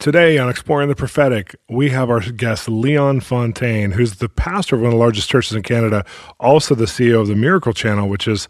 Today 0.00 0.38
on 0.38 0.48
Exploring 0.48 0.88
the 0.88 0.94
Prophetic, 0.94 1.56
we 1.68 1.90
have 1.90 2.08
our 2.08 2.20
guest 2.20 2.70
Leon 2.70 3.20
Fontaine, 3.20 3.90
who's 3.90 4.14
the 4.14 4.30
pastor 4.30 4.76
of 4.76 4.80
one 4.80 4.86
of 4.86 4.92
the 4.94 4.98
largest 4.98 5.28
churches 5.28 5.54
in 5.54 5.62
Canada, 5.62 6.06
also 6.40 6.74
the 6.74 6.86
CEO 6.86 7.20
of 7.20 7.26
the 7.28 7.34
Miracle 7.34 7.74
Channel, 7.74 8.08
which 8.08 8.26
is 8.26 8.48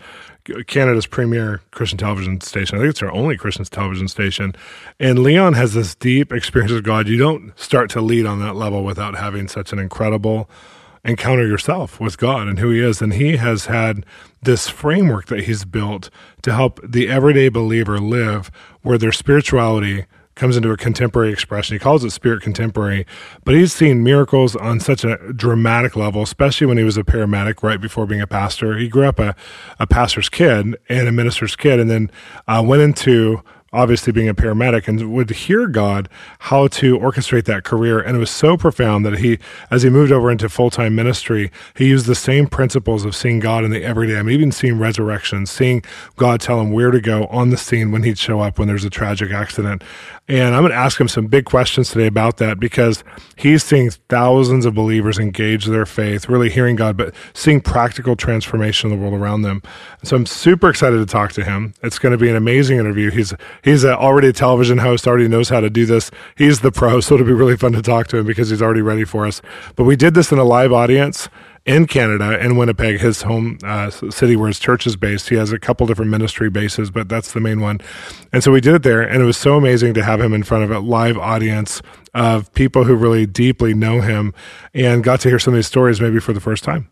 Canada's 0.69 1.09
premier 1.09 1.61
Christian 1.73 1.99
television 1.99 2.41
station. 2.41 2.79
I 2.79 2.83
think 2.83 2.91
it's 2.91 3.03
our 3.03 3.11
only 3.11 3.37
Christian 3.37 3.65
television 3.65 4.07
station. 4.07 4.55
And 5.01 5.25
Leon 5.25 5.55
has 5.55 5.75
this 5.75 5.97
deep 5.97 6.33
experience 6.33 6.71
with 6.71 6.85
God. 6.85 7.09
You 7.09 7.17
don't 7.17 7.53
start 7.59 7.91
to 7.91 8.01
lead 8.01 8.27
on 8.27 8.39
that 8.39 8.55
level 8.55 8.85
without 8.85 9.17
having 9.17 9.49
such 9.49 9.73
an 9.73 9.80
incredible 9.80 10.49
encounter 11.05 11.45
yourself 11.45 11.99
with 11.99 12.17
God 12.17 12.47
and 12.47 12.61
who 12.61 12.71
He 12.71 12.79
is. 12.79 13.03
And 13.03 13.15
He 13.15 13.39
has 13.39 13.67
had 13.67 14.07
this 14.41 14.69
framework 14.69 15.27
that 15.27 15.47
He's 15.47 15.65
built 15.65 16.11
to 16.43 16.55
help 16.55 16.79
the 16.89 17.09
everyday 17.09 17.49
believer 17.49 17.99
live 17.99 18.53
where 18.83 18.99
their 18.99 19.11
spirituality– 19.11 20.07
comes 20.41 20.57
into 20.57 20.71
a 20.71 20.77
contemporary 20.77 21.30
expression. 21.30 21.75
He 21.75 21.79
calls 21.79 22.03
it 22.03 22.11
spirit 22.11 22.43
contemporary, 22.43 23.07
but 23.45 23.55
he's 23.55 23.75
seen 23.75 24.03
miracles 24.03 24.57
on 24.57 24.80
such 24.80 25.05
a 25.05 25.19
dramatic 25.35 25.96
level, 25.96 26.23
especially 26.23 26.66
when 26.66 26.79
he 26.79 26.83
was 26.83 26.96
a 26.96 27.05
paramedic 27.05 27.63
right 27.63 27.79
before 27.79 28.07
being 28.07 28.23
a 28.23 28.27
pastor. 28.27 28.79
He 28.79 28.88
grew 28.88 29.05
up 29.05 29.18
a, 29.18 29.37
a 29.79 29.87
pastor's 29.87 30.30
kid 30.30 30.79
and 30.88 31.09
a 31.09 31.13
minister's 31.13 31.55
kid, 31.57 31.79
and 31.79 31.91
then 31.91 32.11
uh, 32.49 32.63
went 32.66 32.80
into 32.80 33.43
obviously 33.73 34.13
being 34.13 34.29
a 34.29 34.35
paramedic 34.35 34.88
and 34.88 35.13
would 35.13 35.30
hear 35.30 35.66
God 35.66 36.09
how 36.40 36.66
to 36.68 36.99
orchestrate 36.99 37.45
that 37.45 37.63
career. 37.63 38.01
And 38.01 38.16
it 38.16 38.18
was 38.18 38.30
so 38.30 38.57
profound 38.57 39.07
that 39.07 39.18
he, 39.18 39.38
as 39.71 39.82
he 39.82 39.90
moved 39.90 40.10
over 40.10 40.30
into 40.30 40.49
full 40.49 40.71
time 40.71 40.95
ministry, 40.95 41.52
he 41.77 41.88
used 41.88 42.07
the 42.07 42.15
same 42.15 42.46
principles 42.46 43.04
of 43.04 43.15
seeing 43.15 43.38
God 43.38 43.65
in 43.65 43.71
the 43.71 43.85
everyday. 43.85 44.18
I'm 44.18 44.30
even 44.30 44.51
seeing 44.51 44.79
resurrection, 44.79 45.46
seeing 45.46 45.85
God 46.16 46.40
tell 46.40 46.60
him 46.60 46.73
where 46.73 46.90
to 46.90 47.01
go 47.01 47.27
on 47.27 47.51
the 47.51 47.57
scene 47.57 47.93
when 47.93 48.02
he'd 48.02 48.18
show 48.18 48.40
up 48.40 48.59
when 48.59 48.66
there's 48.66 48.85
a 48.85 48.90
tragic 48.90 49.30
accident. 49.30 49.82
And 50.30 50.55
I'm 50.55 50.62
going 50.62 50.71
to 50.71 50.79
ask 50.79 51.01
him 51.01 51.09
some 51.09 51.27
big 51.27 51.45
questions 51.45 51.90
today 51.90 52.07
about 52.07 52.37
that 52.37 52.60
because 52.60 53.02
he's 53.34 53.65
seeing 53.65 53.90
thousands 53.90 54.65
of 54.65 54.74
believers 54.74 55.18
engage 55.18 55.66
their 55.66 55.87
faith, 55.87 56.29
really 56.29 56.49
hearing 56.49 56.77
God, 56.77 56.96
but 56.96 57.15
seeing 57.34 57.60
practical 57.60 58.15
transformation 58.15 58.90
in 58.90 58.96
the 58.96 59.02
world 59.02 59.21
around 59.21 59.43
them. 59.43 59.60
So 60.05 60.15
I'm 60.15 60.27
super 60.27 60.68
excited 60.71 60.99
to 60.99 61.07
talk 61.07 61.32
to 61.32 61.45
him. 61.45 61.74
It's 61.82 61.99
going 61.99 62.12
to 62.12 62.18
be 62.18 62.30
an 62.30 62.37
amazing 62.37 62.79
interview. 62.79 63.10
He's 63.10 63.34
he's 63.63 63.85
a, 63.85 63.97
already 63.97 64.28
a 64.28 64.33
television 64.33 64.78
host, 64.78 65.06
already 65.06 65.28
knows 65.28 65.49
how 65.49 65.61
to 65.61 65.71
do 65.71 65.87
this. 65.87 66.11
He's 66.37 66.61
the 66.61 66.72
pro, 66.72 67.00
so 67.00 67.15
it'll 67.15 67.27
be 67.27 67.33
really 67.33 67.56
fun 67.56 67.72
to 67.72 67.83
talk 67.83 68.09
to 68.09 68.19
him 68.19 68.27
because 68.27 68.50
he's 68.50 68.62
already 68.62 68.83
ready 68.83 69.05
for 69.05 69.27
us. 69.27 69.43
But 69.77 69.84
we 69.84 69.97
did 69.97 70.15
this 70.15 70.33
in 70.33 70.39
a 70.39 70.44
live 70.44 70.72
audience 70.72 71.28
in 71.67 71.87
Canada, 71.87 72.43
in 72.43 72.56
Winnipeg, 72.56 73.00
his 73.00 73.22
home 73.22 73.59
uh, 73.62 73.91
city 73.91 74.34
where 74.34 74.49
his 74.49 74.59
church 74.59 74.87
is 74.87 74.97
based. 74.97 75.28
He 75.28 75.37
has 75.37 75.53
a 75.53 75.59
couple 75.59 75.87
different 75.87 76.11
ministry 76.11 76.49
bases, 76.49 76.91
but 76.91 77.09
that's 77.09 77.33
the 77.33 77.41
main 77.41 77.61
one. 77.61 77.81
And 78.33 78.43
so 78.43 78.50
we 78.50 78.61
did 78.61 78.75
it 78.75 78.83
there, 78.83 79.03
and 79.03 79.22
it 79.22 79.27
was 79.27 79.37
so 79.37 79.56
amazing 79.56 79.95
to 79.95 80.03
have 80.03 80.21
him 80.21 80.33
in 80.33 80.43
front 80.43 80.65
of 80.65 80.71
a 80.71 80.78
live 80.78 81.19
audience 81.19 81.83
of 82.15 82.53
people 82.55 82.84
who 82.84 82.97
really 82.97 83.27
deeply 83.27 83.75
know 83.75 84.00
him 84.00 84.33
and 84.75 85.05
got 85.05 85.21
to 85.21 85.28
hear 85.28 85.39
some 85.39 85.55
of 85.55 85.59
these 85.59 85.67
stories 85.67 86.00
maybe 86.00 86.19
for 86.19 86.33
the 86.33 86.41
first 86.41 86.65
time. 86.65 86.91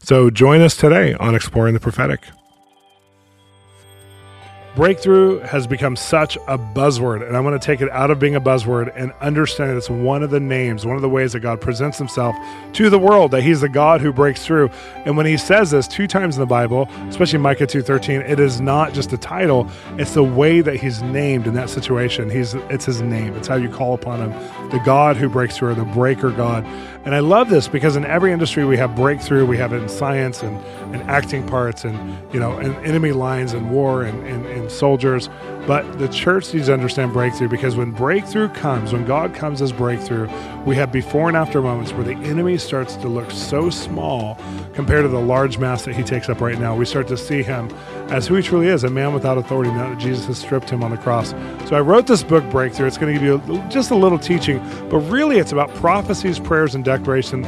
So 0.00 0.30
join 0.30 0.60
us 0.60 0.76
today 0.76 1.14
on 1.14 1.34
Exploring 1.34 1.74
the 1.74 1.80
Prophetic. 1.80 2.20
Breakthrough 4.76 5.40
has 5.40 5.66
become 5.66 5.96
such 5.96 6.36
a 6.46 6.56
buzzword, 6.56 7.26
and 7.26 7.36
I 7.36 7.40
want 7.40 7.60
to 7.60 7.64
take 7.64 7.80
it 7.80 7.90
out 7.90 8.12
of 8.12 8.20
being 8.20 8.36
a 8.36 8.40
buzzword 8.40 8.92
and 8.94 9.12
understand 9.20 9.70
that 9.70 9.76
it's 9.76 9.90
one 9.90 10.22
of 10.22 10.30
the 10.30 10.38
names, 10.38 10.86
one 10.86 10.94
of 10.94 11.02
the 11.02 11.08
ways 11.08 11.32
that 11.32 11.40
God 11.40 11.60
presents 11.60 11.98
himself 11.98 12.36
to 12.74 12.88
the 12.88 12.98
world, 12.98 13.32
that 13.32 13.42
he's 13.42 13.62
the 13.62 13.68
God 13.68 14.00
who 14.00 14.12
breaks 14.12 14.46
through. 14.46 14.70
And 15.04 15.16
when 15.16 15.26
he 15.26 15.36
says 15.36 15.72
this 15.72 15.88
two 15.88 16.06
times 16.06 16.36
in 16.36 16.40
the 16.40 16.46
Bible, 16.46 16.88
especially 17.08 17.40
Micah 17.40 17.66
2.13, 17.66 18.28
it 18.28 18.38
is 18.38 18.60
not 18.60 18.92
just 18.92 19.12
a 19.12 19.18
title, 19.18 19.68
it's 19.98 20.14
the 20.14 20.22
way 20.22 20.60
that 20.60 20.76
he's 20.76 21.02
named 21.02 21.48
in 21.48 21.54
that 21.54 21.68
situation. 21.68 22.30
He's 22.30 22.54
It's 22.54 22.84
his 22.84 23.02
name. 23.02 23.34
It's 23.34 23.48
how 23.48 23.56
you 23.56 23.68
call 23.68 23.94
upon 23.94 24.20
him. 24.20 24.70
The 24.70 24.80
God 24.84 25.16
who 25.16 25.28
breaks 25.28 25.56
through, 25.56 25.70
or 25.70 25.74
the 25.74 25.84
breaker 25.84 26.30
God. 26.30 26.64
And 27.04 27.14
I 27.14 27.20
love 27.20 27.48
this 27.48 27.66
because 27.66 27.96
in 27.96 28.04
every 28.04 28.30
industry 28.30 28.64
we 28.64 28.76
have 28.76 28.94
breakthrough, 28.94 29.46
we 29.46 29.56
have 29.56 29.72
it 29.72 29.82
in 29.82 29.88
science 29.88 30.42
and, 30.42 30.62
and 30.92 31.02
acting 31.10 31.46
parts 31.46 31.84
and, 31.84 31.96
you 32.32 32.40
know, 32.40 32.52
and 32.58 32.74
enemy 32.86 33.12
lines 33.12 33.52
and 33.52 33.70
war 33.70 34.02
and, 34.02 34.26
and, 34.26 34.46
and 34.46 34.70
soldiers. 34.70 35.28
But 35.66 35.98
the 35.98 36.08
church 36.08 36.52
needs 36.52 36.66
to 36.66 36.72
understand 36.72 37.12
breakthrough 37.12 37.48
because 37.48 37.76
when 37.76 37.90
breakthrough 37.92 38.48
comes, 38.48 38.92
when 38.92 39.04
God 39.04 39.34
comes 39.34 39.62
as 39.62 39.72
breakthrough, 39.72 40.28
we 40.64 40.74
have 40.76 40.90
before 40.90 41.28
and 41.28 41.36
after 41.36 41.60
moments 41.60 41.92
where 41.92 42.02
the 42.02 42.14
enemy 42.14 42.58
starts 42.58 42.96
to 42.96 43.08
look 43.08 43.30
so 43.30 43.70
small 43.70 44.38
compared 44.74 45.04
to 45.04 45.08
the 45.08 45.20
large 45.20 45.58
mass 45.58 45.84
that 45.84 45.94
he 45.94 46.02
takes 46.02 46.28
up 46.28 46.40
right 46.40 46.58
now. 46.58 46.74
We 46.74 46.86
start 46.86 47.08
to 47.08 47.16
see 47.16 47.42
him 47.42 47.70
as 48.08 48.26
who 48.26 48.34
he 48.34 48.42
truly 48.42 48.66
is, 48.66 48.84
a 48.84 48.90
man 48.90 49.12
without 49.12 49.38
authority 49.38 49.70
now 49.70 49.90
that 49.90 49.98
Jesus 49.98 50.26
has 50.26 50.38
stripped 50.38 50.70
him 50.70 50.82
on 50.82 50.90
the 50.90 50.96
cross. 50.96 51.30
So 51.68 51.76
I 51.76 51.80
wrote 51.80 52.06
this 52.06 52.22
book, 52.22 52.48
Breakthrough. 52.50 52.86
It's 52.86 52.98
going 52.98 53.14
to 53.14 53.20
give 53.20 53.46
you 53.46 53.62
just 53.68 53.90
a 53.90 53.94
little 53.94 54.18
teaching, 54.18 54.58
but 54.88 54.98
really 54.98 55.38
it's 55.38 55.52
about 55.52 55.72
prophecies, 55.74 56.38
prayers, 56.38 56.74
and 56.74 56.84
declaration 56.84 57.42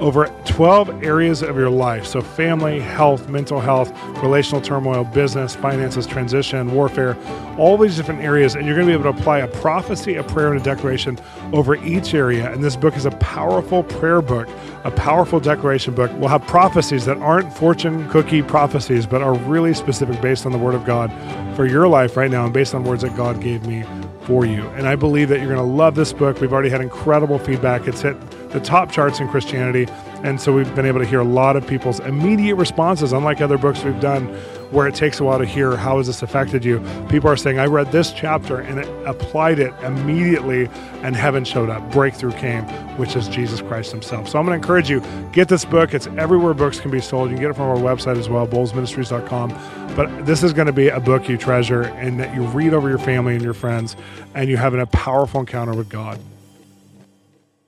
over 0.00 0.26
12 0.44 1.02
areas 1.02 1.42
of 1.42 1.56
your 1.56 1.70
life. 1.70 2.06
So, 2.06 2.20
family, 2.20 2.80
health, 2.80 3.28
mental 3.28 3.60
health, 3.60 3.92
relational 4.22 4.60
turmoil, 4.60 5.04
business, 5.04 5.54
finances, 5.54 6.06
transition, 6.06 6.72
warfare, 6.72 7.16
all 7.58 7.76
these 7.76 7.96
different 7.96 8.22
areas. 8.22 8.54
And 8.54 8.66
you're 8.66 8.74
going 8.74 8.86
to 8.86 8.90
be 8.90 9.00
able 9.00 9.12
to 9.12 9.18
apply 9.18 9.38
a 9.38 9.48
prophecy, 9.48 10.16
a 10.16 10.24
prayer, 10.24 10.52
and 10.52 10.60
a 10.60 10.64
declaration 10.64 11.18
over 11.52 11.76
each 11.76 12.14
area. 12.14 12.52
And 12.52 12.62
this 12.62 12.76
book 12.76 12.96
is 12.96 13.06
a 13.06 13.12
powerful 13.12 13.82
prayer 13.82 14.22
book, 14.22 14.48
a 14.84 14.90
powerful 14.90 15.40
declaration 15.40 15.94
book. 15.94 16.10
We'll 16.14 16.28
have 16.28 16.46
prophecies 16.46 17.04
that 17.06 17.18
aren't 17.18 17.52
fortune 17.52 18.08
cookie 18.10 18.42
prophecies, 18.42 19.06
but 19.06 19.22
are 19.22 19.34
really 19.34 19.74
specific 19.74 20.20
based 20.20 20.46
on 20.46 20.52
the 20.52 20.58
Word 20.58 20.74
of 20.74 20.84
God 20.84 21.12
for 21.56 21.66
your 21.66 21.88
life 21.88 22.16
right 22.16 22.30
now 22.30 22.44
and 22.44 22.52
based 22.52 22.74
on 22.74 22.84
words 22.84 23.02
that 23.02 23.16
God 23.16 23.40
gave 23.40 23.66
me 23.66 23.84
for 24.24 24.44
you. 24.44 24.66
And 24.68 24.86
I 24.88 24.96
believe 24.96 25.28
that 25.28 25.38
you're 25.38 25.54
going 25.54 25.58
to 25.58 25.74
love 25.74 25.94
this 25.94 26.12
book. 26.12 26.40
We've 26.40 26.52
already 26.52 26.70
had 26.70 26.80
incredible 26.80 27.38
feedback. 27.38 27.86
It's 27.86 28.02
hit 28.02 28.16
the 28.50 28.60
top 28.60 28.90
charts 28.90 29.20
in 29.20 29.28
Christianity. 29.28 29.86
And 30.24 30.40
so 30.40 30.54
we've 30.54 30.74
been 30.74 30.86
able 30.86 31.00
to 31.00 31.06
hear 31.06 31.20
a 31.20 31.24
lot 31.24 31.54
of 31.54 31.66
people's 31.66 32.00
immediate 32.00 32.56
responses, 32.56 33.12
unlike 33.12 33.42
other 33.42 33.58
books 33.58 33.84
we've 33.84 34.00
done 34.00 34.26
where 34.70 34.88
it 34.88 34.94
takes 34.94 35.20
a 35.20 35.24
while 35.24 35.38
to 35.38 35.44
hear 35.44 35.76
how 35.76 35.98
has 35.98 36.06
this 36.06 36.22
affected 36.22 36.64
you. 36.64 36.80
People 37.10 37.28
are 37.28 37.36
saying, 37.36 37.58
I 37.58 37.66
read 37.66 37.92
this 37.92 38.10
chapter 38.10 38.58
and 38.58 38.78
it 38.80 38.88
applied 39.06 39.58
it 39.58 39.74
immediately 39.82 40.70
and 41.02 41.14
heaven 41.14 41.44
showed 41.44 41.68
up. 41.68 41.92
Breakthrough 41.92 42.32
came, 42.32 42.64
which 42.96 43.16
is 43.16 43.28
Jesus 43.28 43.60
Christ 43.60 43.92
himself. 43.92 44.26
So 44.26 44.38
I'm 44.38 44.46
going 44.46 44.58
to 44.58 44.62
encourage 44.64 44.88
you, 44.88 45.02
get 45.32 45.48
this 45.48 45.66
book. 45.66 45.92
It's 45.92 46.06
everywhere 46.06 46.54
books 46.54 46.80
can 46.80 46.90
be 46.90 47.02
sold. 47.02 47.28
You 47.28 47.36
can 47.36 47.42
get 47.42 47.50
it 47.50 47.54
from 47.54 47.68
our 47.68 47.76
website 47.76 48.18
as 48.18 48.30
well, 48.30 48.48
bolzministries.com. 48.48 49.94
But 49.94 50.24
this 50.24 50.42
is 50.42 50.54
going 50.54 50.66
to 50.68 50.72
be 50.72 50.88
a 50.88 51.00
book 51.00 51.28
you 51.28 51.36
treasure 51.36 51.82
and 51.82 52.18
that 52.18 52.34
you 52.34 52.44
read 52.44 52.72
over 52.72 52.88
your 52.88 52.98
family 52.98 53.34
and 53.34 53.42
your 53.42 53.54
friends 53.54 53.94
and 54.34 54.48
you 54.48 54.56
have 54.56 54.72
a 54.72 54.86
powerful 54.86 55.40
encounter 55.40 55.74
with 55.74 55.90
God. 55.90 56.18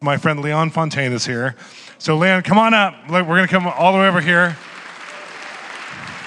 My 0.00 0.16
friend 0.16 0.40
Leon 0.40 0.70
Fontaine 0.70 1.12
is 1.12 1.26
here. 1.26 1.54
So, 1.98 2.16
Leon, 2.16 2.42
come 2.42 2.58
on 2.58 2.74
up. 2.74 2.94
We're 3.08 3.22
going 3.24 3.42
to 3.42 3.48
come 3.48 3.66
all 3.66 3.92
the 3.92 3.98
way 3.98 4.06
over 4.06 4.20
here. 4.20 4.56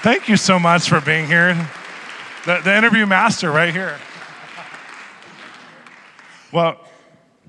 Thank 0.02 0.28
you 0.28 0.36
so 0.36 0.58
much 0.58 0.90
for 0.90 1.00
being 1.00 1.28
here. 1.28 1.54
The, 2.46 2.62
the 2.64 2.76
interview 2.76 3.06
master 3.06 3.52
right 3.52 3.72
here. 3.72 4.00
Well, 6.52 6.80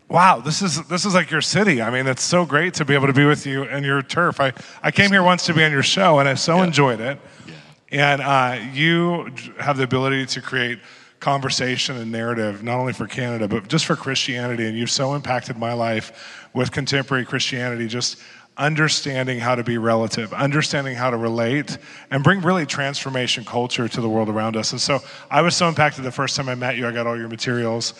wow, 0.08 0.40
this 0.40 0.60
is 0.60 0.82
this 0.88 1.06
is 1.06 1.14
like 1.14 1.30
your 1.30 1.40
city. 1.40 1.80
I 1.80 1.90
mean, 1.90 2.06
it's 2.06 2.22
so 2.22 2.44
great 2.44 2.74
to 2.74 2.84
be 2.84 2.92
able 2.92 3.06
to 3.06 3.14
be 3.14 3.24
with 3.24 3.46
you 3.46 3.62
and 3.62 3.86
your 3.86 4.02
turf. 4.02 4.38
I, 4.40 4.52
I 4.82 4.90
came 4.90 5.10
here 5.10 5.22
once 5.22 5.46
to 5.46 5.54
be 5.54 5.64
on 5.64 5.72
your 5.72 5.82
show, 5.82 6.18
and 6.18 6.28
I 6.28 6.34
so 6.34 6.56
yeah. 6.56 6.64
enjoyed 6.64 7.00
it. 7.00 7.18
Yeah. 7.46 7.54
And 7.92 8.20
uh, 8.20 8.58
you 8.74 9.32
have 9.58 9.78
the 9.78 9.84
ability 9.84 10.26
to 10.26 10.42
create 10.42 10.80
conversation 11.20 11.96
and 11.96 12.10
narrative, 12.10 12.62
not 12.62 12.78
only 12.78 12.92
for 12.92 13.06
Canada, 13.06 13.46
but 13.46 13.68
just 13.68 13.84
for 13.84 13.94
Christianity. 13.94 14.66
And 14.66 14.76
you've 14.76 14.90
so 14.90 15.14
impacted 15.14 15.58
my 15.58 15.74
life 15.74 16.48
with 16.54 16.72
contemporary 16.72 17.24
Christianity, 17.24 17.86
just 17.86 18.18
understanding 18.56 19.38
how 19.38 19.54
to 19.54 19.62
be 19.62 19.78
relative, 19.78 20.32
understanding 20.32 20.94
how 20.94 21.10
to 21.10 21.16
relate, 21.16 21.78
and 22.10 22.24
bring 22.24 22.40
really 22.40 22.66
transformation 22.66 23.44
culture 23.44 23.88
to 23.88 24.00
the 24.00 24.08
world 24.08 24.28
around 24.28 24.56
us. 24.56 24.72
And 24.72 24.80
so 24.80 25.00
I 25.30 25.42
was 25.42 25.56
so 25.56 25.68
impacted 25.68 26.04
the 26.04 26.12
first 26.12 26.36
time 26.36 26.48
I 26.48 26.54
met 26.54 26.76
you. 26.76 26.86
I 26.86 26.92
got 26.92 27.06
all 27.06 27.16
your 27.16 27.28
materials 27.28 27.94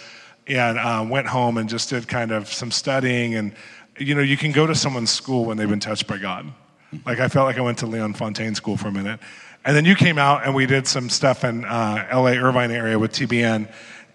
and 0.47 0.79
um, 0.79 1.09
went 1.09 1.27
home 1.27 1.59
and 1.59 1.69
just 1.69 1.91
did 1.91 2.09
kind 2.09 2.33
of 2.33 2.53
some 2.53 2.71
studying. 2.71 3.35
And, 3.35 3.55
you 3.99 4.15
know, 4.15 4.23
you 4.23 4.37
can 4.37 4.53
go 4.53 4.67
to 4.67 4.75
someone's 4.75 5.11
school 5.11 5.45
when 5.45 5.57
they've 5.57 5.69
been 5.69 5.81
touched 5.81 6.07
by 6.07 6.19
God. 6.19 6.47
Like 7.07 7.21
I 7.21 7.29
felt 7.29 7.47
like 7.47 7.57
I 7.57 7.61
went 7.61 7.79
to 7.79 7.87
Leon 7.87 8.15
Fontaine 8.15 8.55
School 8.55 8.77
for 8.77 8.89
a 8.89 8.93
minute. 8.93 9.21
And 9.65 9.77
then 9.77 9.85
you 9.85 9.95
came 9.95 10.19
out 10.19 10.45
and 10.45 10.55
we 10.55 10.67
did 10.67 10.87
some 10.87 11.11
stuff 11.11 11.45
in 11.45 11.65
uh, 11.65 12.09
LA 12.13 12.31
Irvine 12.33 12.71
area 12.71 12.99
with 12.99 13.13
TBN. 13.13 13.71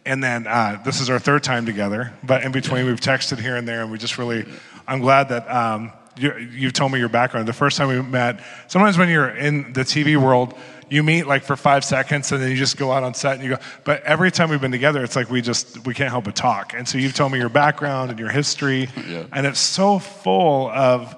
And 0.06 0.24
then 0.24 0.48
uh, 0.48 0.82
this 0.86 1.02
is 1.02 1.10
our 1.10 1.20
third 1.20 1.44
time 1.44 1.66
together, 1.66 2.14
but 2.24 2.44
in 2.44 2.52
between 2.52 2.86
we've 2.86 3.00
texted 3.00 3.40
here 3.40 3.56
and 3.56 3.68
there, 3.68 3.82
and 3.82 3.92
we 3.92 3.98
just 3.98 4.18
really, 4.20 4.46
I'm 4.88 5.00
glad 5.02 5.30
that 5.30 5.50
um, 5.50 5.92
you, 6.16 6.32
you've 6.38 6.74
told 6.74 6.92
me 6.92 7.00
your 7.00 7.10
background. 7.10 7.48
The 7.48 7.54
first 7.54 7.76
time 7.78 7.88
we 7.88 8.00
met, 8.02 8.40
sometimes 8.68 9.00
when 9.00 9.10
you're 9.10 9.30
in 9.30 9.74
the 9.74 9.82
TV 9.82 10.16
world, 10.16 10.54
you 10.90 11.02
meet 11.02 11.26
like 11.26 11.44
for 11.44 11.56
five 11.56 11.84
seconds 11.84 12.32
and 12.32 12.40
then 12.42 12.52
you 12.52 12.56
just 12.56 12.78
go 12.78 12.92
out 12.92 13.02
on 13.02 13.16
set 13.16 13.34
and 13.34 13.44
you 13.44 13.50
go 13.56 13.58
but 13.84 14.04
every 14.04 14.30
time 14.32 14.52
we've 14.52 14.62
been 14.62 14.72
together 14.72 15.04
it's 15.04 15.16
like 15.16 15.32
we 15.32 15.42
just 15.42 15.84
we 15.88 15.96
can't 15.96 16.12
help 16.12 16.26
but 16.26 16.36
talk 16.36 16.76
and 16.76 16.88
so 16.88 17.00
you've 17.00 17.16
told 17.16 17.32
me 17.32 17.40
your 17.40 17.50
background 17.50 18.12
and 18.12 18.20
your 18.20 18.30
history 18.30 18.88
Yeah. 19.10 19.24
and 19.34 19.48
it's 19.48 19.60
so 19.60 19.98
full 19.98 20.70
of 20.70 21.16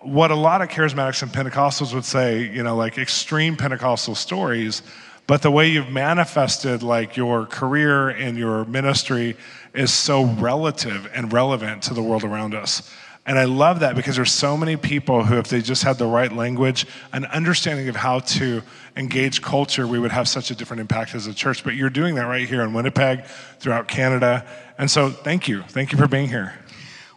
what 0.00 0.30
a 0.30 0.36
lot 0.36 0.62
of 0.62 0.68
charismatics 0.68 1.22
and 1.22 1.32
Pentecostals 1.32 1.92
would 1.92 2.04
say, 2.04 2.42
you 2.42 2.62
know, 2.62 2.76
like 2.76 2.98
extreme 2.98 3.56
Pentecostal 3.56 4.14
stories, 4.14 4.82
but 5.26 5.42
the 5.42 5.50
way 5.50 5.68
you've 5.68 5.90
manifested 5.90 6.82
like 6.82 7.16
your 7.16 7.46
career 7.46 8.08
and 8.08 8.38
your 8.38 8.64
ministry 8.64 9.36
is 9.74 9.92
so 9.92 10.24
relative 10.24 11.10
and 11.14 11.32
relevant 11.32 11.82
to 11.84 11.94
the 11.94 12.02
world 12.02 12.24
around 12.24 12.54
us. 12.54 12.90
And 13.26 13.38
I 13.38 13.44
love 13.44 13.80
that 13.80 13.94
because 13.94 14.16
there's 14.16 14.32
so 14.32 14.56
many 14.56 14.78
people 14.78 15.22
who, 15.22 15.36
if 15.36 15.48
they 15.48 15.60
just 15.60 15.82
had 15.82 15.98
the 15.98 16.06
right 16.06 16.32
language, 16.32 16.86
an 17.12 17.26
understanding 17.26 17.90
of 17.90 17.96
how 17.96 18.20
to 18.20 18.62
engage 18.96 19.42
culture, 19.42 19.86
we 19.86 19.98
would 19.98 20.12
have 20.12 20.26
such 20.26 20.50
a 20.50 20.54
different 20.54 20.80
impact 20.80 21.14
as 21.14 21.26
a 21.26 21.34
church. 21.34 21.62
But 21.62 21.74
you're 21.74 21.90
doing 21.90 22.14
that 22.14 22.24
right 22.24 22.48
here 22.48 22.62
in 22.62 22.72
Winnipeg, 22.72 23.26
throughout 23.58 23.86
Canada. 23.86 24.46
And 24.78 24.90
so 24.90 25.10
thank 25.10 25.46
you. 25.46 25.62
Thank 25.64 25.92
you 25.92 25.98
for 25.98 26.08
being 26.08 26.28
here. 26.28 26.54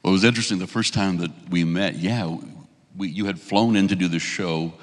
Well, 0.03 0.11
it 0.11 0.15
was 0.15 0.25
interesting 0.25 0.59
the 0.59 0.67
first 0.67 0.93
time 0.93 1.15
that 1.19 1.31
we 1.49 1.63
met. 1.63 1.95
Yeah, 1.95 2.35
we, 2.95 3.07
you 3.07 3.25
had 3.25 3.39
flown 3.39 3.75
in 3.75 3.87
to 3.89 3.95
do 3.95 4.07
the 4.07 4.19
show 4.19 4.73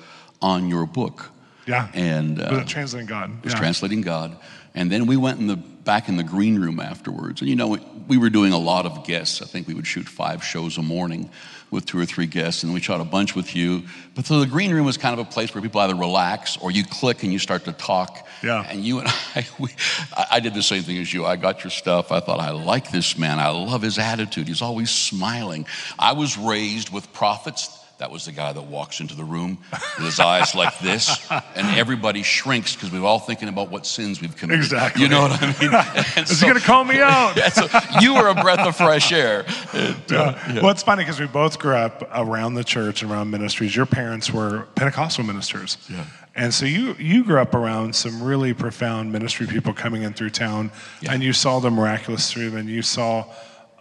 on 0.40 0.68
your 0.68 0.86
book. 0.86 1.30
Yeah. 1.66 1.88
And 1.92 2.40
uh, 2.40 2.48
Was 2.62 2.66
translating 2.70 3.06
God? 3.08 3.30
It 3.38 3.44
was 3.44 3.52
Yeah. 3.52 3.58
translating 3.58 4.00
God. 4.02 4.36
And 4.74 4.90
then 4.90 5.06
we 5.06 5.16
went 5.16 5.40
in 5.40 5.46
the 5.48 5.56
back 5.56 6.08
in 6.08 6.16
the 6.16 6.22
green 6.22 6.58
room 6.60 6.80
afterwards. 6.80 7.40
And 7.40 7.48
you 7.48 7.56
know, 7.56 7.78
we 8.06 8.16
were 8.18 8.30
doing 8.30 8.52
a 8.52 8.58
lot 8.58 8.86
of 8.86 9.04
guests. 9.06 9.42
I 9.42 9.46
think 9.46 9.66
we 9.66 9.74
would 9.74 9.86
shoot 9.86 10.06
five 10.06 10.44
shows 10.44 10.78
a 10.78 10.82
morning 10.82 11.30
with 11.70 11.84
two 11.84 11.98
or 11.98 12.06
three 12.06 12.26
guests, 12.26 12.62
and 12.62 12.72
we 12.72 12.80
shot 12.80 13.00
a 13.00 13.04
bunch 13.04 13.34
with 13.34 13.54
you. 13.54 13.82
But 14.14 14.24
so 14.26 14.40
the 14.40 14.46
green 14.46 14.72
room 14.72 14.86
was 14.86 14.96
kind 14.96 15.18
of 15.18 15.26
a 15.26 15.30
place 15.30 15.54
where 15.54 15.60
people 15.60 15.80
either 15.80 15.94
relax 15.94 16.56
or 16.58 16.70
you 16.70 16.84
click 16.84 17.22
and 17.22 17.32
you 17.32 17.38
start 17.38 17.64
to 17.64 17.72
talk. 17.72 18.26
Yeah. 18.42 18.64
And 18.68 18.84
you 18.84 19.00
and 19.00 19.08
I, 19.34 19.46
we, 19.58 19.70
I, 20.16 20.26
I 20.32 20.40
did 20.40 20.54
the 20.54 20.62
same 20.62 20.82
thing 20.82 20.98
as 20.98 21.12
you. 21.12 21.26
I 21.26 21.36
got 21.36 21.64
your 21.64 21.70
stuff. 21.70 22.12
I 22.12 22.20
thought, 22.20 22.40
I 22.40 22.50
like 22.50 22.90
this 22.90 23.18
man. 23.18 23.38
I 23.38 23.48
love 23.48 23.82
his 23.82 23.98
attitude. 23.98 24.46
He's 24.48 24.62
always 24.62 24.90
smiling. 24.90 25.66
I 25.98 26.12
was 26.12 26.38
raised 26.38 26.90
with 26.90 27.12
prophets. 27.12 27.74
That 27.98 28.12
was 28.12 28.24
the 28.26 28.32
guy 28.32 28.52
that 28.52 28.62
walks 28.62 29.00
into 29.00 29.16
the 29.16 29.24
room 29.24 29.58
with 29.72 30.06
his 30.06 30.20
eyes 30.20 30.54
like 30.54 30.78
this, 30.78 31.28
and 31.30 31.66
everybody 31.76 32.22
shrinks 32.22 32.74
because 32.76 32.92
we're 32.92 33.04
all 33.04 33.18
thinking 33.18 33.48
about 33.48 33.70
what 33.70 33.86
sins 33.86 34.20
we've 34.20 34.36
committed. 34.36 34.62
Exactly. 34.64 35.02
You 35.02 35.08
know 35.08 35.22
what 35.22 35.32
I 35.42 35.46
mean? 35.60 35.70
And 36.16 36.24
Is 36.30 36.38
so- 36.38 36.46
he 36.46 36.52
going 36.52 36.60
to 36.60 36.64
call 36.66 36.84
me 36.84 37.00
out? 37.02 37.34
So 37.52 37.66
you 38.00 38.14
were 38.14 38.28
a 38.28 38.34
breath 38.36 38.60
of 38.60 38.76
fresh 38.76 39.10
air. 39.10 39.44
And, 39.72 40.12
uh, 40.12 40.34
Yeah. 40.48 40.60
Well, 40.62 40.70
it's 40.70 40.84
funny 40.84 41.02
because 41.02 41.18
we 41.18 41.26
both 41.26 41.58
grew 41.58 41.74
up 41.74 42.08
around 42.14 42.54
the 42.54 42.62
church 42.62 43.02
and 43.02 43.10
around 43.10 43.30
ministries. 43.32 43.74
Your 43.74 43.86
parents 43.86 44.32
were 44.32 44.68
Pentecostal 44.76 45.24
ministers. 45.24 45.76
Yeah. 45.90 46.04
And 46.36 46.54
so 46.54 46.66
you, 46.66 46.94
you 47.00 47.24
grew 47.24 47.40
up 47.40 47.52
around 47.52 47.96
some 47.96 48.22
really 48.22 48.54
profound 48.54 49.10
ministry 49.10 49.48
people 49.48 49.72
coming 49.72 50.02
in 50.04 50.12
through 50.12 50.30
town, 50.30 50.70
Yeah. 51.00 51.14
and 51.14 51.20
you 51.22 51.32
saw 51.32 51.58
the 51.58 51.70
miraculous 51.70 52.30
through 52.32 52.50
them, 52.50 52.60
and 52.60 52.68
you 52.68 52.82
saw 52.82 53.24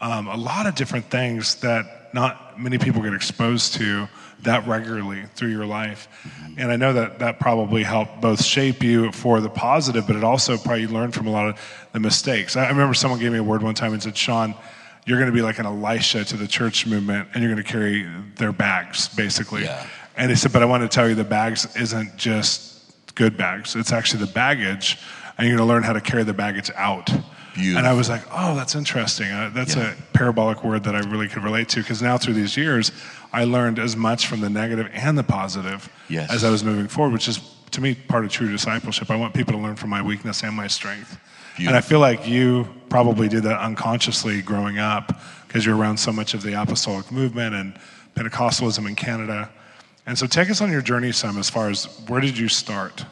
um, 0.01 0.27
a 0.27 0.37
lot 0.37 0.67
of 0.67 0.75
different 0.75 1.09
things 1.09 1.55
that 1.55 2.13
not 2.13 2.59
many 2.59 2.77
people 2.77 3.01
get 3.01 3.13
exposed 3.13 3.73
to 3.75 4.07
that 4.43 4.67
regularly 4.67 5.23
through 5.35 5.49
your 5.49 5.65
life. 5.65 6.07
Mm-hmm. 6.23 6.59
And 6.59 6.71
I 6.71 6.75
know 6.75 6.93
that 6.93 7.19
that 7.19 7.39
probably 7.39 7.83
helped 7.83 8.21
both 8.21 8.43
shape 8.43 8.83
you 8.83 9.11
for 9.11 9.41
the 9.41 9.49
positive, 9.49 10.05
but 10.05 10.15
it 10.15 10.23
also 10.23 10.57
probably 10.57 10.87
learned 10.87 11.13
from 11.13 11.27
a 11.27 11.31
lot 11.31 11.49
of 11.49 11.59
the 11.93 11.99
mistakes. 11.99 12.55
I 12.55 12.65
I 12.65 12.69
remember 12.69 12.93
someone 12.93 13.19
gave 13.19 13.31
me 13.31 13.39
a 13.39 13.43
word 13.43 13.63
one 13.63 13.73
time 13.73 13.93
and 13.93 14.01
said, 14.01 14.15
Shawn, 14.15 14.53
you're 15.05 15.17
going 15.17 15.31
to 15.31 15.35
be 15.35 15.41
like 15.41 15.57
an 15.57 15.65
Elisha 15.65 16.25
to 16.25 16.37
the 16.37 16.47
church 16.47 16.85
movement, 16.85 17.29
and 17.33 17.41
you're 17.41 17.51
going 17.51 17.63
to 17.63 17.71
carry 17.71 18.05
their 18.35 18.51
bags, 18.51 19.07
basically. 19.09 19.63
Yeah. 19.63 19.87
And 20.17 20.29
he 20.29 20.35
said, 20.35 20.51
but 20.51 20.61
I 20.61 20.65
want 20.65 20.83
to 20.83 20.89
tell 20.89 21.07
you 21.07 21.15
the 21.15 21.23
bags 21.23 21.75
isn't 21.75 22.17
just 22.17 23.15
good 23.15 23.37
bags. 23.37 23.75
It's 23.75 23.93
actually 23.93 24.25
the 24.25 24.33
baggage, 24.33 24.99
and 25.37 25.47
you're 25.47 25.55
going 25.57 25.67
to 25.67 25.73
learn 25.73 25.83
how 25.83 25.93
to 25.93 26.01
carry 26.01 26.23
the 26.23 26.33
baggage 26.33 26.69
out. 26.75 27.09
Beautiful. 27.57 27.79
And 27.79 27.87
I 27.87 27.93
was 27.93 28.07
like, 28.09 28.21
oh, 28.31 28.55
that's 28.55 28.75
interesting. 28.75 29.29
Uh, 29.31 29.49
that's 29.53 29.75
Yeah. 29.75 29.91
a 29.91 29.95
parabolic 30.13 30.63
word 30.63 30.83
that 30.85 30.95
I 30.95 30.99
really 30.99 31.27
could 31.27 31.43
relate 31.43 31.67
to 31.69 31.81
because 31.81 32.01
now 32.01 32.17
through 32.17 32.35
these 32.35 32.55
years, 32.55 32.91
I 33.33 33.43
learned 33.43 33.79
as 33.79 33.95
much 33.97 34.27
from 34.27 34.39
the 34.41 34.49
negative 34.49 34.89
and 34.93 35.17
the 35.17 35.23
positive 35.23 35.89
Yes. 36.07 36.31
as 36.31 36.43
I 36.43 36.49
was 36.49 36.63
moving 36.63 36.87
forward, 36.87 37.13
which 37.13 37.27
is 37.27 37.39
to 37.71 37.81
me 37.81 37.95
part 37.95 38.23
of 38.25 38.31
true 38.31 38.49
discipleship. 38.49 39.09
I 39.11 39.15
want 39.15 39.33
people 39.33 39.53
to 39.53 39.59
learn 39.59 39.75
from 39.75 39.89
my 39.89 40.01
weakness 40.01 40.43
and 40.43 40.55
my 40.55 40.67
strength. 40.67 41.17
And 41.57 41.75
I 41.75 41.81
feel 41.81 41.99
like 41.99 42.27
you 42.27 42.67
probably 42.87 43.27
did 43.27 43.41
that 43.43 43.59
unconsciously 43.59 44.43
growing 44.43 44.77
up 44.77 45.19
because 45.47 45.65
you're 45.65 45.75
around 45.75 45.97
so 45.97 46.11
much 46.13 46.35
of 46.35 46.43
the 46.43 46.53
apostolic 46.61 47.11
movement 47.11 47.55
and 47.55 47.73
Pentecostalism 48.15 48.87
in 48.87 48.95
Canada. 48.95 49.49
And 50.05 50.17
so 50.17 50.27
take 50.27 50.49
us 50.51 50.61
on 50.61 50.71
your 50.71 50.81
journey 50.83 51.11
some 51.11 51.37
as 51.39 51.49
far 51.49 51.69
as 51.69 51.85
where 52.07 52.21
did 52.21 52.37
you 52.37 52.47
start? 52.47 53.05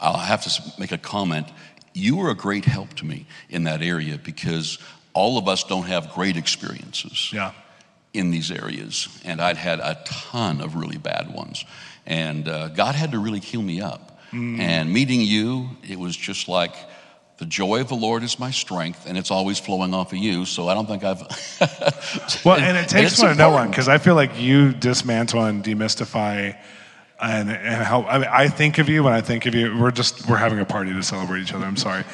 I'll 0.00 0.16
have 0.16 0.42
to 0.44 0.62
make 0.80 0.90
a 0.92 0.98
comment. 0.98 1.46
You 1.94 2.16
were 2.16 2.28
a 2.30 2.34
great 2.34 2.64
help 2.66 2.92
to 2.94 3.06
me 3.06 3.26
in 3.48 3.64
that 3.64 3.80
area 3.80 4.18
because 4.22 4.78
all 5.14 5.38
of 5.38 5.48
us 5.48 5.64
don't 5.64 5.84
have 5.84 6.12
great 6.12 6.36
experiences 6.36 7.30
Yeah. 7.32 7.52
in 8.12 8.30
these 8.30 8.50
areas. 8.50 9.08
And 9.24 9.40
I'd 9.40 9.56
had 9.56 9.78
a 9.80 9.96
ton 10.04 10.60
of 10.60 10.74
really 10.74 10.98
bad 10.98 11.32
ones. 11.32 11.64
And 12.04 12.48
uh, 12.48 12.68
God 12.68 12.94
had 12.96 13.12
to 13.12 13.18
really 13.18 13.40
heal 13.40 13.62
me 13.62 13.80
up. 13.80 14.10
And 14.32 14.92
meeting 14.92 15.20
you, 15.20 15.70
it 15.88 15.96
was 15.96 16.16
just 16.16 16.48
like 16.48 16.74
the 17.38 17.46
joy 17.46 17.80
of 17.80 17.88
the 17.88 17.94
Lord 17.94 18.24
is 18.24 18.36
my 18.36 18.50
strength, 18.50 19.06
and 19.06 19.16
it's 19.16 19.30
always 19.30 19.60
flowing 19.60 19.94
off 19.94 20.10
of 20.12 20.18
you. 20.18 20.44
So 20.44 20.66
I 20.68 20.74
don't 20.74 20.86
think 20.86 21.04
I've. 21.04 21.20
Well, 22.44 22.56
and 22.58 22.76
it 22.76 22.88
takes 22.88 23.12
it's 23.12 23.22
one 23.22 23.30
to 23.30 23.38
know 23.38 23.50
one 23.52 23.70
because 23.70 23.86
I 23.86 23.98
feel 23.98 24.16
like 24.16 24.36
you 24.40 24.72
dismantle 24.72 25.44
and 25.44 25.62
demystify 25.62 26.56
and, 27.24 27.50
and 27.50 27.82
help. 27.82 28.06
I 28.08 28.18
mean, 28.18 28.28
I 28.30 28.48
think 28.48 28.78
of 28.78 28.88
you 28.88 29.02
when 29.02 29.12
I 29.12 29.20
think 29.20 29.46
of 29.46 29.54
you. 29.54 29.76
We're 29.78 29.90
just 29.90 30.28
we're 30.28 30.36
having 30.36 30.58
a 30.60 30.64
party 30.64 30.92
to 30.92 31.02
celebrate 31.02 31.40
each 31.42 31.54
other. 31.54 31.64
I'm 31.64 31.76
sorry, 31.76 32.04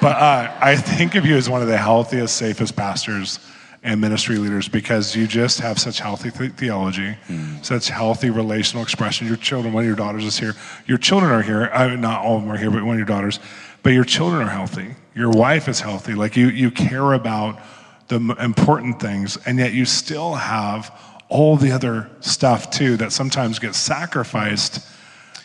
but 0.00 0.16
uh, 0.16 0.56
I 0.60 0.76
think 0.76 1.14
of 1.14 1.26
you 1.26 1.36
as 1.36 1.48
one 1.48 1.62
of 1.62 1.68
the 1.68 1.76
healthiest, 1.76 2.36
safest 2.36 2.74
pastors 2.74 3.38
and 3.82 4.00
ministry 4.00 4.38
leaders 4.38 4.66
because 4.66 5.14
you 5.14 5.26
just 5.26 5.60
have 5.60 5.78
such 5.78 5.98
healthy 6.00 6.30
th- 6.30 6.52
theology, 6.52 7.16
such 7.62 7.88
healthy 7.88 8.30
relational 8.30 8.82
expression. 8.82 9.26
Your 9.26 9.36
children, 9.36 9.74
one 9.74 9.82
of 9.82 9.86
your 9.86 9.96
daughters 9.96 10.24
is 10.24 10.38
here. 10.38 10.54
Your 10.86 10.96
children 10.96 11.30
are 11.30 11.42
here. 11.42 11.70
I 11.72 11.88
mean, 11.88 12.00
not 12.00 12.24
all 12.24 12.36
of 12.36 12.42
them 12.42 12.50
are 12.50 12.56
here, 12.56 12.70
but 12.70 12.82
one 12.82 12.94
of 12.94 12.98
your 12.98 13.06
daughters. 13.06 13.38
But 13.82 13.90
your 13.90 14.04
children 14.04 14.42
are 14.42 14.50
healthy. 14.50 14.94
Your 15.14 15.30
wife 15.30 15.68
is 15.68 15.80
healthy. 15.80 16.14
Like 16.14 16.34
you, 16.36 16.48
you 16.48 16.70
care 16.70 17.12
about 17.12 17.60
the 18.08 18.16
important 18.40 19.00
things, 19.00 19.36
and 19.46 19.58
yet 19.58 19.74
you 19.74 19.84
still 19.84 20.34
have 20.34 20.90
all 21.28 21.56
the 21.56 21.72
other 21.72 22.10
stuff 22.20 22.70
too 22.70 22.96
that 22.98 23.12
sometimes 23.12 23.58
gets 23.58 23.78
sacrificed. 23.78 24.86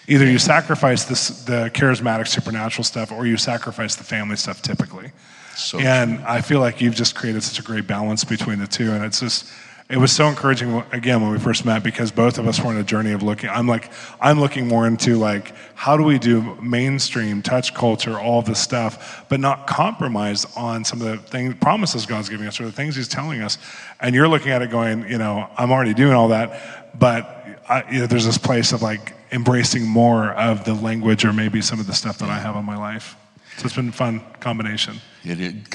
Either 0.07 0.25
you 0.25 0.39
sacrifice 0.39 1.05
this, 1.05 1.43
the 1.45 1.71
charismatic 1.73 2.27
supernatural 2.27 2.83
stuff, 2.83 3.11
or 3.11 3.25
you 3.27 3.37
sacrifice 3.37 3.95
the 3.95 4.03
family 4.03 4.35
stuff 4.35 4.61
typically. 4.61 5.11
So 5.55 5.79
and 5.79 6.19
I 6.25 6.41
feel 6.41 6.59
like 6.59 6.81
you've 6.81 6.95
just 6.95 7.15
created 7.15 7.43
such 7.43 7.59
a 7.59 7.63
great 7.63 7.85
balance 7.87 8.23
between 8.23 8.59
the 8.59 8.67
two, 8.67 8.91
and 8.91 9.03
it's 9.03 9.19
just. 9.19 9.51
It 9.89 9.97
was 9.97 10.11
so 10.11 10.27
encouraging 10.27 10.83
again 10.91 11.19
when 11.19 11.31
we 11.31 11.39
first 11.39 11.65
met 11.65 11.81
because 11.81 12.11
both 12.11 12.37
of 12.37 12.47
us 12.47 12.59
were 12.59 12.67
on 12.67 12.77
a 12.77 12.83
journey 12.83 13.11
of 13.11 13.23
looking. 13.23 13.49
I'm 13.49 13.65
like, 13.65 13.91
I'm 14.21 14.39
looking 14.39 14.67
more 14.67 14.85
into 14.85 15.15
like, 15.15 15.51
how 15.73 15.97
do 15.97 16.03
we 16.03 16.19
do 16.19 16.53
mainstream 16.61 17.41
touch 17.41 17.73
culture, 17.73 18.15
all 18.19 18.43
this 18.43 18.59
stuff, 18.59 19.25
but 19.29 19.39
not 19.39 19.65
compromise 19.65 20.45
on 20.55 20.85
some 20.85 21.01
of 21.01 21.07
the 21.07 21.17
things, 21.17 21.55
promises 21.55 22.05
God's 22.05 22.29
giving 22.29 22.45
us 22.45 22.59
or 22.59 22.65
the 22.65 22.71
things 22.71 22.95
He's 22.95 23.07
telling 23.07 23.41
us. 23.41 23.57
And 23.99 24.13
you're 24.13 24.27
looking 24.27 24.51
at 24.51 24.61
it 24.61 24.69
going, 24.69 25.09
you 25.09 25.17
know, 25.17 25.49
I'm 25.57 25.71
already 25.71 25.95
doing 25.95 26.13
all 26.13 26.27
that, 26.27 26.99
but 26.99 27.63
I, 27.67 27.91
you 27.91 27.99
know, 28.01 28.05
there's 28.05 28.27
this 28.27 28.37
place 28.37 28.73
of 28.73 28.83
like 28.83 29.15
embracing 29.31 29.87
more 29.87 30.33
of 30.33 30.65
the 30.65 30.75
language 30.75 31.25
or 31.25 31.33
maybe 31.33 31.63
some 31.63 31.79
of 31.79 31.87
the 31.87 31.93
stuff 31.93 32.19
that 32.19 32.29
I 32.29 32.37
have 32.37 32.55
in 32.57 32.63
my 32.63 32.77
life. 32.77 33.15
So 33.57 33.65
it's 33.65 33.75
been 33.75 33.89
a 33.89 33.91
fun 33.91 34.21
combination. 34.39 34.97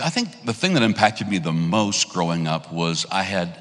I 0.01 0.11
think 0.11 0.45
the 0.45 0.55
thing 0.55 0.75
that 0.75 0.85
impacted 0.85 1.29
me 1.29 1.39
the 1.39 1.53
most 1.53 2.11
growing 2.11 2.47
up 2.47 2.73
was 2.73 3.07
I 3.11 3.25
had 3.25 3.61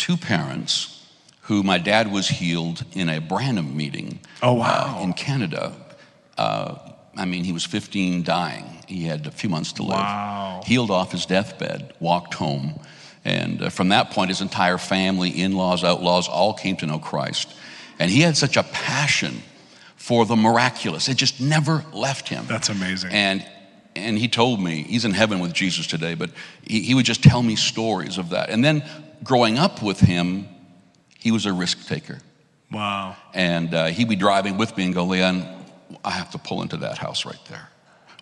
two 0.00 0.16
parents 0.16 0.96
who 1.42 1.62
my 1.62 1.76
dad 1.78 2.10
was 2.10 2.28
healed 2.28 2.84
in 2.92 3.08
a 3.08 3.20
Branham 3.20 3.76
meeting 3.76 4.20
Oh, 4.42 4.54
wow. 4.54 4.96
uh, 4.98 5.02
in 5.02 5.12
Canada. 5.12 5.74
Uh, 6.38 6.76
I 7.16 7.24
mean, 7.26 7.44
he 7.44 7.52
was 7.52 7.64
15, 7.66 8.22
dying. 8.22 8.64
He 8.86 9.04
had 9.04 9.26
a 9.26 9.30
few 9.30 9.50
months 9.50 9.72
to 9.74 9.82
live. 9.82 9.98
Wow. 9.98 10.62
Healed 10.64 10.90
off 10.90 11.12
his 11.12 11.26
deathbed, 11.26 11.92
walked 12.00 12.34
home. 12.34 12.80
And 13.24 13.62
uh, 13.62 13.68
from 13.70 13.90
that 13.90 14.10
point, 14.12 14.30
his 14.30 14.40
entire 14.40 14.78
family, 14.78 15.28
in 15.28 15.52
laws, 15.52 15.84
outlaws, 15.84 16.28
all 16.28 16.54
came 16.54 16.76
to 16.76 16.86
know 16.86 16.98
Christ. 16.98 17.52
And 17.98 18.10
he 18.10 18.22
had 18.22 18.36
such 18.36 18.56
a 18.56 18.62
passion 18.62 19.42
for 19.96 20.24
the 20.24 20.36
miraculous, 20.36 21.08
it 21.10 21.16
just 21.18 21.40
never 21.42 21.84
left 21.92 22.26
him. 22.28 22.46
That's 22.48 22.70
amazing. 22.70 23.10
And 23.12 23.46
and 23.96 24.16
he 24.16 24.28
told 24.28 24.60
me 24.62 24.82
he's 24.84 25.04
in 25.04 25.12
heaven 25.12 25.40
with 25.40 25.52
Jesus 25.52 25.86
today, 25.86 26.14
but 26.14 26.30
he, 26.62 26.80
he 26.80 26.94
would 26.94 27.04
just 27.04 27.22
tell 27.22 27.42
me 27.42 27.54
stories 27.56 28.16
of 28.18 28.30
that. 28.30 28.48
And 28.48 28.64
then 28.64 28.82
growing 29.22 29.58
up 29.58 29.82
with 29.82 30.00
him, 30.00 30.48
he 31.18 31.30
was 31.30 31.46
a 31.46 31.52
risk 31.52 31.86
taker, 31.86 32.18
wow. 32.72 33.16
and 33.34 33.74
uh, 33.74 33.86
he'd 33.86 34.08
be 34.08 34.16
driving 34.16 34.56
with 34.56 34.76
me 34.76 34.84
and 34.84 34.94
go, 34.94 35.04
Leon, 35.04 35.46
I 36.04 36.10
have 36.10 36.30
to 36.32 36.38
pull 36.38 36.62
into 36.62 36.78
that 36.78 36.98
house 36.98 37.24
right 37.24 37.44
there. 37.48 37.68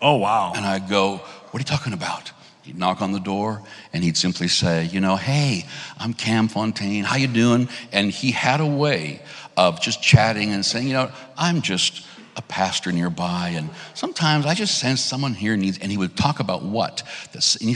Oh, 0.01 0.15
wow. 0.15 0.53
And 0.55 0.65
I'd 0.65 0.89
go, 0.89 1.17
What 1.17 1.55
are 1.55 1.59
you 1.59 1.65
talking 1.65 1.93
about? 1.93 2.31
He'd 2.63 2.77
knock 2.77 3.01
on 3.01 3.11
the 3.11 3.19
door 3.19 3.63
and 3.93 4.03
he'd 4.03 4.17
simply 4.17 4.47
say, 4.47 4.85
you 4.85 4.99
know, 4.99 5.15
hey, 5.15 5.65
I'm 5.97 6.13
Cam 6.13 6.47
Fontaine. 6.47 7.03
How 7.03 7.15
you 7.15 7.27
doing? 7.27 7.67
And 7.91 8.11
he 8.11 8.31
had 8.31 8.61
a 8.61 8.65
way 8.65 9.21
of 9.57 9.81
just 9.81 10.03
chatting 10.03 10.51
and 10.51 10.65
saying, 10.65 10.87
you 10.87 10.93
know, 10.93 11.11
I'm 11.35 11.61
just 11.61 12.05
a 12.35 12.41
pastor 12.43 12.91
nearby, 12.91 13.53
and 13.55 13.69
sometimes 13.93 14.45
I 14.45 14.53
just 14.53 14.77
sense 14.77 15.01
someone 15.01 15.33
here 15.33 15.57
needs, 15.57 15.77
and 15.79 15.91
he 15.91 15.97
would 15.97 16.15
talk 16.15 16.39
about 16.39 16.63
what? 16.63 17.03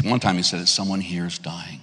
One 0.03 0.19
time 0.21 0.37
he 0.37 0.43
said 0.43 0.61
that 0.61 0.67
someone 0.67 1.01
here 1.01 1.25
is 1.25 1.37
dying. 1.37 1.81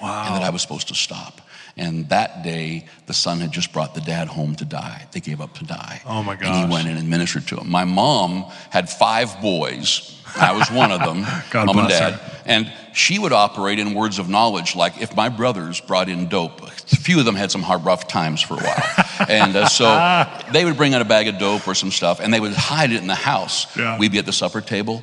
Wow. 0.00 0.24
And 0.26 0.36
that 0.36 0.42
I 0.42 0.50
was 0.50 0.62
supposed 0.62 0.88
to 0.88 0.94
stop. 0.94 1.40
And 1.76 2.08
that 2.08 2.42
day, 2.42 2.86
the 3.06 3.14
son 3.14 3.38
had 3.40 3.52
just 3.52 3.72
brought 3.72 3.94
the 3.94 4.00
dad 4.00 4.28
home 4.28 4.54
to 4.56 4.64
die. 4.64 5.06
They 5.12 5.20
gave 5.20 5.40
up 5.40 5.54
to 5.54 5.64
die. 5.64 6.02
Oh 6.04 6.22
my 6.22 6.34
God! 6.34 6.46
And 6.46 6.68
he 6.68 6.74
went 6.74 6.88
in 6.88 6.96
and 6.96 7.08
ministered 7.08 7.46
to 7.48 7.56
him. 7.56 7.70
My 7.70 7.84
mom 7.84 8.44
had 8.70 8.90
five 8.90 9.40
boys. 9.40 10.16
I 10.36 10.52
was 10.52 10.70
one 10.70 10.92
of 10.92 11.00
them, 11.00 11.24
God 11.50 11.66
mom 11.66 11.78
and 11.78 11.88
bless 11.88 11.98
dad. 11.98 12.12
her. 12.14 12.42
And 12.46 12.72
she 12.92 13.18
would 13.18 13.32
operate 13.32 13.78
in 13.78 13.94
words 13.94 14.18
of 14.18 14.28
knowledge. 14.28 14.76
Like 14.76 15.00
if 15.00 15.16
my 15.16 15.28
brothers 15.28 15.80
brought 15.80 16.08
in 16.08 16.28
dope, 16.28 16.62
a 16.62 16.70
few 16.70 17.18
of 17.18 17.24
them 17.24 17.34
had 17.34 17.50
some 17.50 17.62
hard, 17.62 17.84
rough 17.84 18.06
times 18.08 18.40
for 18.40 18.54
a 18.54 18.58
while. 18.58 19.06
and 19.28 19.56
uh, 19.56 19.66
so 19.66 20.26
they 20.52 20.64
would 20.64 20.76
bring 20.76 20.94
out 20.94 21.02
a 21.02 21.04
bag 21.04 21.28
of 21.28 21.38
dope 21.38 21.66
or 21.66 21.74
some 21.74 21.90
stuff, 21.90 22.20
and 22.20 22.32
they 22.32 22.40
would 22.40 22.52
hide 22.52 22.92
it 22.92 23.00
in 23.00 23.06
the 23.06 23.14
house. 23.14 23.76
Yeah. 23.76 23.98
We'd 23.98 24.12
be 24.12 24.18
at 24.18 24.26
the 24.26 24.32
supper 24.32 24.60
table, 24.60 25.02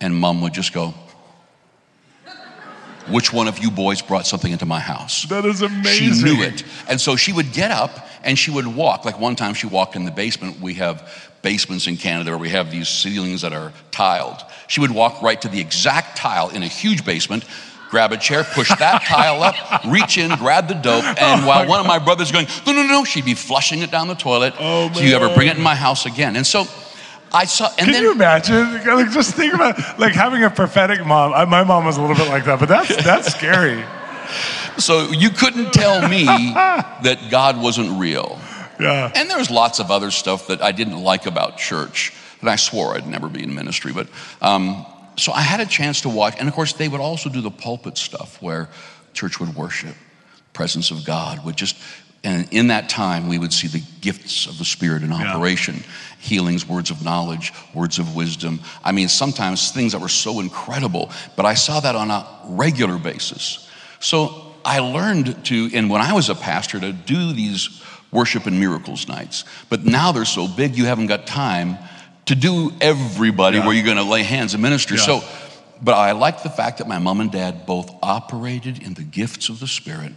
and 0.00 0.14
mom 0.14 0.40
would 0.42 0.52
just 0.52 0.72
go, 0.72 0.94
which 3.10 3.32
one 3.32 3.48
of 3.48 3.58
you 3.58 3.70
boys 3.70 4.02
brought 4.02 4.26
something 4.26 4.52
into 4.52 4.66
my 4.66 4.80
house? 4.80 5.24
That 5.26 5.44
is 5.44 5.62
amazing. 5.62 6.14
She 6.14 6.22
knew 6.22 6.42
it. 6.42 6.64
And 6.88 7.00
so 7.00 7.16
she 7.16 7.32
would 7.32 7.52
get 7.52 7.70
up 7.70 8.06
and 8.22 8.38
she 8.38 8.50
would 8.50 8.66
walk. 8.66 9.04
Like 9.04 9.18
one 9.18 9.36
time 9.36 9.54
she 9.54 9.66
walked 9.66 9.96
in 9.96 10.04
the 10.04 10.10
basement. 10.10 10.60
We 10.60 10.74
have 10.74 11.30
basements 11.42 11.86
in 11.86 11.96
Canada 11.96 12.30
where 12.30 12.38
we 12.38 12.48
have 12.50 12.70
these 12.70 12.88
ceilings 12.88 13.42
that 13.42 13.52
are 13.52 13.72
tiled. 13.90 14.42
She 14.66 14.80
would 14.80 14.90
walk 14.90 15.22
right 15.22 15.40
to 15.40 15.48
the 15.48 15.60
exact 15.60 16.16
tile 16.16 16.50
in 16.50 16.62
a 16.62 16.66
huge 16.66 17.04
basement, 17.04 17.44
grab 17.90 18.12
a 18.12 18.16
chair, 18.16 18.44
push 18.44 18.68
that 18.78 19.02
tile 19.06 19.42
up, 19.42 19.84
reach 19.86 20.18
in, 20.18 20.30
grab 20.36 20.68
the 20.68 20.74
dope, 20.74 21.04
oh 21.04 21.14
and 21.18 21.46
while 21.46 21.66
one 21.66 21.80
of 21.80 21.86
my 21.86 21.98
brothers 21.98 22.32
going, 22.32 22.46
no, 22.66 22.72
no, 22.72 22.82
no, 22.82 23.04
she'd 23.04 23.24
be 23.24 23.34
flushing 23.34 23.80
it 23.80 23.90
down 23.90 24.08
the 24.08 24.14
toilet. 24.14 24.54
Oh, 24.58 24.90
Do 24.92 25.06
you 25.06 25.14
ever 25.14 25.32
bring 25.34 25.48
it 25.48 25.56
in 25.56 25.62
my 25.62 25.74
house 25.74 26.04
again? 26.06 26.36
And 26.36 26.46
so 26.46 26.66
I 27.32 27.44
saw, 27.44 27.68
and 27.70 27.78
Can 27.78 27.92
then 27.92 28.02
you 28.02 28.12
imagine? 28.12 28.84
Like, 28.86 29.10
just 29.10 29.34
think 29.34 29.54
about 29.54 29.98
like 29.98 30.12
having 30.12 30.44
a 30.44 30.50
prophetic 30.50 31.04
mom. 31.04 31.32
I, 31.34 31.44
my 31.44 31.62
mom 31.62 31.84
was 31.84 31.96
a 31.96 32.00
little 32.00 32.16
bit 32.16 32.28
like 32.28 32.44
that, 32.46 32.58
but 32.58 32.68
that's 32.68 33.04
that's 33.04 33.34
scary. 33.34 33.84
so 34.78 35.10
you 35.10 35.30
couldn't 35.30 35.72
tell 35.72 36.08
me 36.08 36.24
that 36.24 37.28
God 37.30 37.60
wasn't 37.60 37.98
real. 38.00 38.40
Yeah. 38.80 39.12
And 39.14 39.28
there 39.28 39.38
was 39.38 39.50
lots 39.50 39.80
of 39.80 39.90
other 39.90 40.10
stuff 40.10 40.46
that 40.46 40.62
I 40.62 40.72
didn't 40.72 41.02
like 41.02 41.26
about 41.26 41.58
church 41.58 42.12
and 42.40 42.48
I 42.48 42.56
swore 42.56 42.94
I'd 42.94 43.06
never 43.06 43.28
be 43.28 43.42
in 43.42 43.54
ministry. 43.54 43.92
But 43.92 44.08
um, 44.40 44.86
so 45.16 45.32
I 45.32 45.40
had 45.40 45.60
a 45.60 45.66
chance 45.66 46.02
to 46.02 46.08
watch, 46.08 46.36
and 46.38 46.48
of 46.48 46.54
course, 46.54 46.72
they 46.72 46.88
would 46.88 47.00
also 47.00 47.28
do 47.28 47.40
the 47.40 47.50
pulpit 47.50 47.98
stuff 47.98 48.40
where 48.40 48.68
church 49.14 49.40
would 49.40 49.54
worship, 49.54 49.94
presence 50.52 50.90
of 50.90 51.04
God 51.04 51.44
would 51.44 51.56
just, 51.56 51.76
and 52.24 52.48
in 52.52 52.68
that 52.68 52.88
time, 52.88 53.28
we 53.28 53.38
would 53.38 53.52
see 53.52 53.68
the 53.68 53.82
gifts 54.00 54.46
of 54.46 54.58
the 54.58 54.64
Spirit 54.64 55.02
in 55.02 55.10
Yeah. 55.10 55.34
Healings, 56.18 56.66
words 56.66 56.90
of 56.90 57.02
knowledge, 57.02 57.52
words 57.74 57.98
of 57.98 58.14
wisdom. 58.16 58.60
I 58.84 58.92
mean, 58.92 59.08
sometimes 59.08 59.70
things 59.70 59.92
that 59.92 60.00
were 60.00 60.08
so 60.08 60.40
incredible, 60.40 61.10
but 61.36 61.46
I 61.46 61.54
saw 61.54 61.80
that 61.80 61.94
on 61.94 62.10
a 62.10 62.26
regular 62.46 62.98
basis. 62.98 63.68
So 64.00 64.54
I 64.64 64.80
learned 64.80 65.44
to, 65.46 65.70
and 65.74 65.88
when 65.88 66.02
I 66.02 66.12
was 66.12 66.28
a 66.28 66.34
pastor, 66.34 66.80
to 66.80 66.92
do 66.92 67.32
these 67.32 67.82
worship 68.10 68.46
and 68.46 68.58
miracles 68.58 69.08
nights. 69.08 69.44
But 69.68 69.84
now 69.84 70.12
they're 70.12 70.24
so 70.24 70.48
big, 70.48 70.76
you 70.76 70.86
haven't 70.86 71.06
got 71.06 71.26
time 71.26 71.78
to 72.26 72.34
do 72.34 72.72
everybody 72.80 73.58
Yeah. 73.58 73.66
where 73.66 73.74
you're 73.74 73.84
going 73.84 73.96
to 73.96 74.02
lay 74.02 74.22
hands 74.22 74.54
and 74.54 74.62
minister. 74.62 74.94
Yeah. 74.94 75.02
So, 75.02 75.24
but 75.82 75.94
I 75.94 76.12
like 76.12 76.42
the 76.42 76.50
fact 76.50 76.78
that 76.78 76.88
my 76.88 76.98
mom 76.98 77.20
and 77.20 77.30
dad 77.30 77.66
both 77.66 77.90
operated 78.02 78.82
in 78.82 78.94
the 78.94 79.02
gifts 79.02 79.48
of 79.48 79.60
the 79.60 79.66
Spirit 79.66 80.12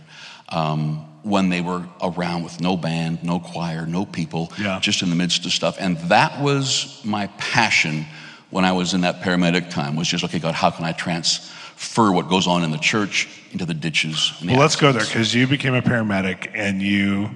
um, 0.49 1.05
when 1.23 1.49
they 1.49 1.61
were 1.61 1.83
around 2.01 2.43
with 2.43 2.59
no 2.61 2.75
band, 2.75 3.23
no 3.23 3.39
choir, 3.39 3.85
no 3.85 4.05
people, 4.05 4.51
Yeah. 4.59 4.79
just 4.79 5.01
in 5.03 5.09
the 5.09 5.15
midst 5.15 5.45
of 5.45 5.51
stuff. 5.51 5.77
And 5.79 5.97
that 6.09 6.41
was 6.41 6.99
my 7.03 7.27
passion 7.37 8.05
when 8.49 8.65
I 8.65 8.71
was 8.71 8.93
in 8.93 9.01
that 9.01 9.21
paramedic 9.21 9.69
time 9.69 9.95
was 9.95 10.07
just, 10.07 10.23
okay, 10.23 10.39
God, 10.39 10.55
how 10.55 10.71
can 10.71 10.83
I 10.83 10.91
transfer 10.93 12.11
what 12.11 12.27
goes 12.27 12.47
on 12.47 12.63
in 12.63 12.71
the 12.71 12.77
church 12.77 13.27
into 13.51 13.65
the 13.65 13.73
ditches? 13.73 14.33
The 14.41 14.47
Well, 14.47 14.59
let's 14.59 14.75
go 14.75 14.91
there 14.91 15.03
because 15.05 15.33
you 15.33 15.47
became 15.47 15.73
a 15.73 15.81
paramedic 15.81 16.51
and 16.53 16.81
you 16.81 17.29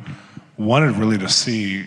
wanted 0.57 0.95
really 0.97 1.17
to 1.19 1.29
see 1.29 1.85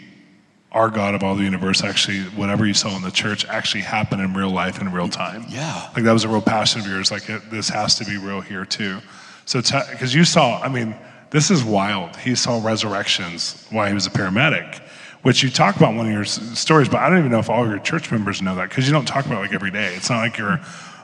our 0.71 0.91
God 0.91 1.15
of 1.15 1.23
all 1.23 1.35
the 1.35 1.43
universe 1.45 1.83
actually, 1.83 2.21
whatever 2.37 2.67
you 2.67 2.75
saw 2.75 2.95
in 2.95 3.03
the 3.03 3.11
church, 3.11 3.45
actually 3.47 3.81
happen 3.81 4.21
in 4.21 4.35
real 4.35 4.51
life 4.51 4.81
in 4.81 4.93
real 4.93 5.09
time. 5.09 5.45
Yeah. 5.49 5.89
Like 5.95 6.05
that 6.05 6.13
was 6.13 6.25
a 6.25 6.29
real 6.29 6.43
passion 6.43 6.81
of 6.81 6.87
yours. 6.87 7.11
Like 7.11 7.29
it, 7.29 7.51
this 7.51 7.69
has 7.71 7.97
to 7.97 8.05
be 8.05 8.19
real 8.19 8.41
here 8.41 8.65
too. 8.65 9.01
So, 9.47 9.61
because 9.63 10.15
you 10.15 10.25
saw, 10.25 10.61
I 10.61 10.69
mean, 10.69 10.95
this 11.31 11.51
is 11.51 11.63
wild. 11.63 12.17
He 12.17 12.35
saw 12.35 12.65
resurrections 12.65 13.67
while 13.71 13.87
he 13.87 13.95
was 13.95 14.07
a 14.07 14.11
paramedic, 14.11 14.81
which 15.23 15.43
you 15.43 15.51
talk 15.51 15.77
about 15.77 15.91
in 15.91 15.97
one 15.97 16.07
of 16.07 16.13
your 16.13 16.23
s- 16.23 16.41
stories, 16.59 16.89
but 16.89 16.99
I 16.99 17.09
don't 17.09 17.19
even 17.19 17.31
know 17.31 17.39
if 17.39 17.51
all 17.51 17.67
your 17.67 17.79
church 17.79 18.11
members 18.11 18.41
know 18.41 18.55
that 18.55 18.69
because 18.69 18.87
you 18.87 18.93
don't 18.93 19.07
talk 19.07 19.27
about 19.27 19.39
it 19.39 19.43
like 19.43 19.53
every 19.53 19.71
day. 19.71 19.95
It's 19.95 20.09
not 20.09 20.19
like 20.19 20.39
you're, 20.39 20.61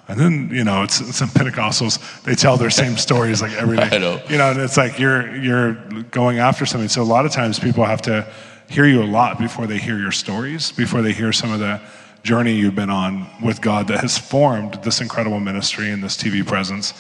and 0.09 0.19
then, 0.19 0.51
you 0.53 0.65
know, 0.65 0.83
it's 0.83 0.97
some 1.17 1.29
Pentecostals, 1.29 2.23
they 2.23 2.35
tell 2.35 2.57
their 2.57 2.71
same 2.71 2.97
stories 2.97 3.43
like 3.43 3.53
every 3.53 3.77
day. 3.77 3.89
I 3.93 3.99
know. 3.99 4.21
You 4.29 4.39
know, 4.39 4.51
and 4.51 4.61
it's 4.61 4.77
like 4.77 4.99
you're, 4.99 5.35
you're 5.37 5.75
going 6.11 6.39
after 6.39 6.65
something. 6.67 6.89
So 6.89 7.03
a 7.03 7.05
lot 7.05 7.27
of 7.27 7.33
times 7.33 7.59
people 7.59 7.85
have 7.85 8.03
to 8.03 8.27
hear 8.69 8.87
you 8.87 9.03
a 9.03 9.05
lot 9.05 9.39
before 9.39 9.67
they 9.67 9.79
hear 9.79 9.99
your 9.99 10.13
stories, 10.13 10.73
before 10.73 11.03
they 11.03 11.13
hear 11.13 11.33
some 11.33 11.53
of 11.53 11.61
the 11.61 11.81
journey 12.23 12.55
you've 12.55 12.75
been 12.75 12.91
on 12.91 13.27
with 13.43 13.61
God 13.61 13.89
that 13.89 14.01
has 14.01 14.17
formed 14.17 14.75
this 14.83 15.03
incredible 15.03 15.41
ministry 15.41 15.91
and 15.91 16.03
this 16.03 16.17
TV 16.17 16.45
presence. 16.47 16.95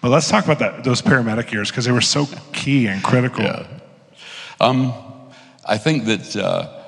But 0.00 0.10
let's 0.10 0.28
talk 0.28 0.44
about 0.44 0.60
that 0.60 0.84
those 0.84 1.02
paramedic 1.02 1.50
years 1.50 1.70
because 1.70 1.84
they 1.84 1.92
were 1.92 2.00
so 2.00 2.26
key 2.52 2.86
and 2.86 3.02
critical. 3.02 3.44
Yeah. 3.44 3.66
Um, 4.60 4.92
I 5.64 5.76
think 5.76 6.04
that 6.06 6.36
uh, 6.36 6.78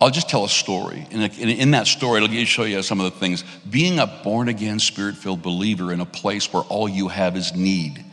I'll 0.00 0.10
just 0.10 0.28
tell 0.28 0.44
a 0.44 0.48
story. 0.48 1.06
In, 1.10 1.22
in, 1.22 1.48
in 1.48 1.70
that 1.72 1.86
story, 1.86 2.22
it'll 2.22 2.44
show 2.44 2.64
you 2.64 2.82
some 2.82 3.00
of 3.00 3.12
the 3.12 3.18
things. 3.18 3.42
Being 3.68 3.98
a 3.98 4.06
born 4.06 4.48
again, 4.48 4.78
spirit 4.78 5.16
filled 5.16 5.42
believer 5.42 5.92
in 5.92 6.00
a 6.00 6.06
place 6.06 6.52
where 6.52 6.62
all 6.64 6.88
you 6.88 7.08
have 7.08 7.36
is 7.36 7.54
need 7.54 8.04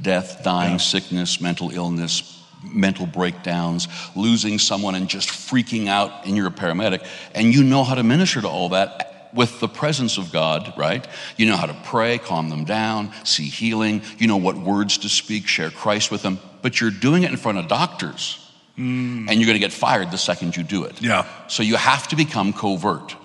death, 0.00 0.42
dying, 0.42 0.78
sickness, 0.78 1.40
mental 1.40 1.70
illness, 1.70 2.44
mental 2.64 3.06
breakdowns, 3.06 3.88
losing 4.16 4.58
someone 4.58 4.94
and 4.94 5.08
just 5.08 5.28
freaking 5.28 5.86
out, 5.86 6.26
and 6.26 6.36
you're 6.36 6.48
a 6.48 6.50
paramedic, 6.50 7.06
and 7.34 7.54
you 7.54 7.62
know 7.62 7.84
how 7.84 7.94
to 7.94 8.02
minister 8.02 8.40
to 8.40 8.48
all 8.48 8.70
that 8.70 9.11
with 9.34 9.60
the 9.60 9.68
presence 9.68 10.18
of 10.18 10.32
God, 10.32 10.74
right? 10.76 11.06
You 11.36 11.46
know 11.46 11.56
how 11.56 11.66
to 11.66 11.76
pray, 11.84 12.18
calm 12.18 12.50
them 12.50 12.64
down, 12.64 13.12
see 13.24 13.44
healing, 13.44 14.02
you 14.18 14.26
know 14.26 14.36
what 14.36 14.56
words 14.56 14.98
to 14.98 15.08
speak, 15.08 15.46
share 15.46 15.70
Christ 15.70 16.10
with 16.10 16.22
them, 16.22 16.38
but 16.60 16.80
you're 16.80 16.90
doing 16.90 17.22
it 17.22 17.30
in 17.30 17.36
front 17.36 17.58
of 17.58 17.68
doctors. 17.68 18.38
Hmm. 18.76 19.28
And 19.28 19.38
you're 19.38 19.46
going 19.46 19.54
to 19.54 19.58
get 19.58 19.72
fired 19.72 20.10
the 20.10 20.18
second 20.18 20.56
you 20.56 20.62
do 20.62 20.84
it. 20.84 21.00
Yeah. 21.02 21.26
So 21.48 21.62
you 21.62 21.76
have 21.76 22.08
to 22.08 22.16
become 22.16 22.52
covert. 22.52 23.16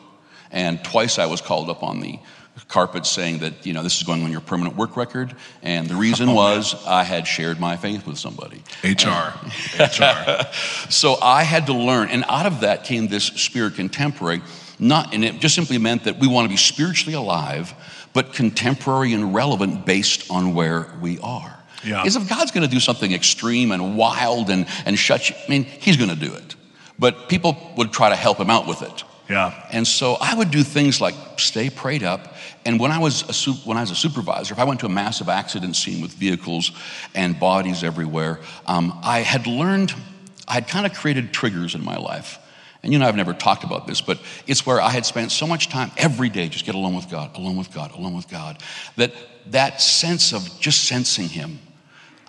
And 0.52 0.84
twice 0.84 1.20
I 1.20 1.26
was 1.26 1.42
called 1.42 1.70
up 1.70 1.84
on 1.84 2.00
the 2.00 2.20
carpet 2.68 3.06
saying 3.06 3.40
that, 3.40 3.66
you 3.66 3.74
know, 3.74 3.84
this 3.84 3.98
is 3.98 4.04
going 4.04 4.24
on 4.24 4.32
your 4.32 4.42
permanent 4.42 4.76
work 4.76 4.98
record. 4.98 5.36
And 5.62 5.88
the 5.88 5.96
reason 5.96 6.30
oh, 6.30 6.36
was 6.36 6.86
I 6.86 7.04
had 7.04 7.28
shared 7.28 7.60
my 7.60 7.78
faith 7.78 8.06
with 8.06 8.18
somebody. 8.18 8.64
HR. 8.84 9.34
HR. 9.80 10.48
So 10.90 11.18
I 11.22 11.44
had 11.44 11.68
to 11.68 11.74
learn. 11.74 12.10
And 12.10 12.24
out 12.28 12.46
of 12.46 12.62
that 12.62 12.84
came 12.84 13.08
this 13.08 13.26
spirit 13.26 13.76
contemporary. 13.76 14.42
Not, 14.80 15.14
and 15.14 15.26
it 15.26 15.40
just 15.40 15.56
simply 15.56 15.78
meant 15.78 16.04
that 16.04 16.20
we 16.20 16.28
want 16.28 16.46
to 16.46 16.50
be 16.50 16.58
spiritually 16.58 17.16
alive, 17.16 17.74
but 18.14 18.34
contemporary 18.34 19.14
and 19.14 19.34
relevant 19.34 19.86
based 19.86 20.30
on 20.30 20.54
where 20.54 20.92
we 21.02 21.20
are. 21.20 21.58
Yeah. 21.84 22.02
Because 22.02 22.16
if 22.16 22.30
God's 22.30 22.52
going 22.52 22.68
to 22.68 22.74
do 22.74 22.80
something 22.80 23.12
extreme 23.12 23.72
and 23.72 23.98
wild 23.98 24.50
and, 24.50 24.68
and 24.86 24.98
shut 24.98 25.30
you, 25.30 25.36
I 25.36 25.50
mean, 25.50 25.64
He's 25.64 25.98
going 25.98 26.10
to 26.10 26.16
do 26.16 26.34
it. 26.34 26.56
But 27.00 27.30
people 27.30 27.74
would 27.78 27.92
try 27.92 28.10
to 28.10 28.16
help 28.16 28.40
Him 28.40 28.50
out 28.50 28.68
with 28.68 28.82
it. 28.82 29.04
Yeah. 29.30 29.68
And 29.72 29.86
so 29.86 30.18
I 30.22 30.36
would 30.36 30.52
do 30.52 30.64
things 30.64 31.02
like 31.02 31.16
stay 31.38 31.70
prayed 31.70 32.04
up. 32.04 32.36
And 32.66 32.80
when 32.80 32.92
I 32.92 33.00
was 33.00 33.48
a, 33.48 33.52
when 33.68 33.78
I 33.78 33.82
was 33.82 33.92
a 33.92 33.96
supervisor, 33.96 34.54
if 34.54 34.60
I 34.60 34.64
went 34.64 34.80
to 34.82 34.86
a 34.86 34.90
massive 34.90 35.30
accident 35.30 35.76
scene 35.76 36.02
with 36.02 36.12
vehicles 36.14 36.72
and 37.14 37.40
bodies 37.40 37.84
everywhere, 37.84 38.40
um, 38.66 38.98
I 39.04 39.20
had 39.20 39.48
learned, 39.48 39.94
I 40.48 40.56
had 40.56 40.68
kind 40.68 40.86
of 40.86 40.94
created 40.94 41.34
triggers 41.34 41.76
in 41.76 41.84
my 41.84 41.98
life. 41.98 42.40
And 42.84 42.94
you 42.94 43.00
know, 43.00 43.08
I've 43.08 43.16
never 43.16 43.34
talked 43.34 43.64
about 43.64 43.88
this, 43.88 44.02
but 44.02 44.20
it's 44.46 44.66
where 44.66 44.80
I 44.80 44.90
had 44.90 45.06
spent 45.06 45.32
so 45.32 45.48
much 45.48 45.70
time 45.70 45.92
every 45.98 46.30
day 46.30 46.48
just 46.48 46.66
get 46.66 46.76
alone 46.76 46.96
with 46.96 47.10
God, 47.10 47.36
alone 47.36 47.58
with 47.58 47.74
God, 47.74 47.94
alone 47.96 48.16
with 48.16 48.30
God, 48.30 48.62
that 48.98 49.12
that 49.52 49.82
sense 49.82 50.34
of 50.34 50.48
just 50.60 50.86
sensing 50.86 51.28
Him, 51.28 51.60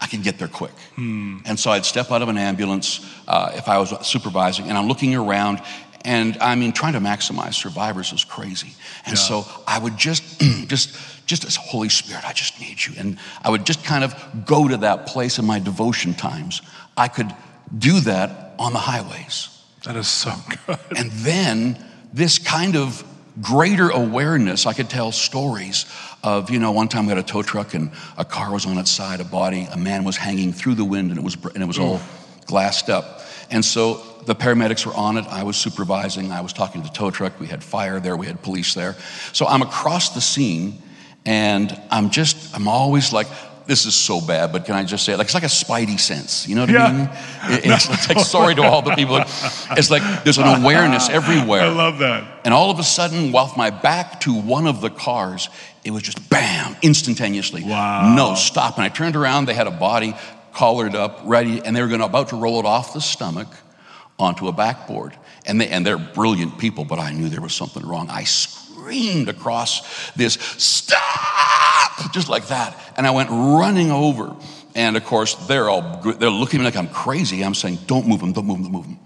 I 0.00 0.06
can 0.06 0.22
get 0.22 0.38
there 0.38 0.48
quick. 0.48 0.74
And 0.96 1.58
so 1.58 1.70
I'd 1.70 1.84
step 1.84 2.10
out 2.10 2.22
of 2.22 2.28
an 2.28 2.38
ambulance 2.38 3.04
uh, 3.26 3.52
if 3.54 3.68
I 3.68 3.78
was 3.78 4.06
supervising, 4.06 4.68
and 4.68 4.78
I'm 4.78 4.86
looking 4.88 5.14
around, 5.14 5.60
and 6.04 6.36
I 6.40 6.54
mean, 6.54 6.72
trying 6.72 6.92
to 6.94 7.00
maximize 7.00 7.54
survivors 7.54 8.12
is 8.12 8.24
crazy. 8.24 8.72
And 9.04 9.16
Yeah. 9.16 9.22
so 9.22 9.46
I 9.66 9.78
would 9.78 9.96
just, 9.96 10.40
just, 10.68 10.96
just 11.26 11.44
as 11.44 11.56
Holy 11.56 11.88
Spirit, 11.88 12.24
I 12.24 12.32
just 12.32 12.60
need 12.60 12.84
you. 12.84 12.94
And 12.96 13.18
I 13.42 13.50
would 13.50 13.66
just 13.66 13.84
kind 13.84 14.04
of 14.04 14.14
go 14.46 14.68
to 14.68 14.76
that 14.78 15.06
place 15.06 15.38
in 15.38 15.44
my 15.44 15.58
devotion 15.58 16.14
times. 16.14 16.62
I 16.96 17.08
could 17.08 17.34
do 17.76 18.00
that 18.00 18.54
on 18.58 18.72
the 18.72 18.78
highways. 18.78 19.48
That 19.88 19.96
is 19.96 20.06
so 20.06 20.34
good. 20.66 20.78
And 20.98 21.10
then 21.12 21.82
this 22.12 22.38
kind 22.38 22.76
of 22.76 23.02
greater 23.40 23.88
awareness. 23.88 24.66
I 24.66 24.74
could 24.74 24.90
tell 24.90 25.12
stories 25.12 25.86
of, 26.22 26.50
you 26.50 26.58
know, 26.58 26.72
one 26.72 26.88
time 26.88 27.06
we 27.06 27.08
had 27.08 27.16
a 27.16 27.22
tow 27.22 27.40
truck 27.40 27.72
and 27.72 27.90
a 28.18 28.24
car 28.24 28.52
was 28.52 28.66
on 28.66 28.76
its 28.76 28.90
side, 28.90 29.20
a 29.20 29.24
body, 29.24 29.66
a 29.72 29.78
man 29.78 30.04
was 30.04 30.18
hanging 30.18 30.52
through 30.52 30.74
the 30.74 30.84
wind 30.84 31.08
and 31.08 31.18
it 31.18 31.24
was, 31.24 31.36
and 31.54 31.62
it 31.62 31.66
was 31.66 31.78
all 31.78 32.00
mm. 32.00 32.46
glassed 32.46 32.90
up. 32.90 33.22
And 33.50 33.64
so 33.64 33.94
the 34.26 34.34
paramedics 34.34 34.84
were 34.84 34.94
on 34.94 35.16
it. 35.16 35.24
I 35.28 35.42
was 35.42 35.56
supervising. 35.56 36.32
I 36.32 36.42
was 36.42 36.52
talking 36.52 36.82
to 36.82 36.88
the 36.88 36.92
tow 36.92 37.10
truck. 37.10 37.40
We 37.40 37.46
had 37.46 37.64
fire 37.64 37.98
there. 37.98 38.14
We 38.14 38.26
had 38.26 38.42
police 38.42 38.74
there. 38.74 38.94
So 39.32 39.46
I'm 39.46 39.62
across 39.62 40.10
the 40.10 40.20
scene 40.20 40.82
and 41.24 41.80
I'm 41.90 42.10
just, 42.10 42.54
I'm 42.54 42.68
always 42.68 43.14
like, 43.14 43.28
this 43.68 43.86
is 43.86 43.94
so 43.94 44.20
bad, 44.20 44.50
but 44.50 44.64
can 44.64 44.74
I 44.74 44.82
just 44.82 45.04
say 45.04 45.12
it? 45.12 45.18
Like, 45.18 45.26
it's 45.26 45.34
like 45.34 45.42
a 45.44 45.46
spidey 45.46 46.00
sense. 46.00 46.48
You 46.48 46.56
know 46.56 46.62
what 46.62 46.70
Yeah. 46.70 46.84
I 46.86 46.92
mean? 46.92 47.58
It- 47.58 47.66
it's, 47.70 47.88
it's 47.90 48.08
like, 48.08 48.18
sorry 48.20 48.54
to 48.56 48.62
all 48.62 48.82
the 48.82 48.94
people. 48.96 49.18
It's 49.18 49.90
like 49.90 50.02
there's 50.24 50.38
an 50.38 50.62
awareness 50.62 51.08
everywhere. 51.20 51.60
I 51.60 51.68
love 51.68 51.98
that. 51.98 52.40
And 52.44 52.52
all 52.54 52.70
of 52.70 52.78
a 52.80 52.82
sudden, 52.82 53.30
while 53.30 53.52
my 53.56 53.70
back 53.70 54.20
to 54.20 54.32
one 54.34 54.66
of 54.66 54.80
the 54.80 54.90
cars, 54.90 55.48
it 55.84 55.90
was 55.92 56.02
just 56.02 56.28
bam, 56.30 56.76
instantaneously. 56.82 57.62
Wow. 57.62 58.14
No, 58.16 58.34
stop. 58.34 58.76
And 58.76 58.84
I 58.84 58.88
turned 58.88 59.14
around, 59.16 59.44
they 59.46 59.54
had 59.54 59.66
a 59.66 59.70
body 59.70 60.14
collared 60.54 60.96
up, 60.96 61.20
ready, 61.24 61.60
and 61.64 61.76
they 61.76 61.82
were 61.82 61.88
going 61.88 62.00
to 62.00 62.06
about 62.06 62.30
to 62.30 62.36
roll 62.36 62.58
it 62.58 62.64
off 62.66 62.94
the 62.94 63.00
stomach 63.00 63.48
onto 64.18 64.48
a 64.48 64.52
backboard. 64.52 65.14
And, 65.46 65.60
they, 65.60 65.68
and 65.68 65.86
they're 65.86 65.98
brilliant 65.98 66.58
people, 66.58 66.84
but 66.84 66.98
I 66.98 67.12
knew 67.12 67.28
there 67.28 67.40
was 67.42 67.54
something 67.54 67.86
wrong. 67.86 68.08
I 68.10 68.24
screamed 68.24 69.28
across 69.28 70.10
this, 70.16 70.34
stop, 70.56 70.98
just 72.12 72.28
like 72.28 72.48
that. 72.48 72.76
And 72.96 73.06
I 73.06 73.10
went 73.10 73.30
running 73.30 73.90
over. 73.90 74.34
And 74.74 74.96
of 74.96 75.04
course, 75.04 75.34
they're 75.46 75.68
all, 75.68 76.00
they're 76.02 76.30
looking 76.30 76.60
at 76.60 76.62
me 76.62 76.64
like 76.66 76.76
I'm 76.76 76.88
crazy. 76.88 77.42
I'm 77.44 77.54
saying, 77.54 77.78
don't 77.86 78.06
move 78.06 78.20
him, 78.20 78.32
don't 78.32 78.46
move 78.46 78.58
him, 78.58 78.62
don't 78.64 78.72
move 78.72 78.86
him. 78.86 78.98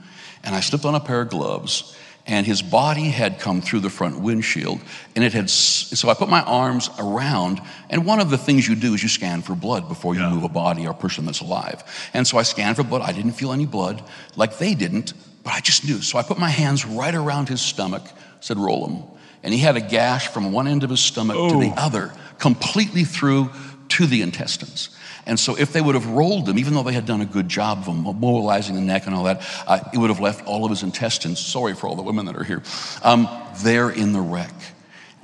And 0.45 0.55
I 0.55 0.61
slipped 0.61 0.85
on 0.85 0.95
a 0.95 1.01
pair 1.01 1.23
of 1.23 1.31
gloves 1.31 1.97
and 2.27 2.47
his 2.47 2.63
body 2.63 3.05
had 3.05 3.41
come 3.41 3.61
through 3.61 3.81
the 3.81 3.91
front 3.91 4.21
windshield 4.21 4.81
and 5.17 5.25
it 5.25 5.33
had 5.33 5.51
so 5.51 6.09
i 6.09 6.15
put 6.15 6.29
my 6.29 6.41
arms 6.43 6.89
around 6.99 7.61
and 7.91 8.07
one 8.07 8.21
of 8.21 8.31
the 8.31 8.39
things 8.39 8.69
you 8.69 8.75
do 8.77 8.95
is 8.95 9.03
you 9.03 9.09
scan 9.09 9.43
for 9.43 9.55
blood 9.55 9.89
before 9.89 10.15
you 10.15 10.21
Yeah. 10.21 10.31
move 10.31 10.45
a 10.45 10.49
body 10.49 10.87
or 10.87 10.91
a 10.91 10.95
person 10.95 11.27
that's 11.27 11.41
alive 11.41 11.83
and 12.15 12.27
so 12.27 12.39
i 12.39 12.43
scanned 12.43 12.77
for 12.77 12.85
blood 12.85 13.03
i 13.03 13.13
didn't 13.13 13.33
feel 13.33 13.53
any 13.53 13.67
blood 13.67 14.03
like 14.37 14.59
they 14.59 14.75
didn't 14.75 15.15
but 15.43 15.53
i 15.53 15.61
just 15.61 15.85
knew 15.85 16.01
so 16.01 16.19
i 16.19 16.23
put 16.23 16.39
my 16.39 16.51
hands 16.51 16.87
right 16.87 17.15
around 17.15 17.49
his 17.49 17.61
stomach 17.61 18.03
said 18.41 18.57
roll 18.57 18.87
him 18.87 19.03
and 19.43 19.53
he 19.53 19.61
had 19.61 19.77
a 19.77 19.81
gash 19.81 20.29
from 20.29 20.53
one 20.53 20.67
end 20.67 20.85
of 20.85 20.91
his 20.91 21.01
stomach 21.01 21.37
to 21.37 21.59
the 21.59 21.73
Oh. 21.77 21.87
other 21.87 22.13
completely 22.39 23.05
through 23.05 23.51
to 23.89 24.07
the 24.07 24.23
intestines 24.23 24.89
and 25.27 25.39
so, 25.39 25.57
if 25.57 25.73
they 25.73 25.81
would 25.81 25.95
have 25.95 26.07
rolled 26.07 26.49
him, 26.49 26.59
even 26.59 26.75
though 26.75 26.83
they 26.83 26.93
had 26.93 27.07
done 27.07 27.21
a 27.21 27.27
good 27.27 27.49
job 27.49 27.85
of 27.87 27.97
mobilizing 27.97 28.75
the 28.75 28.81
neck 28.81 29.07
and 29.07 29.15
all 29.15 29.25
that, 29.25 29.43
uh, 29.67 29.79
it 29.93 29.99
would 29.99 30.11
have 30.11 30.19
left 30.21 30.45
all 30.47 30.65
of 30.65 30.71
his 30.71 30.83
intestines. 30.83 31.39
Sorry 31.39 31.75
for 31.75 31.87
all 31.87 31.95
the 31.95 32.03
women 32.03 32.27
that 32.27 32.37
are 32.37 32.45
here. 32.45 32.63
Um, 33.03 33.29
there 33.63 33.91
in 33.91 34.13
the 34.13 34.21
wreck. 34.21 34.53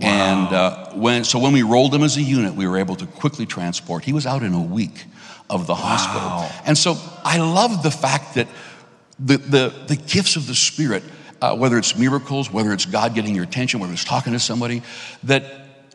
And 0.01 0.47
uh, 0.55 0.93
when, 0.93 1.25
so 1.25 1.41
when 1.41 1.53
we 1.53 1.63
rolled 1.65 1.93
him 1.93 2.05
as 2.05 2.17
a 2.17 2.23
unit, 2.23 2.55
we 2.55 2.69
were 2.69 2.79
able 2.79 2.95
to 2.97 3.07
quickly 3.07 3.47
transport. 3.47 4.05
He 4.05 4.13
was 4.13 4.27
out 4.27 4.45
in 4.45 4.55
a 4.55 4.63
week 4.63 5.05
of 5.51 5.67
the 5.67 5.75
hospital. 5.75 6.49
And 6.65 6.79
so 6.79 6.97
I 7.25 7.39
love 7.39 7.83
the 7.83 7.91
fact 7.91 8.37
that 8.37 8.47
the, 9.19 9.39
the, 9.39 9.75
the 9.89 9.97
gifts 9.97 10.37
of 10.37 10.47
the 10.47 10.55
Spirit, 10.55 11.03
uh, 11.41 11.57
whether 11.57 11.79
it's 11.79 11.97
miracles, 11.97 12.53
whether 12.53 12.73
it's 12.73 12.85
God 12.87 13.15
getting 13.15 13.35
your 13.35 13.45
attention, 13.45 13.81
whether 13.81 13.93
it's 13.93 14.05
talking 14.05 14.33
to 14.33 14.39
somebody, 14.39 14.83
that 15.25 15.45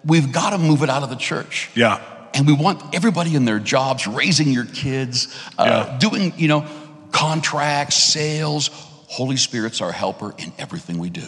we've 0.05 0.31
got 0.31 0.51
to 0.51 0.57
move 0.57 0.83
it 0.83 0.89
out 0.89 1.03
of 1.03 1.09
the 1.09 1.15
church. 1.15 1.69
Yeah. 1.75 2.01
And 2.33 2.47
we 2.47 2.53
want 2.53 2.95
everybody 2.95 3.35
in 3.35 3.45
their 3.45 3.59
jobs, 3.59 4.07
raising 4.07 4.49
your 4.49 4.65
kids, 4.65 5.27
uh, 5.57 5.85
Yeah. 5.89 5.97
doing, 5.99 6.33
you 6.37 6.47
know, 6.47 6.65
contracts, 7.11 7.95
sales. 7.95 8.69
Holy 9.07 9.37
Spirit's 9.37 9.81
our 9.81 9.91
helper 9.91 10.33
in 10.39 10.51
everything 10.57 10.97
we 10.97 11.09
do. 11.11 11.27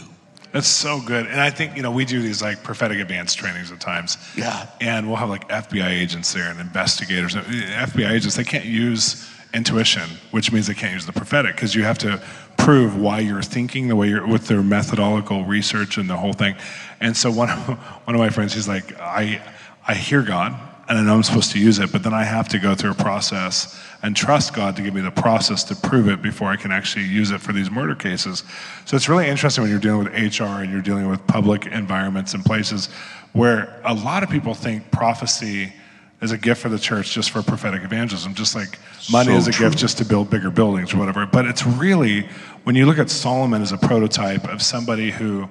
That's 0.52 0.68
so 0.68 1.02
good. 1.02 1.28
And 1.28 1.40
I 1.40 1.50
think, 1.50 1.76
you 1.76 1.84
know, 1.84 1.92
we 1.92 2.06
do 2.06 2.22
these 2.22 2.42
like 2.42 2.64
prophetic 2.64 3.00
advanced 3.00 3.38
trainings 3.38 3.72
at 3.72 3.80
times. 3.82 4.18
Yeah. 4.38 4.66
And 4.82 5.08
we'll 5.08 5.18
have 5.18 5.30
like 5.30 5.48
FBI 5.50 5.90
agents 5.90 6.34
there 6.34 6.50
and 6.50 6.60
investigators. 6.60 7.36
FBI 7.36 8.10
agents, 8.12 8.36
they 8.38 8.46
can't 8.46 8.66
use 8.66 9.28
intuition, 9.56 10.10
which 10.32 10.52
means 10.52 10.68
they 10.68 10.74
can't 10.74 10.94
use 10.94 11.06
the 11.06 11.14
prophetic 11.14 11.56
because 11.56 11.74
you 11.74 11.84
have 11.84 11.98
to 12.00 12.22
prove 12.58 12.98
why 12.98 13.20
you're 13.20 13.42
thinking 13.42 13.88
the 13.88 13.96
way 13.96 14.10
you're 14.10 14.28
with 14.28 14.48
their 14.48 14.62
methodological 14.62 15.46
research 15.46 15.98
and 15.98 16.10
the 16.10 16.18
whole 16.18 16.34
thing. 16.34 16.56
And 17.00 17.16
so 17.16 17.32
one 17.32 17.50
of, 17.50 17.60
one 18.06 18.16
of 18.16 18.20
my 18.20 18.30
friends, 18.30 18.54
he's 18.54 18.68
like, 18.68 19.00
I, 19.00 19.42
I 19.88 19.96
hear 19.96 20.22
God 20.22 20.60
and 20.88 21.00
I 21.00 21.02
know 21.02 21.16
I'm 21.16 21.24
supposed 21.24 21.52
to 21.54 21.60
use 21.60 21.80
it, 21.80 21.92
but 21.92 22.04
then 22.04 22.14
I 22.14 22.24
have 22.24 22.48
to 22.50 22.60
go 22.60 22.76
through 22.76 22.92
a 22.92 22.96
process 22.96 23.82
and 24.04 24.16
trust 24.16 24.54
God 24.54 24.76
to 24.76 24.84
give 24.84 24.94
me 24.94 25.02
the 25.02 25.10
process 25.10 25.64
to 25.66 25.76
prove 25.76 26.08
it 26.10 26.22
before 26.22 26.50
I 26.50 26.58
can 26.58 26.72
actually 26.72 27.06
use 27.06 27.32
it 27.32 27.42
for 27.42 27.54
these 27.54 27.72
murder 27.72 27.96
cases. 27.96 28.44
So 28.86 28.96
it's 28.96 29.10
really 29.10 29.28
interesting 29.28 29.64
when 29.64 29.72
you're 29.72 29.80
dealing 29.80 30.04
with 30.04 30.40
HR 30.40 30.62
and 30.62 30.72
you're 30.72 30.84
dealing 30.84 31.10
with 31.10 31.26
public 31.26 31.66
environments 31.66 32.36
and 32.36 32.46
places 32.46 32.90
where 33.34 33.82
a 33.84 33.94
lot 33.94 34.22
of 34.22 34.30
people 34.30 34.54
think 34.54 34.92
prophecy 34.92 35.74
is 36.22 36.32
a 36.32 36.38
gift 36.38 36.62
for 36.62 36.70
the 36.70 36.80
church 36.80 37.12
just 37.12 37.32
for 37.32 37.42
prophetic 37.42 37.84
evangelism, 37.84 38.34
just 38.34 38.56
like 38.56 38.80
money 39.12 39.32
So 39.32 39.38
is 39.38 39.48
a 39.48 39.52
true. 39.52 39.68
gift 39.68 39.78
just 39.78 39.98
to 39.98 40.06
build 40.06 40.30
bigger 40.30 40.50
buildings 40.50 40.94
or 40.94 40.98
whatever. 40.98 41.26
But 41.26 41.46
it's 41.46 41.66
really, 41.66 42.28
when 42.64 42.76
you 42.76 42.86
look 42.86 42.98
at 42.98 43.10
Solomon 43.10 43.62
as 43.62 43.72
a 43.72 43.78
prototype 43.78 44.46
of 44.46 44.62
somebody 44.62 45.12
who 45.12 45.50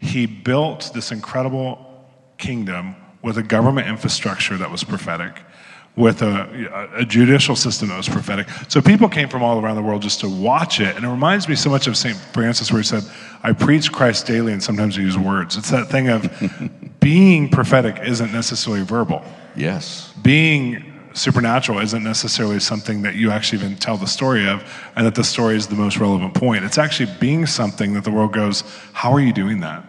he 0.00 0.26
built 0.26 0.90
this 0.94 1.10
incredible 1.10 2.06
kingdom 2.36 2.96
with 3.22 3.38
a 3.38 3.42
government 3.42 3.88
infrastructure 3.88 4.56
that 4.58 4.70
was 4.70 4.84
prophetic, 4.84 5.40
with 5.96 6.22
a, 6.22 6.90
a 6.96 7.04
judicial 7.04 7.54
system 7.54 7.88
that 7.88 7.96
was 7.96 8.08
prophetic. 8.08 8.48
So 8.68 8.82
people 8.82 9.08
came 9.08 9.28
from 9.28 9.44
all 9.44 9.60
around 9.60 9.76
the 9.76 9.82
world 9.82 10.02
just 10.02 10.20
to 10.20 10.28
watch 10.28 10.80
it. 10.80 10.96
And 10.96 11.04
it 11.04 11.08
reminds 11.08 11.48
me 11.48 11.54
so 11.54 11.70
much 11.70 11.86
of 11.86 11.96
St. 11.96 12.16
Francis, 12.16 12.72
where 12.72 12.82
he 12.82 12.86
said, 12.86 13.04
I 13.44 13.52
preach 13.52 13.92
Christ 13.92 14.26
daily, 14.26 14.52
and 14.52 14.60
sometimes 14.60 14.98
I 14.98 15.02
use 15.02 15.16
words. 15.16 15.56
It's 15.56 15.70
that 15.70 15.88
thing 15.88 16.08
of 16.08 16.28
being 17.00 17.48
prophetic 17.48 18.00
isn't 18.04 18.32
necessarily 18.32 18.82
verbal 18.82 19.24
Yes. 19.56 20.12
being 20.22 20.92
supernatural 21.14 21.78
isn't 21.78 22.02
necessarily 22.02 22.58
something 22.58 23.02
that 23.02 23.14
you 23.14 23.30
actually 23.30 23.62
even 23.62 23.76
tell 23.76 23.96
the 23.96 24.06
story 24.06 24.48
of 24.48 24.64
and 24.96 25.06
that 25.06 25.14
the 25.14 25.22
story 25.22 25.56
is 25.56 25.68
the 25.68 25.76
most 25.76 25.98
relevant 25.98 26.34
point. 26.34 26.64
It's 26.64 26.76
actually 26.76 27.12
being 27.20 27.46
something 27.46 27.94
that 27.94 28.02
the 28.02 28.10
world 28.10 28.32
goes 28.32 28.64
how 28.92 29.12
are 29.12 29.20
you 29.20 29.32
doing 29.32 29.60
that? 29.60 29.84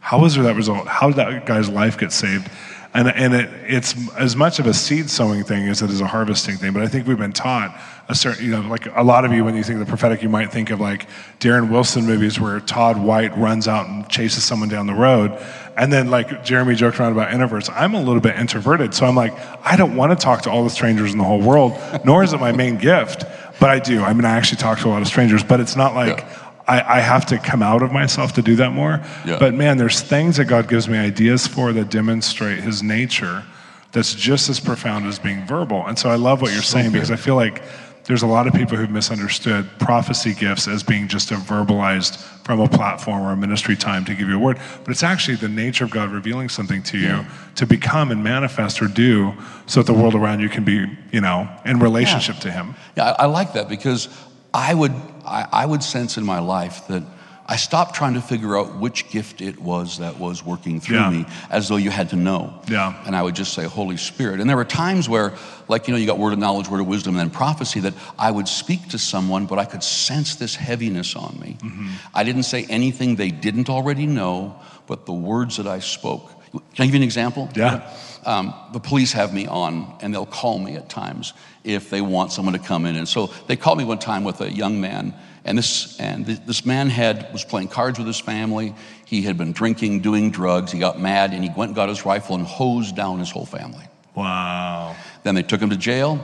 How 0.00 0.20
was 0.20 0.36
that 0.36 0.56
result? 0.56 0.86
How 0.86 1.08
did 1.08 1.16
that 1.16 1.46
guy's 1.46 1.68
life 1.68 1.98
get 1.98 2.12
saved 2.12 2.50
and, 2.96 3.08
and 3.08 3.34
it, 3.34 3.50
it's 3.66 3.94
as 4.16 4.34
much 4.34 4.58
of 4.58 4.66
a 4.66 4.74
seed 4.74 5.10
sowing 5.10 5.44
thing 5.44 5.68
as 5.68 5.82
it 5.82 5.90
is 5.90 6.00
a 6.00 6.06
harvesting 6.06 6.56
thing 6.56 6.72
but 6.72 6.82
i 6.82 6.88
think 6.88 7.06
we've 7.06 7.18
been 7.18 7.32
taught 7.32 7.78
a 8.08 8.14
certain 8.14 8.44
you 8.44 8.50
know 8.50 8.60
like 8.62 8.86
a 8.96 9.02
lot 9.02 9.24
of 9.24 9.32
you 9.32 9.44
when 9.44 9.54
you 9.54 9.62
think 9.62 9.80
of 9.80 9.86
the 9.86 9.90
prophetic 9.90 10.22
you 10.22 10.28
might 10.28 10.50
think 10.50 10.70
of 10.70 10.80
like 10.80 11.06
darren 11.38 11.70
wilson 11.70 12.06
movies 12.06 12.40
where 12.40 12.58
todd 12.60 13.00
white 13.00 13.36
runs 13.36 13.68
out 13.68 13.86
and 13.88 14.08
chases 14.08 14.42
someone 14.44 14.68
down 14.68 14.86
the 14.86 14.94
road 14.94 15.30
and 15.76 15.92
then, 15.92 16.08
like 16.08 16.42
Jeremy 16.42 16.74
joked 16.74 16.98
around 16.98 17.12
about 17.12 17.30
introverts, 17.30 17.70
I'm 17.70 17.94
a 17.94 18.00
little 18.00 18.22
bit 18.22 18.34
introverted. 18.36 18.94
So 18.94 19.04
I'm 19.04 19.14
like, 19.14 19.34
I 19.62 19.76
don't 19.76 19.94
want 19.94 20.18
to 20.18 20.24
talk 20.24 20.42
to 20.42 20.50
all 20.50 20.64
the 20.64 20.70
strangers 20.70 21.12
in 21.12 21.18
the 21.18 21.24
whole 21.24 21.40
world, 21.40 21.78
nor 22.02 22.24
is 22.24 22.32
it 22.32 22.40
my 22.40 22.52
main 22.52 22.78
gift. 22.78 23.24
But 23.60 23.70
I 23.70 23.78
do. 23.78 24.02
I 24.02 24.14
mean, 24.14 24.24
I 24.24 24.36
actually 24.36 24.56
talk 24.56 24.78
to 24.80 24.88
a 24.88 24.90
lot 24.90 25.02
of 25.02 25.08
strangers, 25.08 25.44
but 25.44 25.60
it's 25.60 25.76
not 25.76 25.94
like 25.94 26.18
Yeah. 26.18 26.45
I, 26.66 26.98
I 26.98 27.00
have 27.00 27.26
to 27.26 27.38
come 27.38 27.62
out 27.62 27.82
of 27.82 27.92
myself 27.92 28.32
to 28.34 28.42
do 28.42 28.56
that 28.56 28.72
more. 28.72 29.00
Yeah. 29.24 29.38
But 29.38 29.54
man, 29.54 29.78
there's 29.78 30.00
things 30.00 30.36
that 30.36 30.46
God 30.46 30.68
gives 30.68 30.88
me 30.88 30.98
ideas 30.98 31.46
for 31.46 31.72
that 31.72 31.90
demonstrate 31.90 32.60
his 32.60 32.82
nature 32.82 33.44
that's 33.92 34.14
just 34.14 34.48
as 34.48 34.60
profound 34.60 35.06
as 35.06 35.18
being 35.18 35.46
verbal. 35.46 35.86
And 35.86 35.98
so 35.98 36.10
I 36.10 36.16
love 36.16 36.42
what 36.42 36.52
you're 36.52 36.62
saying 36.62 36.92
because 36.92 37.10
I 37.10 37.16
feel 37.16 37.36
like 37.36 37.62
there's 38.06 38.22
a 38.22 38.26
lot 38.26 38.46
of 38.46 38.54
people 38.54 38.76
who've 38.76 38.90
misunderstood 38.90 39.68
prophecy 39.78 40.32
gifts 40.32 40.68
as 40.68 40.82
being 40.82 41.08
just 41.08 41.32
a 41.32 41.34
verbalized 41.34 42.16
from 42.44 42.60
a 42.60 42.68
platform 42.68 43.22
or 43.22 43.32
a 43.32 43.36
ministry 43.36 43.74
time 43.74 44.04
to 44.04 44.14
give 44.14 44.28
you 44.28 44.36
a 44.36 44.38
word. 44.38 44.60
But 44.84 44.92
it's 44.92 45.02
actually 45.02 45.36
the 45.36 45.48
nature 45.48 45.84
of 45.84 45.90
God 45.90 46.10
revealing 46.10 46.48
something 46.48 46.82
to 46.84 46.98
you 46.98 47.26
to 47.56 47.66
become 47.66 48.12
and 48.12 48.22
manifest 48.22 48.80
or 48.80 48.86
do 48.86 49.34
so 49.66 49.82
that 49.82 49.92
the 49.92 49.98
world 49.98 50.14
around 50.14 50.40
you 50.40 50.48
can 50.48 50.62
be, 50.62 50.86
you 51.10 51.20
know, 51.20 51.48
in 51.64 51.80
relationship 51.80 52.36
to 52.38 52.50
Him. 52.50 52.76
Yeah, 52.96 53.10
I, 53.18 53.22
I 53.22 53.26
like 53.26 53.54
that 53.54 53.68
because 53.68 54.08
I 54.54 54.72
would, 54.72 54.92
I, 55.26 55.46
I 55.52 55.66
would 55.66 55.82
sense 55.82 56.16
in 56.16 56.24
my 56.24 56.38
life 56.40 56.86
that 56.88 57.02
I 57.48 57.54
stopped 57.56 57.94
trying 57.94 58.14
to 58.14 58.20
figure 58.20 58.56
out 58.58 58.76
which 58.80 59.08
gift 59.08 59.40
it 59.40 59.60
was 59.60 59.98
that 59.98 60.18
was 60.18 60.44
working 60.44 60.80
through 60.80 60.96
Yeah. 60.96 61.10
me 61.10 61.26
as 61.48 61.68
though 61.68 61.76
you 61.76 61.90
had 61.90 62.10
to 62.10 62.16
know. 62.16 62.60
Yeah. 62.68 62.92
And 63.06 63.14
I 63.14 63.22
would 63.22 63.36
just 63.36 63.52
say, 63.54 63.64
Holy 63.64 63.96
Spirit. 63.96 64.40
And 64.40 64.50
there 64.50 64.56
were 64.56 64.64
times 64.64 65.08
where, 65.08 65.32
like, 65.68 65.86
you 65.86 65.94
know, 65.94 65.98
you 65.98 66.06
got 66.06 66.18
word 66.18 66.32
of 66.32 66.40
knowledge, 66.40 66.68
word 66.68 66.80
of 66.80 66.88
wisdom, 66.88 67.14
and 67.14 67.20
then 67.20 67.30
prophecy 67.30 67.78
that 67.80 67.94
I 68.18 68.32
would 68.32 68.48
speak 68.48 68.88
to 68.88 68.98
someone, 68.98 69.46
but 69.46 69.60
I 69.60 69.64
could 69.64 69.84
sense 69.84 70.34
this 70.34 70.56
heaviness 70.56 71.14
on 71.14 71.38
me. 71.40 71.56
Mm-hmm. 71.60 71.88
I 72.14 72.24
didn't 72.24 72.44
say 72.44 72.66
anything 72.68 73.14
they 73.14 73.30
didn't 73.30 73.70
already 73.70 74.06
know, 74.06 74.60
but 74.88 75.06
the 75.06 75.12
words 75.12 75.56
that 75.58 75.68
I 75.68 75.78
spoke. 75.78 76.28
Can 76.52 76.62
I 76.78 76.84
give 76.86 76.94
you 76.94 77.00
an 77.00 77.02
example? 77.04 77.48
Yeah. 77.54 77.88
Um, 78.26 78.52
the 78.72 78.80
police 78.80 79.12
have 79.12 79.32
me 79.32 79.46
on, 79.46 79.96
and 80.00 80.12
they'll 80.12 80.26
call 80.26 80.58
me 80.58 80.74
at 80.74 80.88
times 80.88 81.32
if 81.62 81.90
they 81.90 82.00
want 82.00 82.32
someone 82.32 82.54
to 82.54 82.58
come 82.58 82.84
in. 82.84 82.96
And 82.96 83.08
so 83.08 83.28
they 83.46 83.54
called 83.54 83.78
me 83.78 83.84
one 83.84 84.00
time 84.00 84.24
with 84.24 84.40
a 84.40 84.52
young 84.52 84.80
man, 84.80 85.14
and 85.44 85.56
this 85.56 85.98
and 86.00 86.26
th- 86.26 86.40
this 86.44 86.66
man 86.66 86.90
had 86.90 87.32
was 87.32 87.44
playing 87.44 87.68
cards 87.68 87.98
with 87.98 88.06
his 88.08 88.18
family. 88.18 88.74
He 89.04 89.22
had 89.22 89.38
been 89.38 89.52
drinking, 89.52 90.00
doing 90.00 90.32
drugs. 90.32 90.72
He 90.72 90.80
got 90.80 91.00
mad, 91.00 91.32
and 91.32 91.44
he 91.44 91.50
went 91.56 91.70
and 91.70 91.76
got 91.76 91.88
his 91.88 92.04
rifle 92.04 92.34
and 92.34 92.44
hosed 92.44 92.96
down 92.96 93.20
his 93.20 93.30
whole 93.30 93.46
family. 93.46 93.84
Wow. 94.16 94.96
Then 95.22 95.36
they 95.36 95.44
took 95.44 95.60
him 95.60 95.70
to 95.70 95.76
jail. 95.76 96.20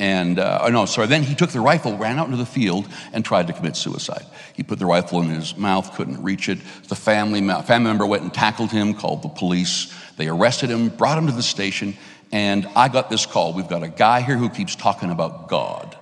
And, 0.00 0.38
uh, 0.38 0.62
oh, 0.62 0.68
no, 0.68 0.86
sorry. 0.86 1.06
Then 1.06 1.22
he 1.22 1.34
took 1.34 1.50
the 1.50 1.60
rifle, 1.60 1.96
ran 1.96 2.18
out 2.18 2.24
into 2.24 2.38
the 2.38 2.46
field, 2.46 2.88
and 3.12 3.24
tried 3.24 3.46
to 3.48 3.52
commit 3.52 3.76
suicide. 3.76 4.24
He 4.54 4.62
put 4.62 4.78
the 4.78 4.86
rifle 4.86 5.20
in 5.20 5.28
his 5.28 5.56
mouth, 5.56 5.94
couldn't 5.94 6.22
reach 6.22 6.48
it. 6.48 6.58
The 6.88 6.96
family, 6.96 7.40
family 7.62 7.88
member 7.90 8.06
went 8.06 8.22
and 8.22 8.32
tackled 8.32 8.70
him, 8.72 8.94
called 8.94 9.22
the 9.22 9.28
police. 9.28 9.92
They 10.16 10.28
arrested 10.28 10.70
him, 10.70 10.88
brought 10.88 11.18
him 11.18 11.26
to 11.26 11.32
the 11.32 11.42
station, 11.42 11.96
and 12.30 12.66
I 12.76 12.88
got 12.88 13.10
this 13.10 13.26
call. 13.26 13.52
We've 13.52 13.68
got 13.68 13.82
a 13.82 13.88
guy 13.88 14.20
here 14.22 14.36
who 14.36 14.48
keeps 14.48 14.76
talking 14.76 15.10
about 15.10 15.48
God. 15.48 15.96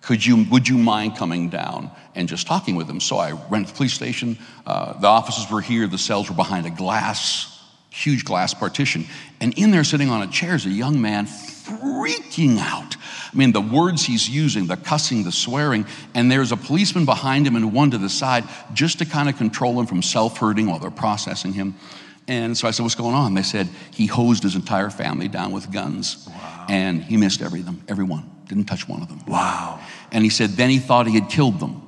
Could 0.00 0.24
you, 0.24 0.44
would 0.50 0.68
you 0.68 0.78
mind 0.78 1.16
coming 1.16 1.48
down 1.48 1.90
and 2.14 2.28
just 2.28 2.46
talking 2.46 2.76
with 2.76 2.88
him? 2.88 3.00
So 3.00 3.16
I 3.16 3.32
went 3.32 3.66
to 3.66 3.72
the 3.72 3.76
police 3.76 3.92
station. 3.92 4.38
Uh, 4.64 4.98
the 5.00 5.08
offices 5.08 5.50
were 5.50 5.60
here, 5.60 5.86
the 5.86 5.98
cells 5.98 6.28
were 6.28 6.36
behind 6.36 6.66
a 6.66 6.70
glass 6.70 7.56
huge 7.96 8.24
glass 8.24 8.52
partition. 8.52 9.06
And 9.40 9.58
in 9.58 9.70
there, 9.70 9.84
sitting 9.84 10.10
on 10.10 10.22
a 10.22 10.26
chair, 10.26 10.54
is 10.54 10.66
a 10.66 10.70
young 10.70 11.00
man 11.00 11.26
freaking 11.26 12.58
out. 12.58 12.96
I 13.32 13.36
mean, 13.36 13.52
the 13.52 13.60
words 13.60 14.04
he's 14.04 14.28
using, 14.28 14.66
the 14.66 14.76
cussing, 14.76 15.24
the 15.24 15.32
swearing, 15.32 15.86
and 16.14 16.30
there's 16.30 16.52
a 16.52 16.56
policeman 16.56 17.06
behind 17.06 17.46
him 17.46 17.56
and 17.56 17.72
one 17.72 17.90
to 17.92 17.98
the 17.98 18.10
side 18.10 18.44
just 18.74 18.98
to 18.98 19.06
kind 19.06 19.28
of 19.28 19.36
control 19.36 19.80
him 19.80 19.86
from 19.86 20.02
self 20.02 20.38
hurting 20.38 20.66
while 20.66 20.78
they're 20.78 20.90
processing 20.90 21.54
him. 21.54 21.74
And 22.28 22.56
so 22.56 22.66
I 22.66 22.72
said, 22.72 22.82
What's 22.82 22.94
going 22.94 23.14
on? 23.14 23.34
They 23.34 23.42
said 23.42 23.68
he 23.92 24.06
hosed 24.06 24.42
his 24.42 24.56
entire 24.56 24.90
family 24.90 25.28
down 25.28 25.52
with 25.52 25.70
guns. 25.70 26.28
Wow. 26.28 26.66
And 26.68 27.04
he 27.04 27.16
missed 27.16 27.42
every 27.42 27.60
them, 27.60 27.82
every 27.88 28.04
one. 28.04 28.30
Didn't 28.48 28.64
touch 28.64 28.88
one 28.88 29.02
of 29.02 29.08
them. 29.08 29.22
Wow. 29.26 29.80
And 30.12 30.24
he 30.24 30.30
said, 30.30 30.50
Then 30.50 30.70
he 30.70 30.78
thought 30.78 31.06
he 31.06 31.14
had 31.14 31.28
killed 31.28 31.60
them. 31.60 31.85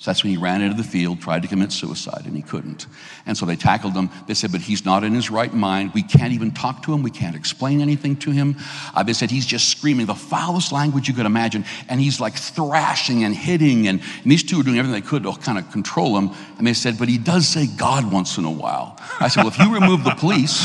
So 0.00 0.12
that's 0.12 0.22
when 0.22 0.30
he 0.30 0.36
ran 0.36 0.62
into 0.62 0.76
the 0.76 0.88
field, 0.88 1.20
tried 1.20 1.42
to 1.42 1.48
commit 1.48 1.72
suicide, 1.72 2.22
and 2.24 2.36
he 2.36 2.42
couldn't. 2.42 2.86
And 3.26 3.36
so 3.36 3.44
they 3.44 3.56
tackled 3.56 3.94
him. 3.94 4.10
They 4.28 4.34
said, 4.34 4.52
But 4.52 4.60
he's 4.60 4.84
not 4.84 5.02
in 5.02 5.12
his 5.12 5.28
right 5.28 5.52
mind. 5.52 5.90
We 5.92 6.04
can't 6.04 6.32
even 6.32 6.52
talk 6.52 6.84
to 6.84 6.94
him. 6.94 7.02
We 7.02 7.10
can't 7.10 7.34
explain 7.34 7.80
anything 7.80 8.14
to 8.18 8.30
him. 8.30 8.56
Uh, 8.94 9.02
they 9.02 9.12
said, 9.12 9.28
He's 9.28 9.44
just 9.44 9.70
screaming 9.70 10.06
the 10.06 10.14
foulest 10.14 10.70
language 10.70 11.08
you 11.08 11.14
could 11.14 11.26
imagine. 11.26 11.64
And 11.88 12.00
he's 12.00 12.20
like 12.20 12.34
thrashing 12.34 13.24
and 13.24 13.34
hitting. 13.34 13.88
And, 13.88 14.00
and 14.22 14.30
these 14.30 14.44
two 14.44 14.60
are 14.60 14.62
doing 14.62 14.78
everything 14.78 15.02
they 15.02 15.06
could 15.06 15.24
to 15.24 15.32
kind 15.32 15.58
of 15.58 15.68
control 15.72 16.16
him. 16.16 16.30
And 16.58 16.66
they 16.66 16.74
said, 16.74 16.96
But 16.96 17.08
he 17.08 17.18
does 17.18 17.48
say 17.48 17.66
God 17.66 18.12
once 18.12 18.38
in 18.38 18.44
a 18.44 18.52
while. 18.52 18.96
I 19.18 19.26
said, 19.26 19.42
Well, 19.42 19.52
if 19.52 19.58
you 19.58 19.74
remove 19.74 20.04
the 20.04 20.14
police, 20.14 20.64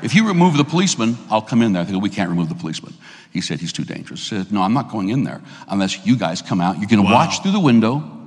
if 0.00 0.14
you 0.14 0.28
remove 0.28 0.56
the 0.56 0.64
policeman, 0.64 1.18
I'll 1.28 1.42
come 1.42 1.62
in 1.62 1.72
there. 1.72 1.82
They 1.82 1.90
go, 1.90 1.98
We 1.98 2.08
can't 2.08 2.30
remove 2.30 2.48
the 2.48 2.54
policeman. 2.54 2.94
He 3.32 3.40
said, 3.40 3.58
He's 3.58 3.72
too 3.72 3.84
dangerous. 3.84 4.32
I 4.32 4.44
said, 4.44 4.52
No, 4.52 4.62
I'm 4.62 4.74
not 4.74 4.92
going 4.92 5.08
in 5.08 5.24
there 5.24 5.42
unless 5.66 6.06
you 6.06 6.16
guys 6.16 6.40
come 6.40 6.60
out. 6.60 6.78
You're 6.78 6.88
going 6.88 7.02
to 7.02 7.10
wow. 7.10 7.26
watch 7.26 7.42
through 7.42 7.50
the 7.50 7.58
window 7.58 8.18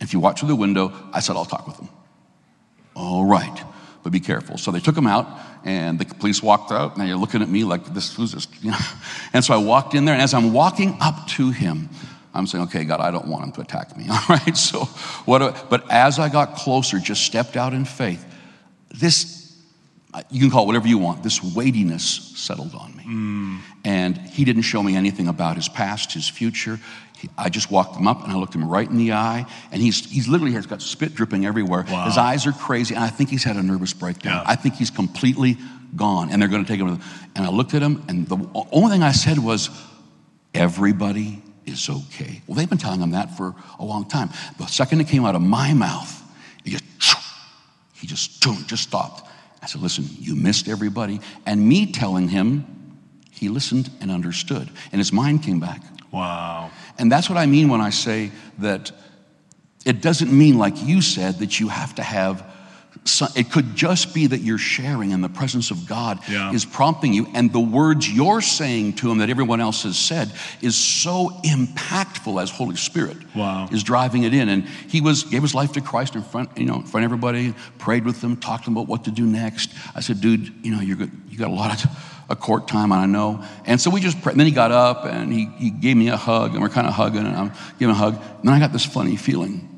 if 0.00 0.12
you 0.12 0.20
watch 0.20 0.40
through 0.40 0.48
the 0.48 0.56
window, 0.56 0.92
I 1.12 1.20
said, 1.20 1.36
I'll 1.36 1.44
talk 1.44 1.66
with 1.66 1.76
them. 1.76 1.88
All 2.96 3.24
right, 3.24 3.64
but 4.02 4.12
be 4.12 4.20
careful. 4.20 4.58
So 4.58 4.70
they 4.70 4.80
took 4.80 4.96
him 4.96 5.06
out, 5.06 5.26
and 5.64 5.98
the 5.98 6.04
police 6.04 6.42
walked 6.42 6.72
out, 6.72 6.96
and 6.96 7.06
they're 7.06 7.16
looking 7.16 7.42
at 7.42 7.48
me 7.48 7.64
like, 7.64 7.92
this, 7.94 8.14
who's 8.14 8.32
this? 8.32 8.48
You 8.60 8.70
know? 8.72 8.78
And 9.32 9.44
so 9.44 9.54
I 9.54 9.58
walked 9.58 9.94
in 9.94 10.04
there, 10.04 10.14
and 10.14 10.22
as 10.22 10.34
I'm 10.34 10.52
walking 10.52 10.96
up 11.00 11.26
to 11.28 11.50
him, 11.50 11.88
I'm 12.32 12.46
saying, 12.46 12.64
okay, 12.64 12.84
God, 12.84 13.00
I 13.00 13.10
don't 13.10 13.26
want 13.26 13.44
him 13.44 13.52
to 13.52 13.60
attack 13.60 13.96
me. 13.96 14.06
All 14.10 14.20
right, 14.28 14.56
so 14.56 14.84
what? 15.24 15.68
but 15.68 15.90
as 15.90 16.18
I 16.18 16.28
got 16.28 16.54
closer, 16.54 16.98
just 16.98 17.24
stepped 17.24 17.56
out 17.56 17.74
in 17.74 17.84
faith, 17.84 18.24
this 18.90 19.39
you 20.30 20.40
can 20.40 20.50
call 20.50 20.64
it 20.64 20.66
whatever 20.66 20.88
you 20.88 20.98
want, 20.98 21.22
this 21.22 21.42
weightiness 21.42 22.32
settled 22.36 22.74
on 22.74 22.96
me. 22.96 23.04
Mm. 23.04 23.60
And 23.84 24.18
he 24.18 24.44
didn't 24.44 24.62
show 24.62 24.82
me 24.82 24.96
anything 24.96 25.28
about 25.28 25.56
his 25.56 25.68
past, 25.68 26.12
his 26.12 26.28
future. 26.28 26.80
I 27.36 27.48
just 27.48 27.70
walked 27.70 27.96
him 27.96 28.08
up 28.08 28.24
and 28.24 28.32
I 28.32 28.36
looked 28.36 28.54
him 28.54 28.66
right 28.68 28.88
in 28.88 28.96
the 28.96 29.12
eye, 29.12 29.46
and 29.70 29.82
he's, 29.82 30.10
he's 30.10 30.26
literally 30.26 30.52
has 30.54 30.66
got 30.66 30.80
spit 30.80 31.14
dripping 31.14 31.44
everywhere. 31.44 31.84
Wow. 31.88 32.06
His 32.06 32.16
eyes 32.16 32.46
are 32.46 32.52
crazy, 32.52 32.94
and 32.94 33.04
I 33.04 33.08
think 33.08 33.30
he's 33.30 33.44
had 33.44 33.56
a 33.56 33.62
nervous 33.62 33.92
breakdown. 33.92 34.42
Yeah. 34.42 34.44
I 34.46 34.56
think 34.56 34.76
he's 34.76 34.90
completely 34.90 35.58
gone, 35.94 36.30
and 36.30 36.40
they're 36.40 36.48
going 36.48 36.64
to 36.64 36.68
take 36.68 36.80
him. 36.80 37.00
And 37.36 37.44
I 37.44 37.50
looked 37.50 37.74
at 37.74 37.82
him, 37.82 38.02
and 38.08 38.26
the 38.26 38.38
only 38.72 38.90
thing 38.90 39.02
I 39.02 39.12
said 39.12 39.38
was, 39.38 39.70
"Everybody 40.54 41.42
is 41.66 41.88
okay." 41.88 42.42
Well, 42.46 42.56
they've 42.56 42.68
been 42.68 42.78
telling 42.78 43.00
him 43.00 43.10
that 43.10 43.36
for 43.36 43.54
a 43.78 43.84
long 43.84 44.08
time. 44.08 44.30
The 44.58 44.66
second 44.66 45.00
it 45.00 45.08
came 45.08 45.24
out 45.24 45.34
of 45.34 45.42
my 45.42 45.74
mouth, 45.74 46.22
he 46.64 46.70
just 46.70 47.16
he 47.94 48.06
just 48.06 48.42
just 48.66 48.82
stopped. 48.82 49.29
I 49.62 49.66
said, 49.66 49.82
"Listen, 49.82 50.08
you 50.18 50.34
missed 50.34 50.68
everybody," 50.68 51.20
and 51.46 51.68
me 51.68 51.86
telling 51.86 52.28
him, 52.28 52.64
he 53.30 53.48
listened 53.48 53.90
and 54.00 54.10
understood, 54.10 54.70
and 54.92 54.98
his 54.98 55.12
mind 55.12 55.42
came 55.42 55.60
back. 55.60 55.82
Wow. 56.12 56.70
And 56.98 57.10
that's 57.10 57.28
what 57.28 57.38
I 57.38 57.46
mean 57.46 57.68
when 57.68 57.80
I 57.80 57.90
say 57.90 58.32
that 58.58 58.92
it 59.84 60.02
doesn't 60.02 60.32
mean, 60.32 60.58
like 60.58 60.82
you 60.82 61.00
said, 61.00 61.38
that 61.38 61.58
you 61.60 61.68
have 61.68 61.94
to 61.94 62.02
have. 62.02 62.44
Some, 63.04 63.28
it 63.34 63.50
could 63.50 63.76
just 63.76 64.14
be 64.14 64.26
that 64.26 64.40
you're 64.40 64.58
sharing 64.58 65.12
and 65.12 65.24
the 65.24 65.28
presence 65.28 65.70
of 65.70 65.86
God 65.86 66.18
yeah. 66.28 66.52
is 66.52 66.64
prompting 66.64 67.14
you, 67.14 67.26
and 67.34 67.52
the 67.52 67.60
words 67.60 68.10
you're 68.10 68.42
saying 68.42 68.94
to 68.94 69.10
Him 69.10 69.18
that 69.18 69.30
everyone 69.30 69.60
else 69.60 69.84
has 69.84 69.96
said 69.96 70.30
is 70.60 70.76
so 70.76 71.30
impactful 71.44 72.42
as 72.42 72.50
Holy 72.50 72.76
Spirit 72.76 73.16
wow. 73.34 73.68
is 73.72 73.82
driving 73.82 74.24
it 74.24 74.34
in. 74.34 74.48
And 74.48 74.66
He 74.88 75.00
was 75.00 75.24
gave 75.24 75.42
His 75.42 75.54
life 75.54 75.72
to 75.72 75.80
Christ 75.80 76.14
in 76.14 76.22
front, 76.22 76.58
you 76.58 76.66
know, 76.66 76.76
in 76.76 76.82
front 76.82 77.04
of 77.04 77.08
everybody, 77.08 77.54
prayed 77.78 78.04
with 78.04 78.20
them, 78.20 78.36
talked 78.36 78.64
to 78.64 78.70
them 78.70 78.76
about 78.76 78.88
what 78.88 79.04
to 79.04 79.10
do 79.10 79.24
next. 79.24 79.72
I 79.94 80.00
said, 80.00 80.20
dude, 80.20 80.52
you 80.62 80.74
know, 80.74 80.82
you're 80.82 80.96
good, 80.96 81.10
you 81.28 81.38
got 81.38 81.48
a 81.48 81.54
lot 81.54 81.84
of 81.84 81.90
a 82.28 82.36
court 82.36 82.68
time, 82.68 82.92
I 82.92 83.06
know. 83.06 83.42
And 83.66 83.80
so 83.80 83.90
we 83.90 84.00
just 84.00 84.20
prayed. 84.22 84.32
And 84.32 84.40
then 84.40 84.46
he 84.46 84.52
got 84.52 84.72
up 84.72 85.04
and 85.04 85.32
he, 85.32 85.46
he 85.58 85.70
gave 85.70 85.96
me 85.96 86.08
a 86.08 86.16
hug, 86.16 86.52
and 86.52 86.62
we're 86.62 86.68
kind 86.68 86.86
of 86.86 86.94
hugging, 86.94 87.26
and 87.26 87.36
I'm 87.36 87.52
giving 87.78 87.94
a 87.94 87.98
hug. 87.98 88.14
And 88.14 88.44
then 88.44 88.52
I 88.52 88.58
got 88.58 88.72
this 88.72 88.84
funny 88.84 89.16
feeling. 89.16 89.69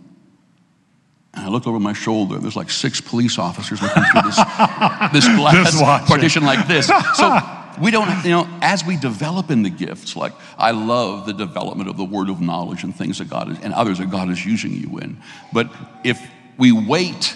And 1.35 1.47
I 1.47 1.49
looked 1.49 1.67
over 1.67 1.81
my 1.81 1.95
shoulder, 1.95 2.39
there's 2.39 2.57
like 2.57 2.71
six 2.71 3.01
police 3.01 3.39
officers 3.39 3.81
looking 3.81 4.03
through 4.05 4.23
this, 4.23 4.37
this 5.13 5.29
glass 5.29 6.07
partition 6.07 6.45
like 6.45 6.67
this. 6.69 6.89
So 6.89 7.41
we 7.81 7.91
don't, 7.91 8.25
you 8.25 8.31
know, 8.31 8.47
as 8.61 8.85
we 8.85 8.97
develop 8.97 9.51
in 9.51 9.63
the 9.63 9.71
gifts, 9.71 10.15
like 10.15 10.33
I 10.59 10.73
love 10.73 11.27
the 11.27 11.33
development 11.33 11.89
of 11.89 11.97
the 11.97 12.05
word 12.05 12.29
of 12.29 12.41
knowledge 12.41 12.85
and 12.85 12.95
things 12.95 13.19
that 13.19 13.31
God 13.31 13.51
is, 13.51 13.59
and 13.61 13.73
others 13.73 13.99
that 13.99 14.11
God 14.11 14.29
is 14.29 14.45
using 14.45 14.73
you 14.73 14.99
in. 14.99 15.21
But 15.53 15.71
if 16.05 16.21
we 16.59 16.71
wait 16.73 17.35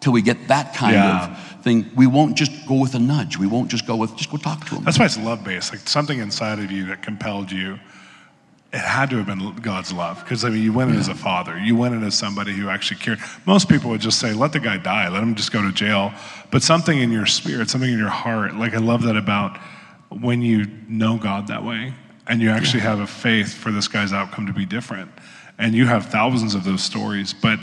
till 0.00 0.12
we 0.12 0.22
get 0.22 0.48
that 0.48 0.74
kind 0.74 0.94
yeah. 0.94 1.30
of 1.32 1.62
thing, 1.64 1.90
we 1.96 2.06
won't 2.06 2.36
just 2.36 2.52
go 2.68 2.80
with 2.80 2.94
a 2.94 3.00
nudge. 3.00 3.38
We 3.38 3.48
won't 3.48 3.70
just 3.70 3.86
go 3.86 3.96
with, 3.96 4.14
just 4.14 4.30
go 4.30 4.36
talk 4.36 4.64
to 4.66 4.76
them. 4.76 4.84
That's 4.84 5.00
why 5.00 5.06
it's 5.06 5.18
love 5.18 5.42
based. 5.42 5.72
Like 5.72 5.88
something 5.88 6.20
inside 6.20 6.60
of 6.60 6.70
you 6.70 6.86
that 6.86 7.02
compelled 7.02 7.50
you. 7.50 7.80
It 8.72 8.80
had 8.80 9.10
to 9.10 9.16
have 9.16 9.26
been 9.26 9.56
God's 9.56 9.92
love 9.92 10.20
because 10.20 10.44
I 10.44 10.50
mean, 10.50 10.62
you 10.62 10.72
went 10.72 10.90
in 10.90 10.94
yeah. 10.94 11.00
as 11.00 11.08
a 11.08 11.14
father. 11.14 11.56
You 11.58 11.76
went 11.76 11.94
in 11.94 12.02
as 12.02 12.18
somebody 12.18 12.52
who 12.52 12.68
actually 12.68 12.98
cared. 12.98 13.20
Most 13.46 13.68
people 13.68 13.90
would 13.90 14.00
just 14.00 14.18
say, 14.18 14.32
"Let 14.32 14.52
the 14.52 14.60
guy 14.60 14.76
die. 14.76 15.08
Let 15.08 15.22
him 15.22 15.34
just 15.34 15.52
go 15.52 15.62
to 15.62 15.72
jail." 15.72 16.12
But 16.50 16.62
something 16.62 16.98
in 16.98 17.10
your 17.10 17.26
spirit, 17.26 17.70
something 17.70 17.90
in 17.90 17.98
your 17.98 18.08
heart, 18.08 18.56
like 18.56 18.74
I 18.74 18.78
love 18.78 19.02
that 19.02 19.16
about 19.16 19.58
when 20.10 20.42
you 20.42 20.66
know 20.88 21.16
God 21.16 21.46
that 21.46 21.64
way, 21.64 21.94
and 22.26 22.42
you 22.42 22.50
actually 22.50 22.82
yeah. 22.82 22.90
have 22.90 23.00
a 23.00 23.06
faith 23.06 23.54
for 23.54 23.70
this 23.70 23.88
guy's 23.88 24.12
outcome 24.12 24.46
to 24.46 24.52
be 24.52 24.66
different, 24.66 25.10
and 25.58 25.74
you 25.74 25.86
have 25.86 26.06
thousands 26.06 26.54
of 26.54 26.64
those 26.64 26.82
stories, 26.82 27.32
but 27.32 27.58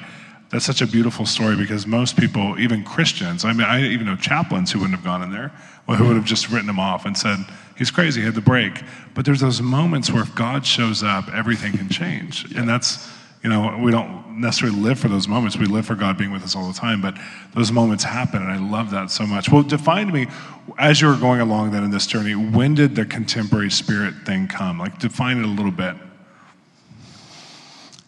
that's 0.54 0.66
such 0.66 0.84
a 0.84 0.88
beautiful 0.88 1.26
story 1.26 1.56
because 1.56 1.88
most 1.88 2.16
people, 2.16 2.60
even 2.60 2.84
Christians, 2.84 3.44
I 3.44 3.54
mean, 3.54 3.66
I 3.66 3.82
even 3.82 4.06
know 4.06 4.16
chaplains 4.16 4.72
who 4.72 4.80
wouldn't 4.80 4.96
have 4.96 5.04
gone 5.04 5.24
in 5.24 5.32
there, 5.32 5.52
or 5.88 5.96
who 5.96 6.06
would 6.06 6.16
have 6.16 6.26
just 6.26 6.52
written 6.52 6.70
him 6.70 6.80
off 6.80 7.08
and 7.08 7.18
said, 7.18 7.40
he's 7.76 7.90
crazy, 7.90 8.22
he 8.22 8.26
had 8.26 8.36
the 8.36 8.42
break. 8.42 8.84
But 9.16 9.26
there's 9.26 9.40
those 9.40 9.64
moments 9.64 10.12
where 10.12 10.22
if 10.22 10.36
God 10.36 10.64
shows 10.64 11.02
up, 11.02 11.28
everything 11.34 11.76
can 11.76 11.90
change. 11.90 12.52
Yeah. 12.52 12.60
And 12.60 12.70
that's, 12.70 13.12
you 13.44 13.50
know, 13.50 13.80
we 13.82 13.90
don't 13.90 14.40
necessarily 14.40 14.78
live 14.78 15.00
for 15.00 15.08
those 15.08 15.28
moments. 15.28 15.58
We 15.58 15.66
live 15.66 15.88
for 15.88 15.96
God 15.96 16.20
being 16.20 16.32
with 16.32 16.44
us 16.44 16.56
all 16.56 16.68
the 16.68 16.80
time, 16.80 17.02
but 17.02 17.16
those 17.56 17.72
moments 17.72 18.04
happen, 18.04 18.44
and 18.44 18.52
I 18.52 18.58
love 18.58 18.92
that 18.92 19.10
so 19.10 19.26
much. 19.26 19.50
Well, 19.50 19.64
define 19.64 20.06
to 20.06 20.14
me, 20.14 20.28
as 20.78 21.02
you 21.02 21.08
were 21.08 21.18
going 21.18 21.42
along 21.42 21.72
then 21.72 21.84
in 21.84 21.90
this 21.90 22.06
journey, 22.06 22.36
when 22.36 22.76
did 22.76 22.96
the 22.96 23.06
contemporary 23.06 23.72
spirit 23.72 24.14
thing 24.24 24.48
come? 24.48 24.78
Like, 24.78 25.00
define 25.00 25.40
it 25.40 25.46
a 25.46 25.48
little 25.48 25.72
bit. 25.72 25.96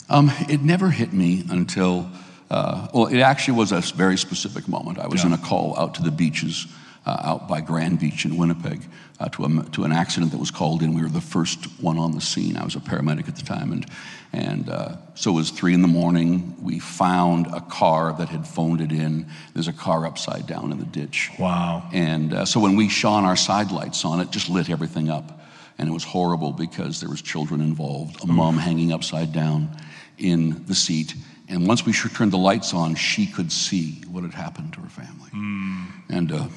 Um, 0.10 0.32
it 0.48 0.62
never 0.62 0.92
hit 0.92 1.12
me 1.12 1.44
until 1.50 2.12
uh, 2.50 2.88
well, 2.94 3.08
it 3.08 3.20
actually 3.20 3.58
was 3.58 3.72
a 3.72 3.82
very 3.96 4.18
specific 4.18 4.68
moment. 4.68 5.00
I 5.00 5.08
was 5.08 5.22
yeah. 5.22 5.28
in 5.28 5.34
a 5.34 5.38
call 5.38 5.78
out 5.78 5.96
to 5.96 6.04
the 6.04 6.12
beaches 6.12 6.68
uh, 7.06 7.18
out 7.24 7.48
by 7.48 7.62
Grand 7.62 8.00
Beach 8.00 8.26
in 8.26 8.38
Winnipeg 8.38 8.82
uh, 9.20 9.30
to, 9.30 9.46
a, 9.46 9.64
to 9.72 9.84
an 9.84 9.92
accident 9.92 10.32
that 10.32 10.40
was 10.40 10.52
called 10.52 10.82
in. 10.82 10.94
We 10.94 11.02
were 11.02 11.10
the 11.10 11.22
first 11.22 11.66
one 11.82 11.98
on 11.98 12.14
the 12.14 12.22
scene. 12.22 12.58
I 12.58 12.64
was 12.64 12.76
a 12.76 12.80
paramedic 12.80 13.28
at 13.28 13.36
the 13.36 13.44
time. 13.44 13.72
And, 13.72 13.86
and 14.34 14.70
uh, 14.70 14.98
so 15.14 15.32
it 15.32 15.36
was 15.36 15.52
three 15.52 15.74
in 15.74 15.82
the 15.82 15.88
morning. 15.88 16.56
We 16.62 16.80
found 16.80 17.48
a 17.48 17.62
car 17.62 18.14
that 18.18 18.30
had 18.30 18.48
phoned 18.48 18.82
it 18.82 18.92
in. 18.92 19.28
There's 19.54 19.68
a 19.68 19.74
car 19.74 20.06
upside 20.06 20.48
down 20.48 20.72
in 20.72 20.80
the 20.80 20.86
ditch. 20.86 21.32
Wow. 21.40 21.88
And 21.94 22.34
uh, 22.34 22.46
so 22.46 22.60
when 22.60 22.76
we 22.76 22.90
shone 22.90 23.24
our 23.24 23.36
side 23.36 23.72
lights 23.72 24.04
on, 24.04 24.20
it 24.20 24.32
just 24.32 24.50
lit 24.50 24.70
everything 24.70 25.10
up. 25.10 25.42
And 25.78 25.90
it 25.90 25.92
was 25.92 26.06
horrible 26.06 26.54
because 26.54 27.02
there 27.02 27.10
was 27.10 27.22
children 27.22 27.60
involved, 27.60 28.24
a 28.24 28.28
mom 28.28 28.58
hanging 28.58 28.94
upside 28.94 29.34
down 29.34 29.70
in 30.18 30.66
the 30.68 30.76
seat 30.76 31.14
and 31.48 31.68
once 31.68 31.86
we 31.86 31.94
turned 31.94 32.32
the 32.32 32.38
lights 32.38 32.74
on, 32.74 32.96
she 32.96 33.28
could 33.28 33.52
see 33.52 34.02
what 34.10 34.24
had 34.24 34.34
happened 34.34 34.74
to 34.74 34.82
her 34.82 34.90
family. 34.90 35.30
Mm. 35.32 35.88
And 36.10 36.32
uh, 36.32 36.48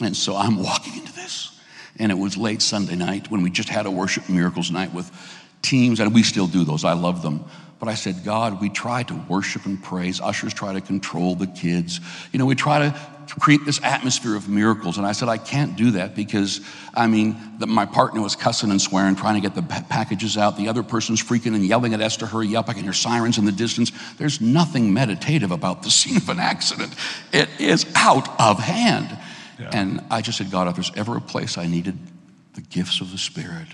and 0.00 0.16
so 0.16 0.36
I'm 0.36 0.62
walking 0.62 0.94
into 0.94 1.12
this, 1.12 1.60
and 1.98 2.10
it 2.10 2.16
was 2.16 2.36
late 2.36 2.60
Sunday 2.60 2.96
night 2.96 3.30
when 3.30 3.42
we 3.42 3.50
just 3.50 3.68
had 3.68 3.86
a 3.86 3.90
worship 3.90 4.28
miracles 4.28 4.70
night 4.70 4.92
with 4.92 5.10
teams, 5.62 6.00
and 6.00 6.12
we 6.12 6.22
still 6.22 6.46
do 6.46 6.64
those. 6.64 6.84
I 6.84 6.94
love 6.94 7.22
them. 7.22 7.44
But 7.78 7.88
I 7.88 7.94
said, 7.94 8.24
God, 8.24 8.60
we 8.60 8.70
try 8.70 9.04
to 9.04 9.14
worship 9.28 9.64
and 9.64 9.80
praise. 9.80 10.20
Ushers 10.20 10.52
try 10.52 10.72
to 10.72 10.80
control 10.80 11.36
the 11.36 11.46
kids. 11.46 12.00
You 12.32 12.40
know, 12.40 12.46
we 12.46 12.56
try 12.56 12.80
to 12.80 13.00
create 13.36 13.64
this 13.64 13.80
atmosphere 13.82 14.36
of 14.36 14.48
miracles. 14.48 14.98
And 14.98 15.06
I 15.06 15.12
said, 15.12 15.28
I 15.28 15.38
can't 15.38 15.76
do 15.76 15.92
that 15.92 16.14
because, 16.14 16.60
I 16.94 17.06
mean, 17.06 17.36
the, 17.58 17.66
my 17.66 17.86
partner 17.86 18.20
was 18.20 18.36
cussing 18.36 18.70
and 18.70 18.80
swearing, 18.80 19.16
trying 19.16 19.34
to 19.34 19.40
get 19.40 19.54
the 19.54 19.62
pa- 19.62 19.84
packages 19.88 20.36
out. 20.36 20.56
The 20.56 20.68
other 20.68 20.82
person's 20.82 21.22
freaking 21.22 21.54
and 21.54 21.64
yelling 21.64 21.94
at 21.94 22.00
us 22.00 22.16
to 22.18 22.26
hurry 22.26 22.56
up. 22.56 22.68
I 22.68 22.72
can 22.72 22.84
hear 22.84 22.92
sirens 22.92 23.38
in 23.38 23.44
the 23.44 23.52
distance. 23.52 23.92
There's 24.16 24.40
nothing 24.40 24.92
meditative 24.92 25.50
about 25.50 25.82
the 25.82 25.90
scene 25.98 26.16
of 26.16 26.28
an 26.28 26.38
accident. 26.38 26.94
It 27.32 27.48
is 27.58 27.86
out 27.94 28.28
of 28.40 28.58
hand. 28.58 29.18
Yeah. 29.58 29.70
And 29.72 30.04
I 30.10 30.22
just 30.22 30.38
said, 30.38 30.50
God, 30.50 30.68
if 30.68 30.74
there's 30.74 30.92
ever 30.96 31.16
a 31.16 31.20
place 31.20 31.58
I 31.58 31.66
needed 31.66 31.98
the 32.54 32.60
gifts 32.62 33.00
of 33.00 33.10
the 33.10 33.18
Spirit 33.18 33.68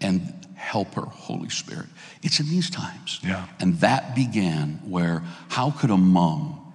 and 0.00 0.46
helper, 0.56 1.02
Holy 1.02 1.50
Spirit, 1.50 1.86
it's 2.22 2.40
in 2.40 2.46
these 2.48 2.70
times. 2.70 3.20
Yeah. 3.22 3.46
And 3.60 3.78
that 3.80 4.14
began 4.14 4.80
where 4.84 5.22
how 5.48 5.70
could 5.70 5.90
a 5.90 5.96
mom 5.96 6.65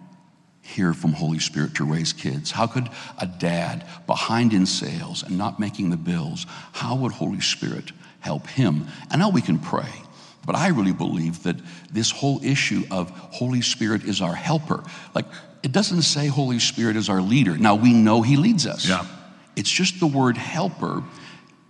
hear 0.61 0.93
from 0.93 1.13
Holy 1.13 1.39
Spirit 1.39 1.75
to 1.75 1.85
raise 1.85 2.13
kids? 2.13 2.51
How 2.51 2.67
could 2.67 2.89
a 3.19 3.27
dad 3.27 3.85
behind 4.07 4.53
in 4.53 4.65
sales 4.65 5.23
and 5.23 5.37
not 5.37 5.59
making 5.59 5.89
the 5.89 5.97
bills, 5.97 6.45
how 6.71 6.95
would 6.95 7.11
Holy 7.11 7.41
Spirit 7.41 7.91
help 8.19 8.47
him? 8.47 8.87
And 9.09 9.19
now 9.19 9.29
we 9.29 9.41
can 9.41 9.59
pray. 9.59 9.89
But 10.45 10.55
I 10.55 10.69
really 10.69 10.93
believe 10.93 11.43
that 11.43 11.57
this 11.91 12.09
whole 12.09 12.43
issue 12.43 12.83
of 12.89 13.09
Holy 13.09 13.61
Spirit 13.61 14.03
is 14.03 14.21
our 14.21 14.33
helper. 14.33 14.83
Like, 15.13 15.25
it 15.61 15.71
doesn't 15.71 16.01
say 16.01 16.27
Holy 16.27 16.59
Spirit 16.59 16.95
is 16.95 17.09
our 17.09 17.21
leader. 17.21 17.57
Now 17.57 17.75
we 17.75 17.93
know 17.93 18.21
He 18.21 18.37
leads 18.37 18.65
us. 18.65 18.87
Yeah. 18.87 19.05
It's 19.55 19.69
just 19.69 19.99
the 19.99 20.07
word 20.07 20.37
helper 20.37 21.03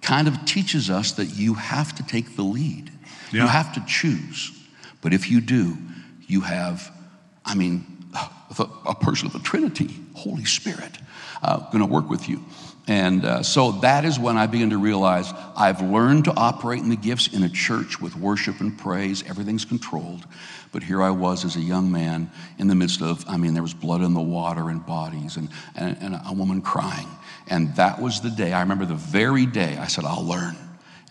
kind 0.02 0.28
of 0.28 0.46
teaches 0.46 0.90
us 0.90 1.14
that 1.14 1.26
you 1.26 1.56
have 1.56 1.94
to 1.96 2.04
take 2.04 2.36
the 2.36 2.44
lead. 2.44 2.92
Yeah. 3.32 3.44
You 3.44 3.48
have 3.48 3.74
to 3.74 3.84
choose. 3.86 4.52
But 5.02 5.14
if 5.14 5.30
you 5.30 5.42
do, 5.42 5.78
you 6.28 6.42
have, 6.42 6.92
I 7.44 7.56
mean, 7.56 7.86
a 8.60 8.96
person 8.96 9.28
of 9.28 9.34
the 9.34 9.40
Trinity, 9.40 9.90
Holy 10.16 10.46
Spirit, 10.46 10.98
uh, 11.42 11.60
going 11.72 11.80
to 11.80 11.86
work 11.86 12.10
with 12.10 12.28
you. 12.28 12.44
And 12.88 13.24
uh, 13.24 13.44
so 13.44 13.74
that 13.74 14.06
is 14.06 14.20
when 14.20 14.38
I 14.38 14.48
began 14.48 14.72
to 14.72 14.78
realize 14.78 15.32
I've 15.56 15.82
learned 15.82 16.26
to 16.26 16.34
operate 16.36 16.80
in 16.80 16.90
the 16.90 16.96
gifts 16.96 17.28
in 17.28 17.44
a 17.44 17.50
church 17.50 18.02
with 18.02 18.16
worship 18.16 18.60
and 18.60 18.78
praise. 18.78 19.24
Everything's 19.30 19.66
controlled. 19.66 20.26
But 20.72 20.84
here 20.84 21.02
I 21.02 21.12
was 21.12 21.46
as 21.46 21.56
a 21.56 21.62
young 21.62 21.92
man 21.92 22.32
in 22.58 22.68
the 22.68 22.76
midst 22.76 23.02
of, 23.02 23.24
I 23.28 23.38
mean, 23.38 23.54
there 23.54 23.64
was 23.64 23.74
blood 23.74 24.02
in 24.02 24.14
the 24.14 24.22
water 24.22 24.70
and 24.70 24.86
bodies 24.86 25.38
and, 25.38 25.50
and, 25.76 25.98
and 26.02 26.20
a 26.26 26.34
woman 26.34 26.62
crying. 26.62 27.08
And 27.48 27.76
that 27.76 28.02
was 28.02 28.22
the 28.22 28.30
day, 28.30 28.52
I 28.52 28.62
remember 28.62 28.86
the 28.86 28.96
very 28.96 29.46
day 29.46 29.78
I 29.78 29.88
said, 29.88 30.06
I'll 30.06 30.26
learn. 30.26 30.56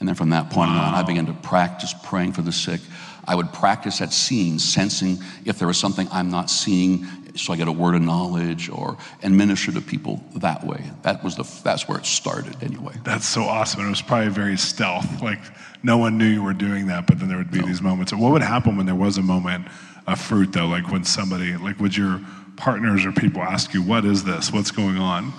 And 0.01 0.09
then 0.09 0.17
from 0.17 0.31
that 0.31 0.51
point 0.51 0.71
wow. 0.71 0.89
on, 0.89 0.95
I 0.95 1.03
began 1.03 1.27
to 1.27 1.35
practice 1.35 1.95
praying 2.05 2.33
for 2.33 2.43
the 2.43 2.53
sick. 2.53 2.81
I 3.27 3.35
would 3.35 3.53
practice 3.53 4.01
at 4.01 4.13
seeing, 4.13 4.59
sensing 4.59 5.19
if 5.45 5.59
there 5.59 5.69
was 5.69 5.79
something 5.79 6.09
I'm 6.11 6.31
not 6.31 6.51
seeing, 6.51 7.07
so 7.37 7.53
I 7.53 7.57
get 7.57 7.69
a 7.69 7.73
word 7.73 7.95
of 7.95 8.03
knowledge 8.03 8.69
or 8.69 8.97
and 9.23 9.37
minister 9.37 9.73
to 9.73 9.81
people 9.81 10.23
that 10.37 10.65
way. 10.65 10.83
That 11.03 11.23
was 11.23 11.37
the 11.37 11.45
that's 11.63 11.89
where 11.89 11.99
it 11.99 12.07
started 12.07 12.63
anyway. 12.63 12.95
That's 13.05 13.27
so 13.27 13.43
awesome. 13.43 13.81
And 13.81 13.89
it 13.89 13.91
was 13.91 14.03
probably 14.03 14.29
very 14.29 14.57
stealth. 14.57 15.23
Like 15.23 15.41
no 15.83 15.99
one 15.99 16.19
knew 16.19 16.27
you 16.27 16.43
were 16.43 16.55
doing 16.55 16.87
that, 16.89 17.07
but 17.07 17.19
then 17.19 17.29
there 17.29 17.39
would 17.39 17.51
be 17.51 17.61
no. 17.61 17.67
these 17.67 17.83
moments. 17.83 18.13
Of 18.13 18.19
what 18.19 18.33
would 18.33 18.43
happen 18.43 18.77
when 18.77 18.87
there 18.87 18.95
was 18.95 19.19
a 19.19 19.23
moment 19.23 19.67
of 20.07 20.21
fruit 20.21 20.53
though? 20.53 20.67
Like 20.67 20.91
when 20.91 21.05
somebody 21.05 21.57
like 21.57 21.79
would 21.81 21.97
your 21.97 22.21
partners 22.57 23.05
or 23.05 23.13
people 23.13 23.43
ask 23.43 23.75
you, 23.75 23.83
"What 23.83 24.05
is 24.05 24.25
this? 24.25 24.53
What's 24.53 24.71
going 24.71 24.99
on?" 24.99 25.33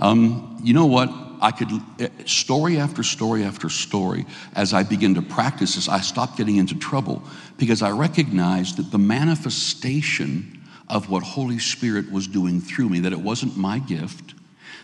Um, 0.00 0.58
you 0.62 0.74
know 0.74 0.86
what? 0.86 1.10
I 1.40 1.50
could, 1.50 1.68
eh, 1.98 2.08
story 2.24 2.78
after 2.78 3.02
story 3.02 3.44
after 3.44 3.68
story, 3.68 4.24
as 4.54 4.72
I 4.72 4.82
begin 4.82 5.14
to 5.14 5.22
practice 5.22 5.74
this, 5.74 5.88
I 5.88 6.00
stopped 6.00 6.38
getting 6.38 6.56
into 6.56 6.74
trouble 6.74 7.22
because 7.58 7.82
I 7.82 7.90
recognized 7.90 8.78
that 8.78 8.90
the 8.90 8.98
manifestation 8.98 10.53
of 10.88 11.10
what 11.10 11.22
Holy 11.22 11.58
Spirit 11.58 12.10
was 12.10 12.26
doing 12.26 12.60
through 12.60 12.88
me, 12.88 13.00
that 13.00 13.12
it 13.12 13.20
wasn't 13.20 13.56
my 13.56 13.78
gift. 13.78 14.34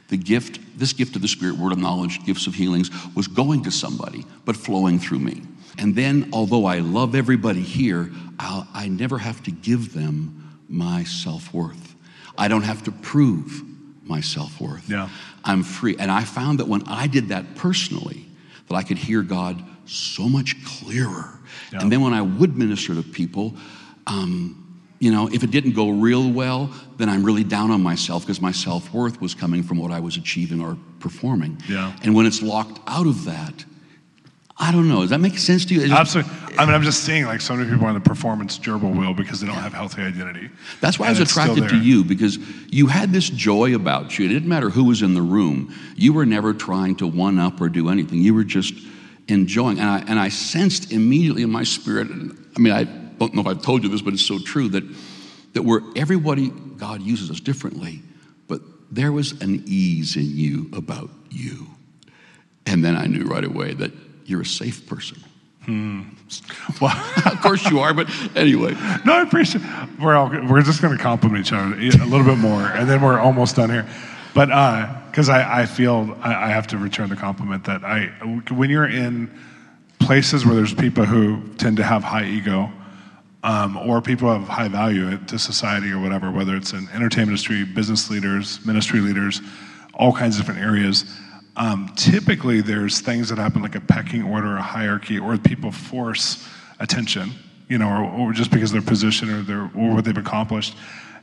The 0.08 0.16
gift, 0.16 0.60
this 0.78 0.92
gift 0.92 1.14
of 1.16 1.22
the 1.22 1.28
Spirit, 1.28 1.56
word 1.56 1.72
of 1.72 1.78
knowledge, 1.78 2.24
gifts 2.24 2.46
of 2.46 2.54
healings, 2.54 2.90
was 3.14 3.28
going 3.28 3.62
to 3.64 3.70
somebody, 3.70 4.24
but 4.44 4.56
flowing 4.56 4.98
through 4.98 5.20
me. 5.20 5.42
And 5.78 5.94
then, 5.94 6.30
although 6.32 6.66
I 6.66 6.80
love 6.80 7.14
everybody 7.14 7.62
here, 7.62 8.10
I'll, 8.38 8.66
I 8.74 8.88
never 8.88 9.18
have 9.18 9.42
to 9.44 9.50
give 9.50 9.94
them 9.94 10.58
my 10.68 11.04
self 11.04 11.52
worth. 11.54 11.94
I 12.36 12.48
don't 12.48 12.62
have 12.62 12.82
to 12.84 12.92
prove 12.92 13.62
my 14.04 14.20
self 14.20 14.60
worth. 14.60 14.88
Yeah. 14.88 15.08
I'm 15.44 15.62
free. 15.62 15.96
And 15.98 16.10
I 16.10 16.24
found 16.24 16.58
that 16.58 16.66
when 16.68 16.82
I 16.86 17.06
did 17.06 17.28
that 17.28 17.54
personally, 17.54 18.26
that 18.68 18.74
I 18.74 18.82
could 18.82 18.98
hear 18.98 19.22
God 19.22 19.62
so 19.86 20.28
much 20.28 20.56
clearer. 20.64 21.38
Yeah. 21.72 21.80
And 21.80 21.90
then 21.90 22.00
when 22.00 22.12
I 22.12 22.22
would 22.22 22.56
minister 22.56 22.94
to 22.94 23.02
people, 23.02 23.54
um, 24.06 24.69
you 25.00 25.10
know, 25.10 25.28
if 25.32 25.42
it 25.42 25.50
didn't 25.50 25.72
go 25.72 25.88
real 25.88 26.30
well, 26.30 26.70
then 26.98 27.08
I'm 27.08 27.24
really 27.24 27.42
down 27.42 27.70
on 27.70 27.82
myself 27.82 28.22
because 28.22 28.40
my 28.40 28.52
self 28.52 28.92
worth 28.92 29.20
was 29.20 29.34
coming 29.34 29.62
from 29.62 29.78
what 29.78 29.90
I 29.90 29.98
was 29.98 30.16
achieving 30.16 30.60
or 30.60 30.76
performing. 31.00 31.60
Yeah. 31.68 31.96
And 32.02 32.14
when 32.14 32.26
it's 32.26 32.42
locked 32.42 32.80
out 32.86 33.06
of 33.06 33.24
that, 33.24 33.64
I 34.58 34.72
don't 34.72 34.88
know. 34.88 35.00
Does 35.00 35.08
that 35.08 35.20
make 35.20 35.38
sense 35.38 35.64
to 35.64 35.74
you? 35.74 35.90
Absolutely. 35.90 36.30
I 36.58 36.66
mean, 36.66 36.74
I'm 36.74 36.82
just 36.82 37.02
seeing 37.04 37.24
like 37.24 37.40
so 37.40 37.56
many 37.56 37.70
people 37.70 37.86
on 37.86 37.94
the 37.94 38.00
performance 38.00 38.58
gerbil 38.58 38.94
wheel 38.94 39.14
because 39.14 39.40
they 39.40 39.46
don't 39.46 39.56
have 39.56 39.72
healthy 39.72 40.02
identity. 40.02 40.50
That's 40.82 40.98
why 40.98 41.06
and 41.06 41.16
I 41.16 41.20
was 41.20 41.30
attracted 41.30 41.70
to 41.70 41.78
you 41.78 42.04
because 42.04 42.36
you 42.68 42.86
had 42.86 43.10
this 43.10 43.30
joy 43.30 43.74
about 43.74 44.18
you. 44.18 44.26
It 44.26 44.28
didn't 44.28 44.50
matter 44.50 44.68
who 44.68 44.84
was 44.84 45.00
in 45.00 45.14
the 45.14 45.22
room. 45.22 45.74
You 45.96 46.12
were 46.12 46.26
never 46.26 46.52
trying 46.52 46.96
to 46.96 47.06
one 47.06 47.38
up 47.38 47.58
or 47.62 47.70
do 47.70 47.88
anything. 47.88 48.20
You 48.20 48.34
were 48.34 48.44
just 48.44 48.74
enjoying. 49.28 49.78
And 49.78 49.88
I, 49.88 50.00
and 50.00 50.18
I 50.18 50.28
sensed 50.28 50.92
immediately 50.92 51.42
in 51.42 51.50
my 51.50 51.64
spirit, 51.64 52.08
I 52.10 52.58
mean, 52.58 52.74
I 52.74 52.99
don't 53.26 53.34
know 53.34 53.42
if 53.42 53.46
I've 53.46 53.62
told 53.62 53.82
you 53.82 53.88
this, 53.88 54.02
but 54.02 54.14
it's 54.14 54.26
so 54.26 54.38
true 54.38 54.68
that, 54.70 54.84
that 55.52 55.62
where 55.62 55.80
everybody, 55.94 56.48
God 56.48 57.02
uses 57.02 57.30
us 57.30 57.40
differently, 57.40 58.00
but 58.48 58.60
there 58.90 59.12
was 59.12 59.32
an 59.40 59.62
ease 59.66 60.16
in 60.16 60.36
you 60.36 60.70
about 60.74 61.10
you. 61.30 61.66
And 62.66 62.84
then 62.84 62.96
I 62.96 63.06
knew 63.06 63.24
right 63.24 63.44
away 63.44 63.74
that 63.74 63.92
you're 64.24 64.42
a 64.42 64.46
safe 64.46 64.86
person. 64.86 65.22
Hmm. 65.64 66.02
Well, 66.80 66.96
of 67.26 67.40
course 67.42 67.68
you 67.70 67.80
are, 67.80 67.92
but 67.92 68.08
anyway. 68.34 68.72
No, 69.04 69.14
I 69.14 69.22
appreciate. 69.22 69.64
We're 70.00 70.16
all, 70.16 70.28
we're 70.28 70.62
just 70.62 70.80
going 70.80 70.96
to 70.96 71.02
compliment 71.02 71.46
each 71.46 71.52
other 71.52 71.74
a 71.74 72.06
little 72.06 72.24
bit 72.24 72.38
more, 72.38 72.62
and 72.62 72.88
then 72.88 73.02
we're 73.02 73.18
almost 73.18 73.56
done 73.56 73.68
here. 73.70 73.86
But 74.32 74.46
because 75.10 75.28
uh, 75.28 75.32
I, 75.32 75.62
I 75.62 75.66
feel 75.66 76.16
I, 76.22 76.46
I 76.46 76.48
have 76.48 76.68
to 76.68 76.78
return 76.78 77.08
the 77.08 77.16
compliment 77.16 77.64
that 77.64 77.84
I 77.84 78.06
when 78.50 78.70
you're 78.70 78.88
in 78.88 79.30
places 79.98 80.46
where 80.46 80.54
there's 80.54 80.72
people 80.72 81.04
who 81.04 81.42
tend 81.58 81.76
to 81.76 81.82
have 81.82 82.02
high 82.02 82.24
ego, 82.24 82.70
um, 83.42 83.76
or 83.76 84.00
people 84.02 84.32
have 84.32 84.48
high 84.48 84.68
value 84.68 85.16
to 85.26 85.38
society 85.38 85.90
or 85.90 85.98
whatever, 85.98 86.30
whether 86.30 86.56
it's 86.56 86.72
in 86.72 86.88
entertainment 86.90 87.30
industry, 87.30 87.64
business 87.64 88.10
leaders, 88.10 88.64
ministry 88.66 89.00
leaders, 89.00 89.40
all 89.94 90.12
kinds 90.12 90.38
of 90.38 90.44
different 90.44 90.60
areas 90.60 91.04
um, 91.56 91.92
typically, 91.96 92.60
there's 92.62 93.00
things 93.00 93.28
that 93.28 93.38
happen 93.38 93.60
like 93.62 93.74
a 93.74 93.80
pecking 93.80 94.22
order, 94.22 94.56
a 94.56 94.62
hierarchy, 94.62 95.18
or 95.18 95.36
people 95.36 95.70
force 95.70 96.48
attention, 96.78 97.32
you 97.68 97.76
know, 97.76 97.88
or, 97.88 98.28
or 98.28 98.32
just 98.32 98.50
because 98.50 98.70
of 98.70 98.82
their 98.82 98.88
position 98.88 99.28
or 99.30 99.42
their 99.42 99.70
or 99.76 99.94
what 99.94 100.04
they've 100.04 100.16
accomplished. 100.16 100.74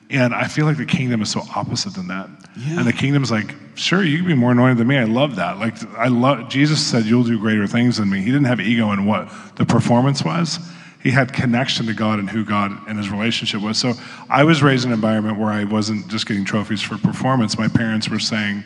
And 0.09 0.33
I 0.33 0.47
feel 0.47 0.65
like 0.65 0.77
the 0.77 0.85
kingdom 0.85 1.21
is 1.21 1.31
so 1.31 1.41
opposite 1.55 1.93
than 1.93 2.07
that. 2.09 2.29
Yeah. 2.55 2.79
And 2.79 2.87
the 2.87 2.93
kingdom's 2.93 3.31
like, 3.31 3.55
sure, 3.75 4.03
you 4.03 4.19
can 4.19 4.27
be 4.27 4.35
more 4.35 4.51
anointed 4.51 4.77
than 4.77 4.87
me. 4.87 4.97
I 4.97 5.03
love 5.03 5.35
that. 5.37 5.57
Like, 5.57 5.81
I 5.97 6.07
love. 6.07 6.49
Jesus 6.49 6.85
said, 6.85 7.05
"You'll 7.05 7.23
do 7.23 7.39
greater 7.39 7.67
things 7.67 7.97
than 7.97 8.09
me." 8.09 8.19
He 8.19 8.25
didn't 8.25 8.45
have 8.45 8.61
ego 8.61 8.91
in 8.91 9.05
what 9.05 9.29
the 9.55 9.65
performance 9.65 10.23
was. 10.23 10.59
He 11.01 11.11
had 11.11 11.31
connection 11.31 11.85
to 11.85 11.93
God 11.93 12.19
and 12.19 12.29
who 12.29 12.43
God 12.43 12.71
and 12.87 12.97
His 12.97 13.09
relationship 13.09 13.61
was. 13.61 13.77
So 13.77 13.93
I 14.29 14.43
was 14.43 14.61
raised 14.61 14.85
in 14.85 14.91
an 14.91 14.95
environment 14.95 15.39
where 15.39 15.51
I 15.51 15.63
wasn't 15.63 16.07
just 16.07 16.27
getting 16.27 16.45
trophies 16.45 16.81
for 16.81 16.97
performance. 16.97 17.57
My 17.57 17.67
parents 17.67 18.09
were 18.09 18.19
saying 18.19 18.63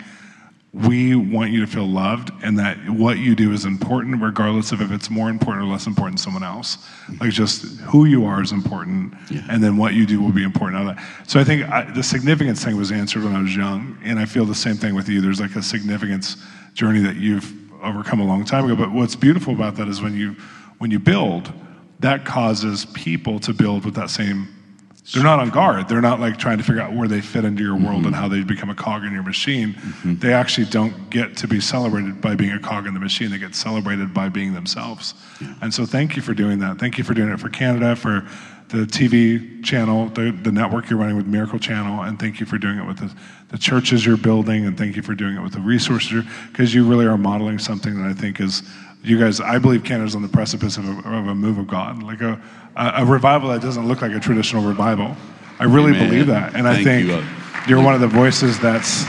we 0.73 1.15
want 1.15 1.51
you 1.51 1.59
to 1.59 1.67
feel 1.67 1.85
loved 1.85 2.31
and 2.43 2.57
that 2.57 2.77
what 2.89 3.17
you 3.17 3.35
do 3.35 3.51
is 3.51 3.65
important 3.65 4.21
regardless 4.21 4.71
of 4.71 4.81
if 4.81 4.89
it's 4.89 5.09
more 5.09 5.29
important 5.29 5.65
or 5.65 5.69
less 5.69 5.85
important 5.85 6.17
to 6.17 6.23
someone 6.23 6.43
else 6.43 6.77
like 7.19 7.29
just 7.31 7.77
who 7.81 8.05
you 8.05 8.23
are 8.23 8.41
is 8.41 8.53
important 8.53 9.13
yeah. 9.29 9.41
and 9.49 9.61
then 9.61 9.75
what 9.75 9.93
you 9.93 10.05
do 10.05 10.21
will 10.21 10.31
be 10.31 10.43
important 10.43 10.97
so 11.27 11.41
i 11.41 11.43
think 11.43 11.69
I, 11.69 11.83
the 11.91 12.01
significance 12.01 12.63
thing 12.63 12.77
was 12.77 12.89
answered 12.89 13.23
when 13.25 13.35
i 13.35 13.41
was 13.41 13.53
young 13.53 13.97
and 14.01 14.17
i 14.17 14.23
feel 14.23 14.45
the 14.45 14.55
same 14.55 14.75
thing 14.75 14.95
with 14.95 15.09
you 15.09 15.19
there's 15.19 15.41
like 15.41 15.57
a 15.57 15.61
significance 15.61 16.37
journey 16.73 17.01
that 17.01 17.17
you've 17.17 17.53
overcome 17.83 18.21
a 18.21 18.25
long 18.25 18.45
time 18.45 18.63
ago 18.63 18.75
but 18.75 18.93
what's 18.93 19.15
beautiful 19.17 19.53
about 19.53 19.75
that 19.75 19.89
is 19.89 20.01
when 20.01 20.15
you 20.15 20.37
when 20.77 20.89
you 20.89 20.99
build 20.99 21.51
that 22.01 22.25
causes 22.25 22.85
people 22.85 23.39
to 23.39 23.53
build 23.53 23.85
with 23.85 23.95
that 23.95 24.09
same 24.09 24.47
they're 25.13 25.23
not 25.23 25.39
on 25.39 25.49
guard. 25.49 25.89
They're 25.89 26.01
not 26.01 26.19
like 26.19 26.37
trying 26.37 26.59
to 26.59 26.63
figure 26.63 26.81
out 26.81 26.93
where 26.93 27.07
they 27.07 27.21
fit 27.21 27.43
into 27.43 27.63
your 27.63 27.75
world 27.75 27.99
mm-hmm. 27.99 28.07
and 28.07 28.15
how 28.15 28.27
they 28.27 28.43
become 28.43 28.69
a 28.69 28.75
cog 28.75 29.03
in 29.03 29.11
your 29.11 29.23
machine. 29.23 29.73
Mm-hmm. 29.73 30.15
They 30.19 30.31
actually 30.31 30.67
don't 30.67 31.09
get 31.09 31.35
to 31.37 31.47
be 31.47 31.59
celebrated 31.59 32.21
by 32.21 32.35
being 32.35 32.51
a 32.51 32.59
cog 32.59 32.85
in 32.85 32.93
the 32.93 32.99
machine. 32.99 33.31
They 33.31 33.39
get 33.39 33.55
celebrated 33.55 34.13
by 34.13 34.29
being 34.29 34.53
themselves. 34.53 35.15
Yeah. 35.41 35.55
And 35.61 35.73
so, 35.73 35.85
thank 35.85 36.15
you 36.15 36.21
for 36.21 36.33
doing 36.33 36.59
that. 36.59 36.77
Thank 36.77 36.97
you 36.97 37.03
for 37.03 37.13
doing 37.13 37.29
it 37.29 37.39
for 37.39 37.49
Canada, 37.49 37.95
for 37.95 38.25
the 38.69 38.85
TV 38.85 39.63
channel, 39.65 40.07
the, 40.09 40.31
the 40.31 40.51
network 40.51 40.89
you're 40.89 40.99
running 40.99 41.17
with 41.17 41.27
Miracle 41.27 41.59
Channel, 41.59 42.03
and 42.03 42.17
thank 42.17 42.39
you 42.39 42.45
for 42.45 42.57
doing 42.57 42.77
it 42.77 42.87
with 42.87 42.99
the, 42.99 43.13
the 43.49 43.57
churches 43.57 44.05
you're 44.05 44.15
building, 44.15 44.65
and 44.65 44.77
thank 44.77 44.95
you 44.95 45.01
for 45.01 45.13
doing 45.13 45.35
it 45.35 45.41
with 45.41 45.51
the 45.51 45.59
resources, 45.59 46.23
because 46.49 46.73
you 46.73 46.87
really 46.87 47.05
are 47.05 47.17
modeling 47.17 47.59
something 47.59 48.01
that 48.01 48.09
I 48.09 48.13
think 48.13 48.39
is 48.39 48.63
you 49.03 49.19
guys, 49.19 49.39
I 49.39 49.57
believe 49.57 49.83
Canada's 49.83 50.15
on 50.15 50.21
the 50.21 50.27
precipice 50.27 50.77
of 50.77 50.85
a, 50.85 51.09
of 51.09 51.27
a 51.27 51.35
move 51.35 51.57
of 51.57 51.67
God, 51.67 52.03
like 52.03 52.21
a, 52.21 52.41
a, 52.75 52.93
a 52.97 53.05
revival 53.05 53.49
that 53.49 53.61
doesn't 53.61 53.87
look 53.87 54.01
like 54.01 54.11
a 54.11 54.19
traditional 54.19 54.63
revival. 54.63 55.15
I 55.59 55.65
really 55.65 55.91
Amen. 55.91 56.09
believe 56.09 56.27
that. 56.27 56.55
And 56.55 56.67
I 56.67 56.83
think 56.83 57.07
you, 57.07 57.75
uh, 57.75 57.79
are 57.79 57.83
one 57.83 57.93
of 57.93 58.01
the 58.01 58.07
voices 58.07 58.59
that's 58.59 59.05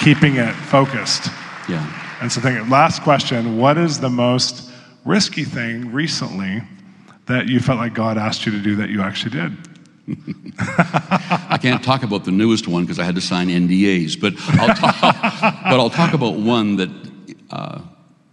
keeping 0.00 0.36
it 0.36 0.52
focused. 0.52 1.30
Yeah. 1.68 2.02
And 2.20 2.30
so, 2.30 2.40
think, 2.40 2.68
last 2.70 3.02
question 3.02 3.58
What 3.58 3.76
is 3.76 4.00
the 4.00 4.08
most 4.08 4.70
risky 5.04 5.44
thing 5.44 5.92
recently 5.92 6.62
that 7.26 7.48
you 7.48 7.60
felt 7.60 7.78
like 7.78 7.94
God 7.94 8.18
asked 8.18 8.46
you 8.46 8.52
to 8.52 8.60
do 8.60 8.76
that 8.76 8.90
you 8.90 9.02
actually 9.02 9.32
did? 9.32 9.56
I 10.58 11.58
can't 11.60 11.82
talk 11.82 12.04
about 12.04 12.24
the 12.24 12.30
newest 12.30 12.68
one 12.68 12.84
because 12.84 12.98
I 12.98 13.04
had 13.04 13.16
to 13.16 13.20
sign 13.20 13.48
NDAs, 13.48 14.20
but 14.20 14.34
I'll 14.60 14.74
talk, 14.74 15.00
but 15.64 15.80
I'll 15.80 15.90
talk 15.90 16.14
about 16.14 16.34
one 16.34 16.76
that, 16.76 16.90
uh, 16.90 17.05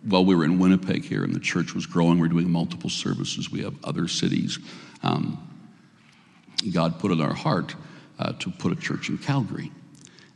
while 0.05 0.25
we 0.25 0.35
were 0.35 0.45
in 0.45 0.59
Winnipeg 0.59 1.05
here 1.05 1.23
and 1.23 1.33
the 1.33 1.39
church 1.39 1.73
was 1.73 1.85
growing, 1.85 2.19
we 2.19 2.25
are 2.27 2.29
doing 2.29 2.49
multiple 2.49 2.89
services. 2.89 3.51
We 3.51 3.61
have 3.63 3.75
other 3.83 4.07
cities. 4.07 4.59
Um, 5.01 5.49
God 6.71 6.99
put 6.99 7.11
it 7.11 7.15
in 7.15 7.21
our 7.21 7.33
heart 7.33 7.75
uh, 8.19 8.33
to 8.33 8.51
put 8.51 8.71
a 8.71 8.75
church 8.75 9.09
in 9.09 9.17
Calgary. 9.17 9.71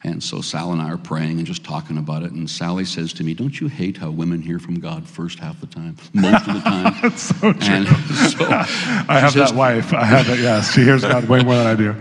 And 0.03 0.23
so 0.23 0.41
Sal 0.41 0.71
and 0.73 0.81
I 0.81 0.89
are 0.91 0.97
praying 0.97 1.37
and 1.39 1.45
just 1.45 1.63
talking 1.63 1.97
about 1.97 2.23
it. 2.23 2.31
And 2.31 2.49
Sally 2.49 2.85
says 2.85 3.13
to 3.13 3.23
me, 3.23 3.33
Don't 3.33 3.59
you 3.59 3.67
hate 3.67 3.97
how 3.97 4.11
women 4.11 4.41
hear 4.41 4.59
from 4.59 4.79
God 4.79 5.07
first 5.07 5.39
half 5.39 5.59
the 5.59 5.67
time, 5.67 5.97
most 6.13 6.47
of 6.47 6.53
the 6.53 6.59
time? 6.61 6.95
That's 7.01 7.23
so 7.23 7.53
true. 7.53 7.73
And 7.73 7.87
so 8.31 8.45
I 8.45 9.19
have 9.19 9.31
says- 9.31 9.49
that 9.49 9.55
wife. 9.55 9.93
I 9.93 10.05
have 10.05 10.27
that, 10.27 10.39
yes. 10.39 10.73
She 10.73 10.83
hears 10.83 11.01
God 11.01 11.27
way 11.27 11.43
more 11.43 11.55
than 11.55 11.67
I 11.67 11.75
do. 11.75 11.95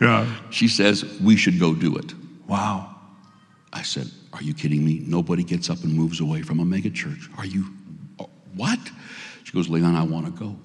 Yeah. 0.00 0.30
she 0.50 0.68
says, 0.68 1.04
We 1.20 1.36
should 1.36 1.58
go 1.58 1.72
do 1.74 1.96
it. 1.96 2.12
Wow. 2.46 2.94
I 3.72 3.82
said, 3.82 4.10
Are 4.36 4.42
you 4.42 4.52
kidding 4.52 4.84
me? 4.84 5.02
Nobody 5.06 5.42
gets 5.42 5.70
up 5.70 5.82
and 5.82 5.94
moves 5.94 6.20
away 6.20 6.42
from 6.42 6.60
a 6.60 6.64
megachurch. 6.64 7.26
Are 7.38 7.46
you, 7.46 7.64
oh, 8.20 8.28
what? 8.54 8.78
She 9.44 9.52
goes, 9.52 9.70
Leon, 9.70 9.94
I 9.94 10.02
want 10.02 10.26
to 10.26 10.32
go. 10.32 10.56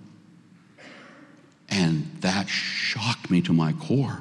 And 1.70 2.06
that 2.20 2.50
shocked 2.50 3.32
me 3.32 3.40
to 3.44 3.54
my 3.54 3.72
core. 3.74 4.20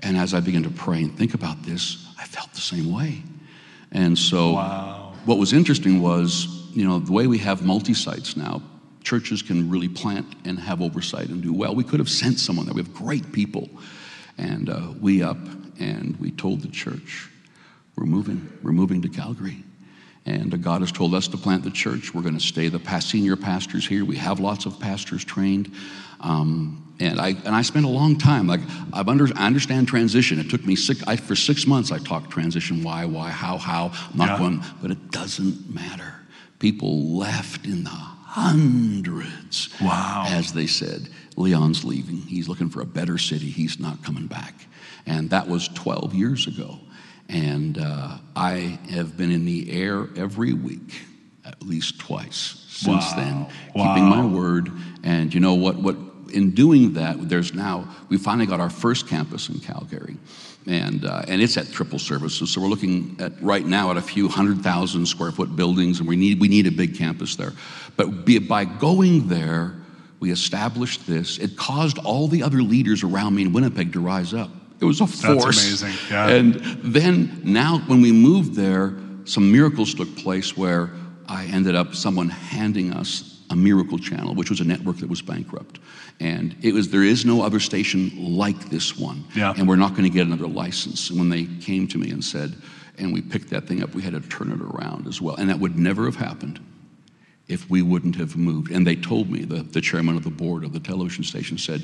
And 0.00 0.18
as 0.18 0.34
I 0.34 0.40
began 0.40 0.62
to 0.64 0.70
pray 0.70 1.02
and 1.02 1.16
think 1.16 1.32
about 1.32 1.62
this, 1.62 2.06
I 2.18 2.24
felt 2.26 2.52
the 2.52 2.60
same 2.60 2.92
way. 2.92 3.22
And 3.90 4.18
so, 4.18 4.52
Wow. 4.52 5.14
what 5.24 5.38
was 5.38 5.54
interesting 5.54 6.02
was, 6.02 6.68
you 6.74 6.86
know, 6.86 6.98
the 6.98 7.12
way 7.12 7.26
we 7.26 7.38
have 7.38 7.64
multi 7.64 7.94
sites 7.94 8.36
now, 8.36 8.60
churches 9.02 9.40
can 9.40 9.70
really 9.70 9.88
plant 9.88 10.26
and 10.44 10.58
have 10.58 10.82
oversight 10.82 11.30
and 11.30 11.42
do 11.42 11.54
well. 11.54 11.74
We 11.74 11.84
could 11.84 12.00
have 12.00 12.10
sent 12.10 12.38
someone 12.38 12.66
there. 12.66 12.74
We 12.74 12.82
have 12.82 12.92
great 12.92 13.32
people. 13.32 13.70
And 14.36 14.68
uh, 14.68 14.92
we 15.00 15.22
up 15.22 15.38
and 15.78 16.16
we 16.20 16.32
told 16.32 16.60
the 16.60 16.68
church, 16.68 17.29
we're 18.00 18.06
moving, 18.06 18.50
we're 18.62 18.72
moving 18.72 19.02
to 19.02 19.08
Calgary. 19.08 19.62
And 20.24 20.62
God 20.62 20.80
has 20.80 20.90
told 20.90 21.14
us 21.14 21.28
to 21.28 21.36
plant 21.36 21.64
the 21.64 21.70
church. 21.70 22.14
We're 22.14 22.22
going 22.22 22.34
to 22.34 22.40
stay 22.40 22.68
the 22.68 22.78
past 22.78 23.10
senior 23.10 23.36
pastors 23.36 23.86
here. 23.86 24.04
We 24.04 24.16
have 24.16 24.40
lots 24.40 24.64
of 24.66 24.80
pastors 24.80 25.24
trained. 25.24 25.72
Um, 26.20 26.94
and 27.00 27.18
I 27.20 27.28
and 27.28 27.48
I 27.54 27.62
spent 27.62 27.86
a 27.86 27.88
long 27.88 28.18
time 28.18 28.46
like 28.46 28.60
I've 28.92 29.08
under, 29.08 29.26
I 29.36 29.46
understand 29.46 29.88
transition. 29.88 30.38
It 30.38 30.50
took 30.50 30.64
me 30.66 30.76
six 30.76 31.02
I, 31.06 31.16
for 31.16 31.34
six 31.34 31.66
months. 31.66 31.90
I 31.90 31.98
talked 31.98 32.30
transition. 32.30 32.82
Why? 32.82 33.06
Why? 33.06 33.30
How? 33.30 33.56
How? 33.56 33.92
I'm 34.12 34.18
not 34.18 34.28
Yeah. 34.28 34.38
going. 34.38 34.64
But 34.82 34.90
it 34.90 35.10
doesn't 35.10 35.72
matter. 35.74 36.14
People 36.58 37.16
left 37.16 37.64
in 37.64 37.84
the 37.84 37.90
hundreds. 37.90 39.70
Wow. 39.80 40.26
As 40.28 40.52
they 40.52 40.66
said, 40.66 41.08
Leon's 41.36 41.84
leaving. 41.84 42.18
He's 42.18 42.48
looking 42.48 42.68
for 42.68 42.82
a 42.82 42.86
better 42.86 43.16
city. 43.16 43.48
He's 43.50 43.80
not 43.80 44.02
coming 44.04 44.26
back. 44.26 44.54
And 45.06 45.30
that 45.30 45.48
was 45.48 45.68
12 45.68 46.14
years 46.14 46.46
ago. 46.46 46.78
And 47.30 47.78
uh, 47.78 48.18
I 48.34 48.78
have 48.90 49.16
been 49.16 49.30
in 49.30 49.44
the 49.44 49.70
air 49.72 50.08
every 50.16 50.52
week, 50.52 51.00
at 51.44 51.62
least 51.62 52.00
twice 52.00 52.64
since 52.68 53.04
Wow. 53.12 53.14
then, 53.16 53.46
Wow. 53.74 53.94
keeping 53.94 54.08
my 54.08 54.24
word. 54.24 54.70
And 55.04 55.32
you 55.32 55.40
know 55.40 55.54
what? 55.54 55.76
What 55.76 55.96
in 56.32 56.50
doing 56.50 56.94
that, 56.94 57.28
there's 57.28 57.54
now 57.54 57.88
we 58.08 58.16
finally 58.16 58.46
got 58.46 58.60
our 58.60 58.70
first 58.70 59.08
campus 59.08 59.48
in 59.48 59.58
Calgary, 59.60 60.16
and 60.66 61.04
uh, 61.04 61.22
and 61.28 61.40
it's 61.42 61.56
at 61.56 61.70
triple 61.72 61.98
services. 61.98 62.50
So 62.50 62.60
we're 62.60 62.68
looking 62.68 63.16
at 63.20 63.40
right 63.42 63.64
now 63.66 63.90
at 63.90 63.96
a 63.96 64.02
few 64.02 64.28
hundred 64.28 64.62
thousand 64.62 65.06
square 65.06 65.32
foot 65.32 65.54
buildings, 65.56 65.98
and 66.00 66.08
we 66.08 66.16
need 66.16 66.40
we 66.40 66.48
need 66.48 66.66
a 66.66 66.72
big 66.72 66.96
campus 66.96 67.36
there. 67.36 67.52
But 67.96 68.24
be, 68.24 68.38
by 68.38 68.64
going 68.64 69.28
there, 69.28 69.74
we 70.20 70.30
established 70.30 71.06
this. 71.06 71.38
It 71.38 71.56
caused 71.56 71.98
all 71.98 72.28
the 72.28 72.42
other 72.42 72.62
leaders 72.62 73.02
around 73.02 73.34
me 73.34 73.42
in 73.42 73.52
Winnipeg 73.52 73.92
to 73.92 74.00
rise 74.00 74.34
up. 74.34 74.50
It 74.80 74.84
was 74.84 75.00
a 75.00 75.06
force. 75.06 75.44
That's 75.44 75.82
amazing, 75.82 75.94
yeah. 76.10 76.28
And 76.28 76.54
then 76.82 77.40
now, 77.44 77.78
when 77.86 78.00
we 78.00 78.12
moved 78.12 78.54
there, 78.54 78.96
some 79.24 79.52
miracles 79.52 79.94
took 79.94 80.14
place 80.16 80.56
where 80.56 80.90
I 81.26 81.44
ended 81.46 81.74
up 81.74 81.94
someone 81.94 82.28
handing 82.28 82.92
us 82.92 83.40
a 83.50 83.56
miracle 83.56 83.98
channel, 83.98 84.34
which 84.34 84.48
was 84.48 84.60
a 84.60 84.64
network 84.64 84.98
that 84.98 85.08
was 85.08 85.20
bankrupt. 85.22 85.80
And 86.18 86.56
it 86.62 86.72
was 86.72 86.88
there 86.88 87.02
is 87.02 87.24
no 87.24 87.42
other 87.42 87.60
station 87.60 88.10
like 88.36 88.70
this 88.70 88.96
one. 88.96 89.24
Yeah. 89.34 89.52
And 89.56 89.68
we're 89.68 89.76
not 89.76 89.90
going 89.90 90.04
to 90.04 90.10
get 90.10 90.26
another 90.26 90.46
license. 90.46 91.10
And 91.10 91.18
when 91.18 91.28
they 91.28 91.44
came 91.44 91.86
to 91.88 91.98
me 91.98 92.10
and 92.10 92.24
said, 92.24 92.54
and 92.98 93.12
we 93.12 93.20
picked 93.20 93.50
that 93.50 93.66
thing 93.66 93.82
up, 93.82 93.94
we 93.94 94.02
had 94.02 94.12
to 94.12 94.20
turn 94.20 94.52
it 94.52 94.60
around 94.60 95.06
as 95.06 95.20
well. 95.20 95.34
And 95.36 95.50
that 95.50 95.58
would 95.58 95.78
never 95.78 96.04
have 96.04 96.16
happened 96.16 96.60
if 97.50 97.68
we 97.68 97.82
wouldn't 97.82 98.16
have 98.16 98.36
moved. 98.36 98.70
And 98.70 98.86
they 98.86 98.96
told 98.96 99.28
me, 99.28 99.44
the, 99.44 99.62
the 99.62 99.80
chairman 99.80 100.16
of 100.16 100.24
the 100.24 100.30
board 100.30 100.64
of 100.64 100.72
the 100.72 100.80
television 100.80 101.24
station 101.24 101.58
said, 101.58 101.82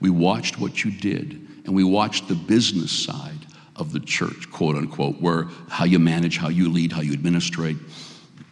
We 0.00 0.08
watched 0.08 0.58
what 0.58 0.84
you 0.84 0.90
did, 0.90 1.32
and 1.64 1.74
we 1.74 1.84
watched 1.84 2.28
the 2.28 2.36
business 2.36 2.92
side 2.92 3.46
of 3.76 3.92
the 3.92 4.00
church, 4.00 4.50
quote 4.52 4.76
unquote, 4.76 5.20
where 5.20 5.44
how 5.68 5.84
you 5.84 5.98
manage, 5.98 6.36
how 6.36 6.48
you 6.48 6.70
lead, 6.70 6.92
how 6.92 7.00
you 7.00 7.12
administrate, 7.12 7.76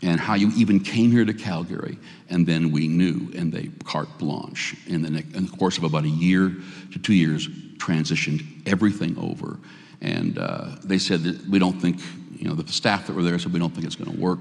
and 0.03 0.19
how 0.19 0.35
you 0.35 0.51
even 0.57 0.81
came 0.81 1.11
here 1.11 1.25
to 1.25 1.35
Calgary. 1.35 1.97
And 2.29 2.47
then 2.47 2.73
we 2.73 2.89
knew, 2.89 3.31
and 3.37 3.53
they 3.53 3.71
carte 3.85 4.19
blanche 4.19 4.75
in 4.87 5.03
the, 5.03 5.09
in 5.09 5.47
the 5.47 5.57
course 5.57 5.79
of 5.79 5.85
about 5.85 6.05
a 6.05 6.09
year 6.09 6.55
to 6.93 6.99
two 6.99 7.15
years, 7.15 7.49
transitioned 7.77 8.45
everything 8.67 9.17
over. 9.19 9.59
And 10.01 10.39
uh, 10.39 10.77
they 10.85 10.99
said 10.99 11.23
that 11.23 11.49
we 11.49 11.59
don't 11.59 11.81
think, 11.81 12.01
you 12.37 12.49
know, 12.49 12.55
the 12.55 12.71
staff 12.71 13.07
that 13.07 13.15
were 13.15 13.23
there 13.23 13.39
said 13.39 13.53
we 13.53 13.59
don't 13.59 13.75
think 13.75 13.87
it's 13.87 13.97
going 13.97 14.13
to 14.13 14.21
work. 14.21 14.41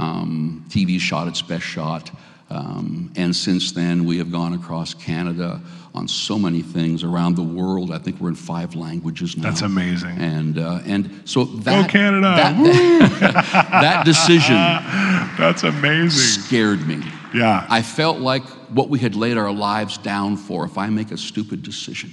Um, 0.00 0.64
TV 0.68 0.98
shot 0.98 1.28
its 1.28 1.42
best 1.42 1.64
shot. 1.64 2.10
Um, 2.48 3.12
and 3.16 3.36
since 3.36 3.72
then, 3.72 4.06
we 4.06 4.16
have 4.18 4.32
gone 4.32 4.54
across 4.54 4.94
Canada 4.94 5.60
on 5.94 6.08
so 6.08 6.38
many 6.38 6.62
things 6.62 7.04
around 7.04 7.36
the 7.36 7.42
world. 7.42 7.90
I 7.90 7.98
think 7.98 8.18
we're 8.18 8.30
in 8.30 8.34
five 8.34 8.74
languages 8.74 9.36
now. 9.36 9.42
That's 9.42 9.62
amazing. 9.62 10.16
And 10.18 10.58
uh, 10.58 10.80
and 10.86 11.22
so 11.28 11.44
that 11.44 11.90
Canada. 11.90 12.34
that, 12.34 13.68
that 13.82 14.04
decision 14.06 14.56
That's 15.38 15.64
amazing. 15.64 16.42
scared 16.44 16.86
me. 16.86 17.02
Yeah. 17.34 17.66
I 17.68 17.82
felt 17.82 18.18
like 18.18 18.44
what 18.70 18.88
we 18.88 18.98
had 18.98 19.14
laid 19.14 19.36
our 19.36 19.52
lives 19.52 19.98
down 19.98 20.36
for. 20.36 20.64
If 20.64 20.78
I 20.78 20.88
make 20.88 21.10
a 21.12 21.18
stupid 21.18 21.62
decision 21.62 22.12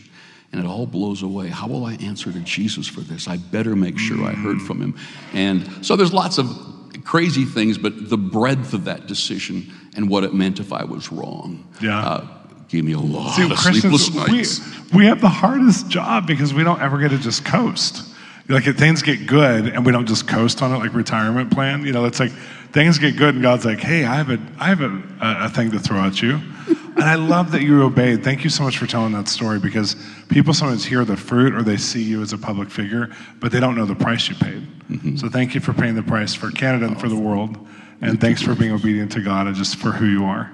and 0.52 0.64
it 0.64 0.68
all 0.68 0.86
blows 0.86 1.24
away, 1.24 1.48
how 1.48 1.68
will 1.68 1.86
I 1.86 1.94
answer 1.96 2.32
to 2.32 2.40
Jesus 2.42 2.86
for 2.86 3.02
this? 3.02 3.28
I 3.28 3.38
better 3.38 3.76
make 3.76 3.98
sure 3.98 4.24
I 4.26 4.34
heard 4.34 4.62
from 4.62 4.82
him. 4.82 4.96
And 5.34 5.86
so 5.86 5.96
there's 5.96 6.14
lots 6.14 6.38
of 6.38 6.77
crazy 7.08 7.46
things, 7.46 7.78
but 7.78 8.10
the 8.10 8.18
breadth 8.18 8.74
of 8.74 8.84
that 8.84 9.08
decision 9.08 9.66
and 9.96 10.10
what 10.10 10.26
it 10.26 10.34
meant 10.34 10.60
if 10.60 10.74
I 10.74 10.84
was 10.84 11.10
wrong 11.10 11.66
Yeah. 11.82 11.98
uh, 12.06 12.28
gave 12.68 12.84
me 12.84 12.92
a 12.92 13.00
lot 13.00 13.34
See, 13.36 13.50
of 13.50 13.58
sleepless 13.58 14.10
Christians, 14.10 14.28
we, 14.30 14.38
nights. 14.38 14.92
we 14.94 15.06
have 15.06 15.22
the 15.22 15.30
hardest 15.30 15.88
job 15.90 16.28
because 16.28 16.54
we 16.54 16.64
don't 16.66 16.82
ever 16.82 16.98
get 17.00 17.10
to 17.12 17.18
just 17.18 17.46
coast. 17.46 18.04
Like 18.50 18.66
if 18.66 18.78
things 18.78 19.02
get 19.02 19.28
good 19.28 19.68
and 19.68 19.86
we 19.86 19.92
don't 19.92 20.06
just 20.06 20.28
coast 20.28 20.62
on 20.62 20.74
it 20.74 20.78
like 20.78 20.94
retirement 20.94 21.52
plan. 21.52 21.86
You 21.86 21.92
know, 21.92 22.06
it's 22.06 22.20
like 22.20 22.32
things 22.72 22.98
get 22.98 23.18
good 23.18 23.36
and 23.36 23.44
God's 23.44 23.66
like, 23.66 23.80
hey, 23.80 24.06
I 24.06 24.16
have 24.16 24.30
a, 24.30 24.40
I 24.58 24.68
have 24.70 24.82
a, 24.82 25.02
a, 25.22 25.50
thing 25.50 25.72
to 25.72 25.80
throw 25.80 26.00
at 26.02 26.22
you. 26.22 26.40
and 26.68 27.04
I 27.04 27.16
love 27.16 27.52
that 27.52 27.62
you 27.62 27.84
obeyed. 27.84 28.24
Thank 28.24 28.46
you 28.46 28.50
so 28.50 28.64
much 28.64 28.78
for 28.78 28.88
telling 28.88 29.12
that 29.14 29.28
story 29.28 29.60
because 29.60 29.98
people 30.30 30.54
sometimes 30.54 30.86
hear 30.86 31.04
the 31.04 31.18
fruit 31.18 31.54
or 31.54 31.62
they 31.62 31.76
see 31.76 32.02
you 32.02 32.22
as 32.22 32.32
a 32.32 32.38
public 32.38 32.70
figure, 32.70 33.10
but 33.40 33.52
they 33.52 33.60
don't 33.60 33.76
know 33.76 33.86
the 33.86 33.96
price 33.96 34.30
you 34.30 34.36
paid. 34.36 34.66
Mm-hmm. 34.90 35.18
So 35.18 35.28
thank 35.28 35.54
you 35.54 35.60
for 35.60 35.74
paying 35.74 35.96
the 35.96 36.04
price 36.04 36.34
for 36.34 36.50
Canada 36.52 36.86
and 36.86 37.00
for 37.00 37.10
the 37.10 37.16
world. 37.16 37.58
And 38.00 38.22
thanks 38.22 38.42
for 38.42 38.56
being 38.56 38.72
obedient 38.72 39.12
to 39.14 39.22
God 39.22 39.48
and 39.48 39.56
just 39.56 39.76
for 39.76 39.92
who 39.92 40.06
you 40.06 40.24
are. 40.24 40.52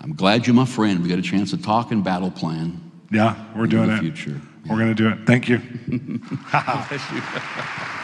I'm 0.00 0.14
glad 0.14 0.46
you're 0.46 0.56
my 0.56 0.64
friend. 0.64 1.02
We 1.02 1.08
got 1.08 1.18
a 1.18 1.22
chance 1.22 1.50
to 1.50 1.58
talk 1.58 1.92
and 1.92 2.02
battle 2.02 2.30
plan. 2.30 2.90
Yeah, 3.10 3.36
we're 3.56 3.66
doing 3.66 3.88
the 3.88 3.96
it. 3.96 4.00
future. 4.00 4.40
We're 4.68 4.76
going 4.76 4.88
to 4.88 4.94
do 4.94 5.08
it. 5.08 5.26
Thank 5.26 5.48
you. 5.48 5.58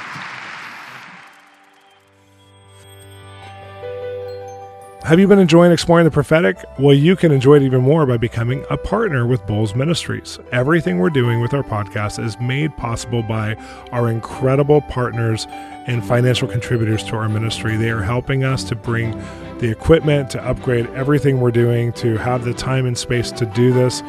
Have 5.10 5.18
you 5.18 5.26
been 5.26 5.38
enjoying 5.38 5.72
exploring 5.72 6.04
the 6.04 6.10
prophetic? 6.10 6.56
Well, 6.78 6.94
you 6.94 7.16
can 7.16 7.32
enjoy 7.32 7.56
it 7.56 7.62
even 7.62 7.80
more 7.80 8.06
by 8.06 8.18
becoming 8.18 8.64
a 8.70 8.76
partner 8.76 9.26
with 9.26 9.40
Bolz 9.42 9.74
Ministries. 9.74 10.38
Everything 10.52 10.98
we're 10.98 11.10
doing 11.10 11.40
with 11.40 11.52
our 11.52 11.64
podcast 11.64 12.24
is 12.24 12.38
made 12.38 12.76
possible 12.76 13.22
by 13.22 13.56
our 13.90 14.10
incredible 14.10 14.82
partners 14.82 15.46
and 15.86 16.06
financial 16.06 16.46
contributors 16.46 17.02
to 17.04 17.16
our 17.16 17.28
ministry. 17.28 17.76
They 17.76 17.90
are 17.90 18.02
helping 18.02 18.44
us 18.44 18.62
to 18.64 18.76
bring 18.76 19.10
the 19.58 19.70
equipment, 19.70 20.30
to 20.30 20.46
upgrade 20.46 20.86
everything 20.90 21.40
we're 21.40 21.50
doing, 21.50 21.92
to 21.94 22.16
have 22.18 22.44
the 22.44 22.54
time 22.54 22.86
and 22.86 22.96
space 22.96 23.32
to 23.32 23.46
do 23.46 23.72
this. 23.72 24.02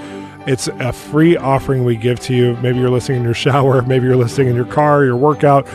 It's 0.48 0.68
a 0.68 0.92
free 0.92 1.38
offering 1.38 1.84
we 1.84 1.96
give 1.96 2.20
to 2.22 2.36
you. 2.36 2.56
Maybe 2.58 2.80
you're 2.80 2.89
listening 2.89 3.20
in 3.20 3.24
your 3.24 3.34
shower, 3.34 3.82
maybe 3.88 4.06
you're 4.08 4.16
listening 4.16 4.48
in 4.48 4.56
your 4.56 4.66
car, 4.66 5.04
your 5.04 5.18
workout. 5.18 5.66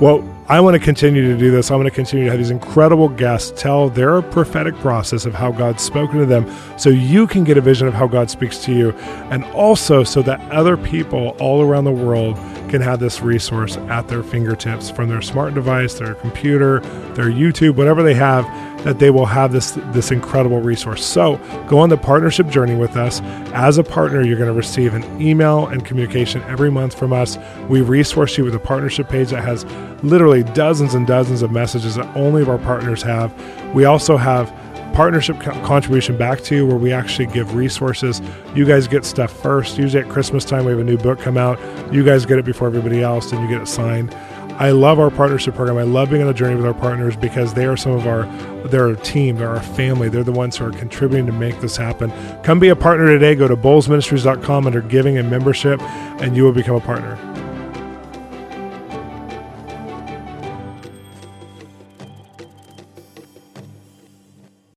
Well, 0.00 0.28
I 0.46 0.60
want 0.60 0.74
to 0.74 0.78
continue 0.78 1.22
to 1.32 1.38
do 1.38 1.50
this. 1.50 1.70
I 1.70 1.76
want 1.76 1.86
to 1.86 1.94
continue 1.94 2.26
to 2.26 2.30
have 2.30 2.38
these 2.38 2.50
incredible 2.50 3.08
guests 3.08 3.50
tell 3.60 3.88
their 3.88 4.20
prophetic 4.20 4.74
process 4.76 5.24
of 5.24 5.32
how 5.34 5.50
God's 5.50 5.82
spoken 5.82 6.18
to 6.18 6.26
them 6.26 6.50
so 6.76 6.90
you 6.90 7.26
can 7.26 7.44
get 7.44 7.56
a 7.56 7.62
vision 7.62 7.88
of 7.88 7.94
how 7.94 8.06
God 8.06 8.28
speaks 8.28 8.58
to 8.64 8.72
you, 8.74 8.90
and 9.30 9.42
also 9.46 10.04
so 10.04 10.20
that 10.20 10.40
other 10.50 10.76
people 10.76 11.34
all 11.40 11.62
around 11.62 11.84
the 11.84 11.92
world 11.92 12.36
can 12.68 12.82
have 12.82 13.00
this 13.00 13.22
resource 13.22 13.78
at 13.88 14.06
their 14.08 14.22
fingertips 14.22 14.90
from 14.90 15.08
their 15.08 15.22
smart 15.22 15.54
device, 15.54 15.94
their 15.94 16.14
computer, 16.16 16.80
their 17.14 17.30
YouTube, 17.30 17.76
whatever 17.76 18.02
they 18.02 18.14
have, 18.14 18.44
that 18.84 18.98
they 18.98 19.10
will 19.10 19.26
have 19.26 19.50
this 19.50 19.72
this 19.92 20.10
incredible 20.12 20.60
resource. 20.60 21.04
So 21.04 21.36
go 21.68 21.78
on 21.78 21.88
the 21.88 21.96
partnership 21.96 22.46
journey 22.48 22.76
with 22.76 22.96
us. 22.96 23.20
As 23.52 23.78
a 23.78 23.82
partner, 23.82 24.22
you're 24.22 24.38
going 24.38 24.50
to 24.50 24.56
receive 24.56 24.94
an 24.94 25.20
email 25.20 25.66
and 25.66 25.84
communication 25.84 26.42
every 26.42 26.70
month 26.70 26.96
from 26.96 27.12
us. 27.12 27.38
We 27.68 27.80
resource 27.80 28.38
you 28.38 28.44
with 28.44 28.54
a 28.54 28.60
partnership 28.60 29.08
page 29.08 29.30
that 29.30 29.42
has 29.42 29.64
literally 30.04 30.44
dozens 30.44 30.94
and 30.94 31.06
dozens 31.06 31.42
of 31.42 31.50
messages 31.50 31.96
that 31.96 32.14
only 32.16 32.42
of 32.42 32.48
our 32.48 32.58
partners 32.58 33.02
have. 33.02 33.32
We 33.74 33.86
also 33.86 34.16
have 34.16 34.52
partnership 34.94 35.40
co- 35.40 35.52
contribution 35.64 36.16
back 36.16 36.40
to 36.42 36.54
you 36.54 36.66
where 36.66 36.76
we 36.76 36.92
actually 36.92 37.26
give 37.26 37.54
resources. 37.54 38.22
You 38.54 38.64
guys 38.64 38.86
get 38.86 39.04
stuff 39.04 39.32
first. 39.42 39.76
Usually 39.76 40.04
at 40.04 40.08
Christmas 40.08 40.44
time, 40.44 40.66
we 40.66 40.70
have 40.70 40.80
a 40.80 40.84
new 40.84 40.98
book 40.98 41.18
come 41.18 41.36
out. 41.36 41.58
You 41.92 42.04
guys 42.04 42.24
get 42.24 42.38
it 42.38 42.44
before 42.44 42.68
everybody 42.68 43.02
else, 43.02 43.32
and 43.32 43.42
you 43.42 43.48
get 43.48 43.60
it 43.60 43.66
signed. 43.66 44.14
I 44.58 44.70
love 44.70 45.00
our 45.00 45.10
partnership 45.10 45.54
program. 45.54 45.78
I 45.78 45.82
love 45.82 46.10
being 46.10 46.22
on 46.22 46.28
the 46.28 46.34
journey 46.34 46.54
with 46.54 46.64
our 46.64 46.74
partners 46.74 47.16
because 47.16 47.54
they 47.54 47.66
are 47.66 47.76
some 47.76 47.92
of 47.92 48.06
our, 48.06 48.24
they're 48.68 48.88
a 48.88 48.96
team, 48.96 49.36
they're 49.36 49.48
our 49.48 49.62
family. 49.62 50.08
They're 50.08 50.22
the 50.22 50.32
ones 50.32 50.56
who 50.56 50.66
are 50.66 50.70
contributing 50.70 51.26
to 51.26 51.32
make 51.32 51.60
this 51.60 51.76
happen. 51.76 52.12
Come 52.42 52.60
be 52.60 52.68
a 52.68 52.76
partner 52.76 53.06
today. 53.06 53.34
Go 53.34 53.48
to 53.48 53.56
bolzministries.com 53.56 54.66
under 54.66 54.80
giving 54.80 55.18
and 55.18 55.28
membership, 55.28 55.82
and 56.22 56.36
you 56.36 56.44
will 56.44 56.52
become 56.52 56.76
a 56.76 56.80
partner. 56.80 57.33